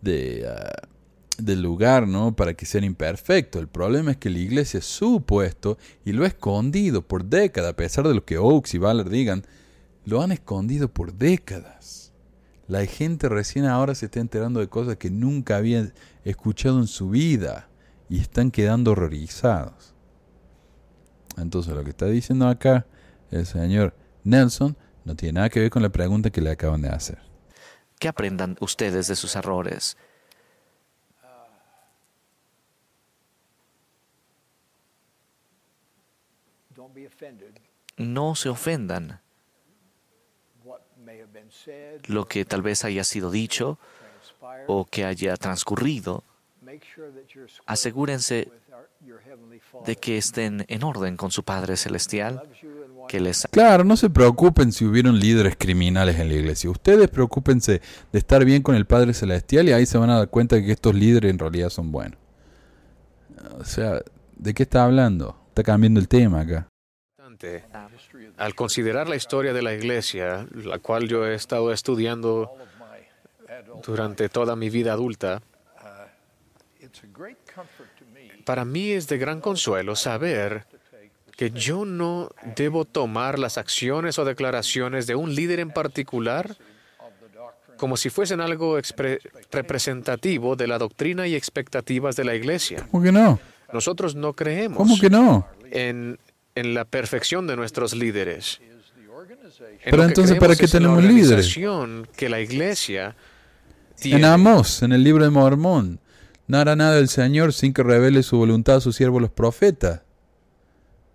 de, 0.00 0.46
ah, 0.48 1.52
lugar, 1.56 2.06
¿no? 2.06 2.36
Para 2.36 2.54
que 2.54 2.66
sea 2.66 2.84
imperfecto. 2.84 3.58
El 3.58 3.66
problema 3.66 4.12
es 4.12 4.16
que 4.16 4.30
la 4.30 4.38
iglesia 4.38 4.78
es 4.78 5.00
y 6.04 6.12
lo 6.12 6.24
ha 6.24 6.28
escondido 6.28 7.02
por 7.02 7.24
décadas, 7.24 7.72
a 7.72 7.76
pesar 7.76 8.06
de 8.06 8.14
lo 8.14 8.24
que 8.24 8.38
Oaks 8.38 8.74
y 8.74 8.78
Ballard 8.78 9.10
digan, 9.10 9.44
lo 10.04 10.22
han 10.22 10.30
escondido 10.30 10.88
por 10.88 11.14
décadas. 11.14 12.07
La 12.68 12.84
gente 12.84 13.30
recién 13.30 13.64
ahora 13.64 13.94
se 13.94 14.06
está 14.06 14.20
enterando 14.20 14.60
de 14.60 14.68
cosas 14.68 14.96
que 14.96 15.10
nunca 15.10 15.56
habían 15.56 15.94
escuchado 16.22 16.78
en 16.78 16.86
su 16.86 17.08
vida 17.08 17.68
y 18.10 18.20
están 18.20 18.50
quedando 18.50 18.92
horrorizados. 18.92 19.94
Entonces 21.38 21.74
lo 21.74 21.82
que 21.82 21.90
está 21.90 22.06
diciendo 22.06 22.46
acá 22.46 22.86
el 23.30 23.46
señor 23.46 23.94
Nelson 24.22 24.76
no 25.04 25.16
tiene 25.16 25.34
nada 25.34 25.48
que 25.48 25.60
ver 25.60 25.70
con 25.70 25.82
la 25.82 25.88
pregunta 25.88 26.28
que 26.28 26.42
le 26.42 26.50
acaban 26.50 26.82
de 26.82 26.90
hacer. 26.90 27.18
Que 27.98 28.08
aprendan 28.08 28.56
ustedes 28.60 29.08
de 29.08 29.16
sus 29.16 29.34
errores. 29.34 29.96
No 37.96 38.34
se 38.34 38.50
ofendan. 38.50 39.20
Lo 42.06 42.26
que 42.26 42.44
tal 42.44 42.62
vez 42.62 42.84
haya 42.84 43.04
sido 43.04 43.30
dicho 43.30 43.78
o 44.66 44.84
que 44.84 45.04
haya 45.04 45.36
transcurrido, 45.36 46.24
asegúrense 47.66 48.50
de 49.84 49.96
que 49.96 50.18
estén 50.18 50.64
en 50.68 50.82
orden 50.82 51.16
con 51.16 51.30
su 51.30 51.42
Padre 51.42 51.76
Celestial, 51.76 52.42
que 53.08 53.20
les... 53.20 53.46
Claro, 53.50 53.84
no 53.84 53.96
se 53.96 54.10
preocupen 54.10 54.72
si 54.72 54.84
hubieron 54.84 55.18
líderes 55.18 55.56
criminales 55.56 56.18
en 56.18 56.28
la 56.28 56.34
iglesia. 56.34 56.70
Ustedes 56.70 57.08
preocúpense 57.08 57.80
de 58.12 58.18
estar 58.18 58.44
bien 58.44 58.62
con 58.62 58.74
el 58.74 58.86
Padre 58.86 59.14
Celestial 59.14 59.68
y 59.68 59.72
ahí 59.72 59.86
se 59.86 59.98
van 59.98 60.10
a 60.10 60.18
dar 60.18 60.28
cuenta 60.28 60.56
de 60.56 60.64
que 60.64 60.72
estos 60.72 60.94
líderes 60.94 61.30
en 61.30 61.38
realidad 61.38 61.70
son 61.70 61.90
buenos. 61.90 62.18
O 63.58 63.64
sea, 63.64 64.02
¿de 64.36 64.54
qué 64.54 64.64
está 64.64 64.84
hablando? 64.84 65.36
Está 65.48 65.62
cambiando 65.62 66.00
el 66.00 66.08
tema 66.08 66.40
acá. 66.40 66.68
Al 68.38 68.54
considerar 68.54 69.08
la 69.08 69.16
historia 69.16 69.52
de 69.52 69.62
la 69.62 69.74
iglesia, 69.74 70.46
la 70.54 70.78
cual 70.78 71.08
yo 71.08 71.26
he 71.26 71.34
estado 71.34 71.72
estudiando 71.72 72.52
durante 73.84 74.28
toda 74.28 74.54
mi 74.56 74.70
vida 74.70 74.92
adulta, 74.92 75.42
para 78.44 78.64
mí 78.64 78.90
es 78.92 79.08
de 79.08 79.18
gran 79.18 79.40
consuelo 79.40 79.96
saber 79.96 80.66
que 81.36 81.50
yo 81.50 81.84
no 81.84 82.30
debo 82.56 82.84
tomar 82.84 83.38
las 83.38 83.58
acciones 83.58 84.18
o 84.18 84.24
declaraciones 84.24 85.06
de 85.06 85.14
un 85.14 85.34
líder 85.34 85.60
en 85.60 85.70
particular 85.70 86.56
como 87.76 87.96
si 87.96 88.10
fuesen 88.10 88.40
algo 88.40 88.78
representativo 89.50 90.56
de 90.56 90.66
la 90.66 90.78
doctrina 90.78 91.26
y 91.26 91.34
expectativas 91.34 92.16
de 92.16 92.24
la 92.24 92.34
iglesia. 92.34 92.86
¿Cómo 92.90 93.02
que 93.02 93.12
no? 93.12 93.38
Nosotros 93.72 94.14
no 94.14 94.32
creemos 94.32 94.78
¿Cómo 94.78 94.98
que 94.98 95.10
no? 95.10 95.46
En, 95.70 96.18
en 96.58 96.74
la 96.74 96.84
perfección 96.84 97.46
de 97.46 97.56
nuestros 97.56 97.94
líderes. 97.94 98.60
Pero 99.84 100.04
entonces, 100.04 100.38
¿para 100.38 100.56
qué 100.56 100.66
tenemos 100.66 101.02
líderes? 101.02 101.56
Que 102.16 102.28
la 102.28 102.40
iglesia 102.40 103.16
En 104.02 104.24
Amos, 104.24 104.82
en 104.82 104.92
el 104.92 105.02
libro 105.02 105.24
de 105.24 105.30
Mormón, 105.30 106.00
no 106.46 106.58
hará 106.58 106.76
nada 106.76 106.98
el 106.98 107.08
Señor 107.08 107.52
sin 107.52 107.72
que 107.72 107.82
revele 107.82 108.22
su 108.22 108.36
voluntad 108.36 108.76
a 108.76 108.80
sus 108.80 108.96
siervos 108.96 109.20
los 109.20 109.30
profetas. 109.30 110.02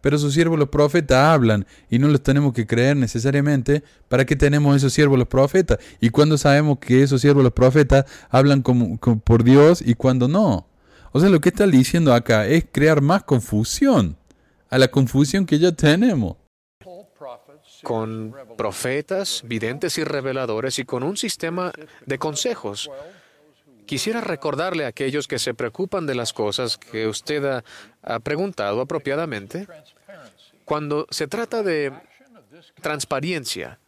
Pero 0.02 0.18
sus 0.18 0.34
siervos 0.34 0.60
los 0.60 0.68
profetas 0.68 1.18
hablan 1.18 1.66
y 1.90 1.98
no 1.98 2.10
los 2.10 2.22
tenemos 2.22 2.54
que 2.54 2.68
creer 2.68 2.98
necesariamente. 2.98 3.84
¿Para 4.10 4.26
qué 4.26 4.36
tenemos 4.36 4.76
esos 4.76 4.92
siervos 4.92 5.18
los 5.18 5.30
profetas? 5.30 5.80
Y 6.02 6.10
cuando 6.10 6.38
sabemos 6.38 6.80
que 6.80 7.04
esos 7.04 7.22
siervos 7.22 7.42
los 7.42 7.54
profetas 7.54 8.06
hablan 8.30 8.62
como, 8.62 8.98
por 8.98 9.44
Dios 9.46 9.82
y 9.82 9.96
cuando 9.96 10.28
no. 10.28 10.68
O 11.14 11.20
sea, 11.20 11.30
lo 11.30 11.40
que 11.40 11.50
está 11.50 11.66
diciendo 11.68 12.14
acá 12.14 12.46
es 12.48 12.66
crear 12.70 13.02
más 13.02 13.24
confusión 13.24 14.18
a 14.74 14.78
la 14.80 14.88
confusión 14.88 15.46
que 15.46 15.60
ya 15.60 15.72
tenemos. 15.72 16.38
Con 17.84 18.34
profetas, 18.58 19.44
videntes 19.46 19.98
y 19.98 20.04
reveladores 20.04 20.80
y 20.80 20.86
con 20.86 21.04
un 21.04 21.16
sistema 21.16 21.72
de 22.06 22.18
consejos 22.18 22.90
Quisiera 23.86 24.22
recordarle 24.22 24.86
a 24.86 24.90
aquellos 24.90 25.28
que 25.28 25.40
se 25.40 25.54
preocupan 25.54 26.06
de 26.06 26.16
las 26.16 26.32
cosas 26.32 26.78
que 26.78 27.08
usted 27.08 27.62
ha, 28.02 28.20
preguntado 28.22 28.82
apropiadamente, 28.82 29.68
cuando 30.66 31.06
se 31.10 31.28
trata 31.28 31.64
de 31.64 31.92
transparencia, 32.82 33.80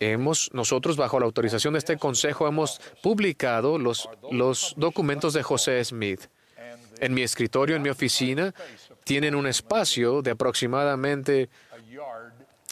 hemos, 0.00 0.50
nosotros 0.54 0.96
bajo 0.96 1.20
la 1.20 1.26
autorización 1.26 1.74
de 1.74 1.80
este 1.80 1.98
consejo, 1.98 2.48
hemos 2.48 2.80
publicado 3.02 3.78
los, 3.78 4.08
los 4.30 4.74
documentos 4.76 5.34
de 5.34 5.42
José 5.42 5.84
Smith. 5.84 6.22
En 7.00 7.14
mi 7.14 7.22
escritorio, 7.22 7.76
en 7.76 7.82
mi 7.82 7.88
oficina, 7.88 8.54
tienen 9.04 9.34
un 9.34 9.46
espacio 9.46 10.22
de 10.22 10.32
aproximadamente 10.32 11.48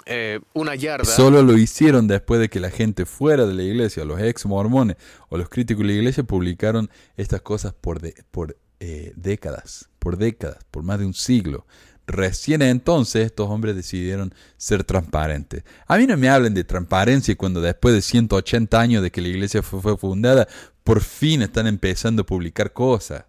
eh, 0.09 0.39
una 0.53 0.77
yarda. 0.77 1.05
Solo 1.05 1.43
lo 1.43 1.59
hicieron 1.59 2.07
después 2.07 2.39
de 2.39 2.49
que 2.49 2.61
la 2.61 2.71
gente 2.71 3.07
fuera 3.07 3.45
de 3.45 3.55
la 3.55 3.65
iglesia, 3.65 4.05
los 4.05 4.21
ex 4.21 4.47
mormones 4.47 4.97
o 5.29 5.37
los 5.37 5.49
críticos 5.49 5.83
de 5.83 5.89
la 5.89 5.93
iglesia 5.95 6.23
publicaron 6.23 6.89
estas 7.17 7.43
cosas 7.43 7.75
por, 7.75 8.01
por 8.31 8.57
eh, 8.79 9.13
décadas, 9.17 9.89
por 9.99 10.17
décadas, 10.17 10.59
por 10.71 10.85
más 10.85 11.01
de 11.01 11.07
un 11.07 11.15
siglo. 11.15 11.67
Recién 12.07 12.63
entonces 12.63 13.27
estos 13.27 13.51
hombres 13.51 13.75
decidieron 13.75 14.33
ser 14.57 14.85
transparentes. 14.85 15.65
A 15.89 15.99
mí 15.99 16.07
no 16.07 16.17
me 16.17 16.29
hablen 16.29 16.55
de 16.55 16.63
transparencia 16.63 17.35
cuando 17.35 17.61
después 17.61 17.93
de 17.93 18.01
180 18.01 18.81
años 18.81 19.03
de 19.03 19.11
que 19.11 19.21
la 19.21 19.29
iglesia 19.29 19.61
fue 19.61 19.97
fundada, 19.97 20.47
por 20.85 21.01
fin 21.01 21.43
están 21.43 21.67
empezando 21.67 22.23
a 22.23 22.27
publicar 22.27 22.73
cosas. 22.73 23.25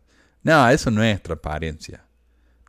No, 0.48 0.70
eso 0.70 0.90
no 0.90 1.04
es 1.04 1.22
transparencia 1.22 2.08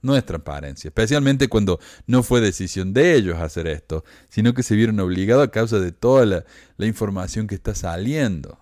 no 0.03 0.17
es 0.17 0.25
transparencia, 0.25 0.89
especialmente 0.89 1.49
cuando 1.49 1.81
no 2.07 2.23
fue 2.23 2.41
decisión 2.41 2.93
de 2.93 3.15
ellos 3.15 3.39
hacer 3.39 3.67
esto, 3.67 4.05
sino 4.29 4.55
que 4.55 4.63
se 4.63 4.77
vieron 4.77 5.01
obligados 5.01 5.47
a 5.47 5.51
causa 5.51 5.79
de 5.79 5.93
toda 5.93 6.27
la, 6.27 6.87
información 6.87 7.47
que 7.47 7.55
está 7.55 7.75
saliendo. 7.75 8.59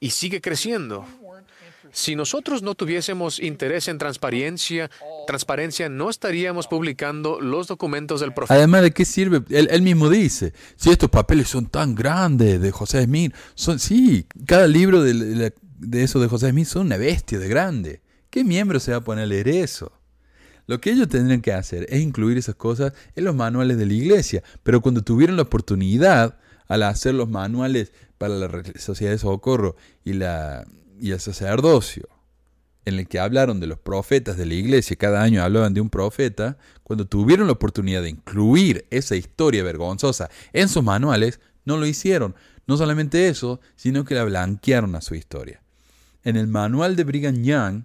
Y 0.00 0.10
sigue 0.10 0.40
creciendo. 0.40 1.06
Si 1.90 2.16
nosotros 2.16 2.62
no 2.62 2.74
tuviésemos 2.74 3.38
interés 3.38 3.86
en 3.86 3.98
transparencia, 3.98 4.90
transparencia, 5.28 5.88
no 5.88 6.10
estaríamos 6.10 6.66
publicando 6.66 7.40
los 7.40 7.68
documentos 7.68 8.20
del 8.20 8.34
profeta. 8.34 8.54
Además, 8.54 8.82
¿de 8.82 8.90
qué 8.90 9.04
sirve? 9.04 9.42
Él, 9.48 9.82
mismo 9.82 10.10
dice, 10.10 10.52
si 10.74 10.90
estos 10.90 11.08
papeles 11.08 11.48
son 11.48 11.66
tan 11.66 11.94
grandes 11.94 12.60
de 12.60 12.72
José 12.72 13.04
Smith, 13.04 13.32
son, 13.54 13.78
sí, 13.78 14.26
cada 14.44 14.66
libro 14.66 15.02
de, 15.02 15.54
de 15.78 16.02
eso 16.02 16.20
de 16.20 16.28
José 16.28 16.50
Smith 16.50 16.66
son 16.66 16.86
una 16.86 16.96
bestia 16.96 17.38
de 17.38 17.48
grande. 17.48 18.02
¿Qué 18.30 18.44
miembro 18.44 18.80
se 18.80 18.92
va 18.92 18.98
a 18.98 19.04
poner 19.04 19.24
a 19.24 19.26
leer 19.26 19.48
eso? 19.48 19.92
Lo 20.66 20.80
que 20.80 20.90
ellos 20.90 21.08
tendrían 21.08 21.42
que 21.42 21.52
hacer 21.52 21.86
es 21.90 22.00
incluir 22.00 22.38
esas 22.38 22.54
cosas 22.54 22.92
en 23.14 23.24
los 23.24 23.34
manuales 23.34 23.76
de 23.76 23.86
la 23.86 23.92
iglesia, 23.92 24.42
pero 24.62 24.80
cuando 24.80 25.02
tuvieron 25.02 25.36
la 25.36 25.42
oportunidad 25.42 26.38
al 26.66 26.82
hacer 26.84 27.14
los 27.14 27.28
manuales 27.28 27.92
para 28.16 28.34
la 28.34 28.62
sociedad 28.78 29.12
de 29.12 29.18
socorro 29.18 29.76
y, 30.04 30.14
la, 30.14 30.66
y 30.98 31.10
el 31.10 31.20
sacerdocio, 31.20 32.08
en 32.86 32.98
el 32.98 33.08
que 33.08 33.18
hablaron 33.18 33.60
de 33.60 33.66
los 33.66 33.78
profetas 33.78 34.36
de 34.36 34.46
la 34.46 34.54
iglesia, 34.54 34.96
cada 34.96 35.22
año 35.22 35.42
hablaban 35.42 35.74
de 35.74 35.80
un 35.80 35.90
profeta, 35.90 36.58
cuando 36.82 37.06
tuvieron 37.06 37.46
la 37.46 37.54
oportunidad 37.54 38.02
de 38.02 38.10
incluir 38.10 38.86
esa 38.90 39.16
historia 39.16 39.62
vergonzosa 39.62 40.30
en 40.52 40.68
sus 40.68 40.82
manuales, 40.82 41.40
no 41.64 41.76
lo 41.78 41.86
hicieron. 41.86 42.34
No 42.66 42.76
solamente 42.76 43.28
eso, 43.28 43.60
sino 43.76 44.04
que 44.04 44.14
la 44.14 44.24
blanquearon 44.24 44.94
a 44.96 45.00
su 45.00 45.14
historia. 45.14 45.63
En 46.24 46.36
el 46.36 46.46
manual 46.46 46.96
de 46.96 47.04
Brigham 47.04 47.42
Young, 47.42 47.84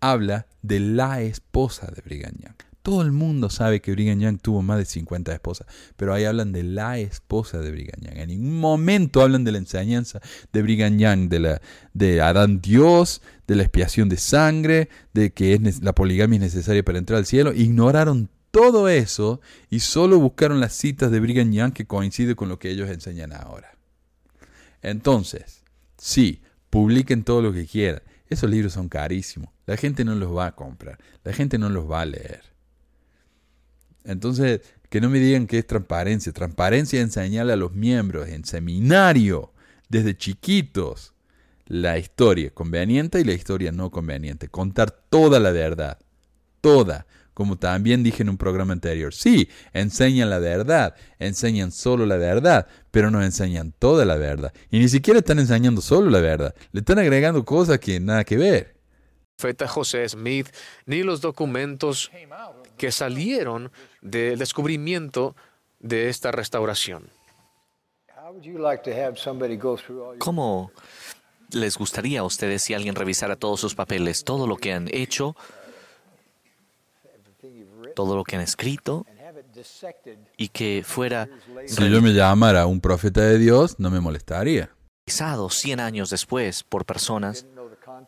habla 0.00 0.46
de 0.62 0.80
la 0.80 1.20
esposa 1.20 1.86
de 1.94 2.00
Brigham 2.02 2.32
Young. 2.40 2.54
Todo 2.82 3.02
el 3.02 3.12
mundo 3.12 3.48
sabe 3.48 3.80
que 3.80 3.92
Brigham 3.92 4.20
Young 4.20 4.38
tuvo 4.40 4.62
más 4.62 4.78
de 4.78 4.84
50 4.84 5.32
esposas, 5.32 5.66
pero 5.96 6.12
ahí 6.12 6.24
hablan 6.24 6.52
de 6.52 6.62
la 6.62 6.98
esposa 6.98 7.58
de 7.60 7.70
Brigham 7.70 8.00
Young. 8.02 8.18
En 8.18 8.28
ningún 8.28 8.60
momento 8.60 9.22
hablan 9.22 9.44
de 9.44 9.52
la 9.52 9.58
enseñanza 9.58 10.20
de 10.52 10.62
Brigham 10.62 10.98
Young, 10.98 11.28
de, 11.28 11.40
la, 11.40 11.62
de 11.92 12.20
Adán 12.20 12.60
Dios, 12.60 13.22
de 13.46 13.56
la 13.56 13.62
expiación 13.62 14.08
de 14.08 14.16
sangre, 14.16 14.88
de 15.12 15.32
que 15.32 15.54
es, 15.54 15.82
la 15.82 15.94
poligamia 15.94 16.36
es 16.36 16.42
necesaria 16.42 16.82
para 16.82 16.98
entrar 16.98 17.18
al 17.18 17.26
cielo. 17.26 17.52
Ignoraron 17.54 18.30
todo 18.50 18.88
eso 18.88 19.40
y 19.68 19.80
solo 19.80 20.18
buscaron 20.18 20.60
las 20.60 20.74
citas 20.74 21.10
de 21.10 21.20
Brigham 21.20 21.52
Young 21.52 21.72
que 21.72 21.86
coinciden 21.86 22.34
con 22.34 22.48
lo 22.48 22.58
que 22.58 22.70
ellos 22.70 22.88
enseñan 22.88 23.32
ahora. 23.32 23.76
Entonces, 24.82 25.62
sí, 25.96 26.42
publiquen 26.74 27.22
todo 27.22 27.40
lo 27.40 27.52
que 27.52 27.66
quieran. 27.66 28.02
Esos 28.28 28.50
libros 28.50 28.72
son 28.72 28.88
carísimos. 28.88 29.48
La 29.64 29.76
gente 29.76 30.04
no 30.04 30.16
los 30.16 30.36
va 30.36 30.46
a 30.46 30.56
comprar. 30.56 30.98
La 31.22 31.32
gente 31.32 31.56
no 31.56 31.68
los 31.68 31.88
va 31.88 32.00
a 32.00 32.06
leer. 32.06 32.42
Entonces, 34.02 34.60
que 34.90 35.00
no 35.00 35.08
me 35.08 35.20
digan 35.20 35.46
que 35.46 35.58
es 35.58 35.66
transparencia. 35.68 36.32
Transparencia 36.32 36.98
es 36.98 37.04
enseñarle 37.04 37.52
a 37.52 37.56
los 37.56 37.74
miembros 37.74 38.28
en 38.28 38.44
seminario, 38.44 39.52
desde 39.88 40.16
chiquitos, 40.16 41.14
la 41.66 41.96
historia 41.96 42.50
conveniente 42.50 43.20
y 43.20 43.24
la 43.24 43.34
historia 43.34 43.70
no 43.70 43.92
conveniente. 43.92 44.48
Contar 44.48 44.90
toda 44.90 45.38
la 45.38 45.52
verdad. 45.52 45.98
toda. 46.60 47.06
Como 47.34 47.58
también 47.58 48.02
dije 48.02 48.22
en 48.22 48.30
un 48.30 48.38
programa 48.38 48.72
anterior, 48.72 49.12
sí, 49.12 49.48
enseñan 49.72 50.30
la 50.30 50.38
verdad, 50.38 50.94
enseñan 51.18 51.72
solo 51.72 52.06
la 52.06 52.16
verdad, 52.16 52.66
pero 52.90 53.10
no 53.10 53.22
enseñan 53.22 53.72
toda 53.72 54.04
la 54.04 54.16
verdad. 54.16 54.52
Y 54.70 54.78
ni 54.78 54.88
siquiera 54.88 55.18
están 55.18 55.40
enseñando 55.40 55.80
solo 55.80 56.10
la 56.10 56.20
verdad, 56.20 56.54
le 56.72 56.80
están 56.80 56.98
agregando 57.00 57.44
cosas 57.44 57.80
que 57.80 57.98
nada 57.98 58.24
que 58.24 58.36
ver. 58.36 58.74
Profeta 59.36 59.66
José 59.66 60.08
Smith, 60.08 60.48
ni 60.86 61.02
los 61.02 61.20
documentos 61.20 62.10
que 62.76 62.92
salieron 62.92 63.72
del 64.00 64.38
descubrimiento 64.38 65.34
de 65.80 66.08
esta 66.08 66.30
restauración. 66.30 67.10
¿Cómo 70.18 70.72
les 71.50 71.76
gustaría 71.76 72.20
a 72.20 72.24
ustedes 72.24 72.62
si 72.62 72.74
alguien 72.74 72.94
revisara 72.94 73.36
todos 73.36 73.60
sus 73.60 73.74
papeles, 73.74 74.24
todo 74.24 74.46
lo 74.46 74.56
que 74.56 74.72
han 74.72 74.88
hecho, 74.92 75.36
todo 77.94 78.16
lo 78.16 78.24
que 78.24 78.36
han 78.36 78.42
escrito 78.42 79.06
y 80.36 80.48
que 80.48 80.82
fuera 80.84 81.28
Si 81.66 81.88
yo 81.88 82.02
me 82.02 82.12
llamara 82.12 82.66
un 82.66 82.80
profeta 82.80 83.20
de 83.22 83.38
Dios, 83.38 83.78
no 83.78 83.90
me 83.90 84.00
molestaría. 84.00 84.70
revisado 85.06 85.50
100 85.50 85.80
años 85.80 86.10
después 86.10 86.62
por 86.64 86.84
personas 86.84 87.46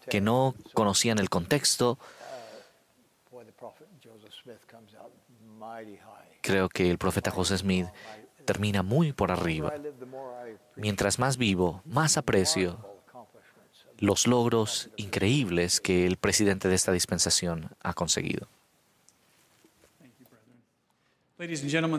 que 0.08 0.20
no 0.20 0.54
conocían 0.72 1.18
el 1.18 1.30
contexto? 1.30 1.98
Creo 6.42 6.68
que 6.68 6.90
el 6.90 6.98
profeta 6.98 7.30
José 7.30 7.58
Smith 7.58 7.86
termina 8.44 8.82
muy 8.82 9.12
por 9.12 9.30
arriba. 9.30 9.74
Mientras 10.76 11.18
más 11.18 11.36
vivo, 11.36 11.82
más 11.84 12.16
aprecio 12.16 12.78
los 13.98 14.26
logros 14.26 14.90
increíbles 14.96 15.80
que 15.80 16.06
el 16.06 16.16
presidente 16.16 16.68
de 16.68 16.74
esta 16.74 16.92
dispensación 16.92 17.70
ha 17.82 17.94
conseguido. 17.94 18.48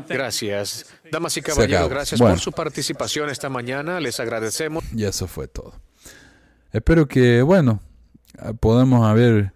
Gracias. 0.07 0.85
Damas 1.11 1.37
y 1.37 1.41
caballeros, 1.41 1.89
gracias 1.89 2.19
Bueno. 2.19 2.35
por 2.35 2.41
su 2.41 2.51
participación 2.51 3.29
esta 3.29 3.49
mañana. 3.49 3.99
Les 3.99 4.19
agradecemos. 4.19 4.83
Y 4.95 5.03
eso 5.03 5.27
fue 5.27 5.47
todo. 5.47 5.73
Espero 6.71 7.07
que, 7.07 7.41
bueno, 7.41 7.81
podamos 8.59 9.05
haber 9.07 9.53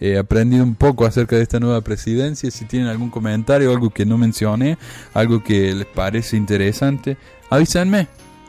eh, 0.00 0.18
aprendido 0.18 0.64
un 0.64 0.74
poco 0.74 1.06
acerca 1.06 1.36
de 1.36 1.42
esta 1.42 1.60
nueva 1.60 1.80
presidencia. 1.82 2.50
Si 2.50 2.64
tienen 2.64 2.88
algún 2.88 3.10
comentario, 3.10 3.70
algo 3.70 3.90
que 3.90 4.04
no 4.04 4.18
mencioné, 4.18 4.78
algo 5.14 5.44
que 5.44 5.74
les 5.74 5.86
parece 5.86 6.36
interesante, 6.36 7.16
avísenme. 7.50 8.08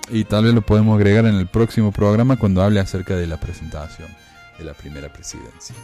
Y 0.10 0.26
tal 0.26 0.46
vez 0.46 0.54
lo 0.54 0.62
podemos 0.62 0.96
agregar 0.98 1.26
en 1.26 1.36
el 1.36 1.48
próximo 1.48 1.92
programa 1.92 2.38
cuando 2.38 2.62
hable 2.62 2.80
acerca 2.80 3.16
de 3.16 3.28
la 3.28 3.40
presentación 3.40 4.10
de 4.58 4.66
la 4.66 4.74
primera 4.74 5.14
presidencia. 5.14 5.76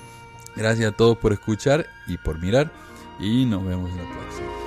Gracias 0.55 0.91
a 0.91 0.95
todos 0.95 1.17
por 1.17 1.33
escuchar 1.33 1.85
y 2.07 2.17
por 2.17 2.39
mirar. 2.39 2.71
Y 3.19 3.45
nos 3.45 3.65
vemos 3.65 3.89
la 3.91 4.03
próxima. 4.03 4.66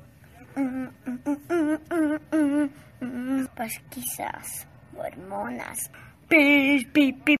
Pesquisas 3.55 4.67
mormonas. 4.93 5.89
Pi, 6.27 6.85
pi, 6.93 7.13
pi. 7.13 7.40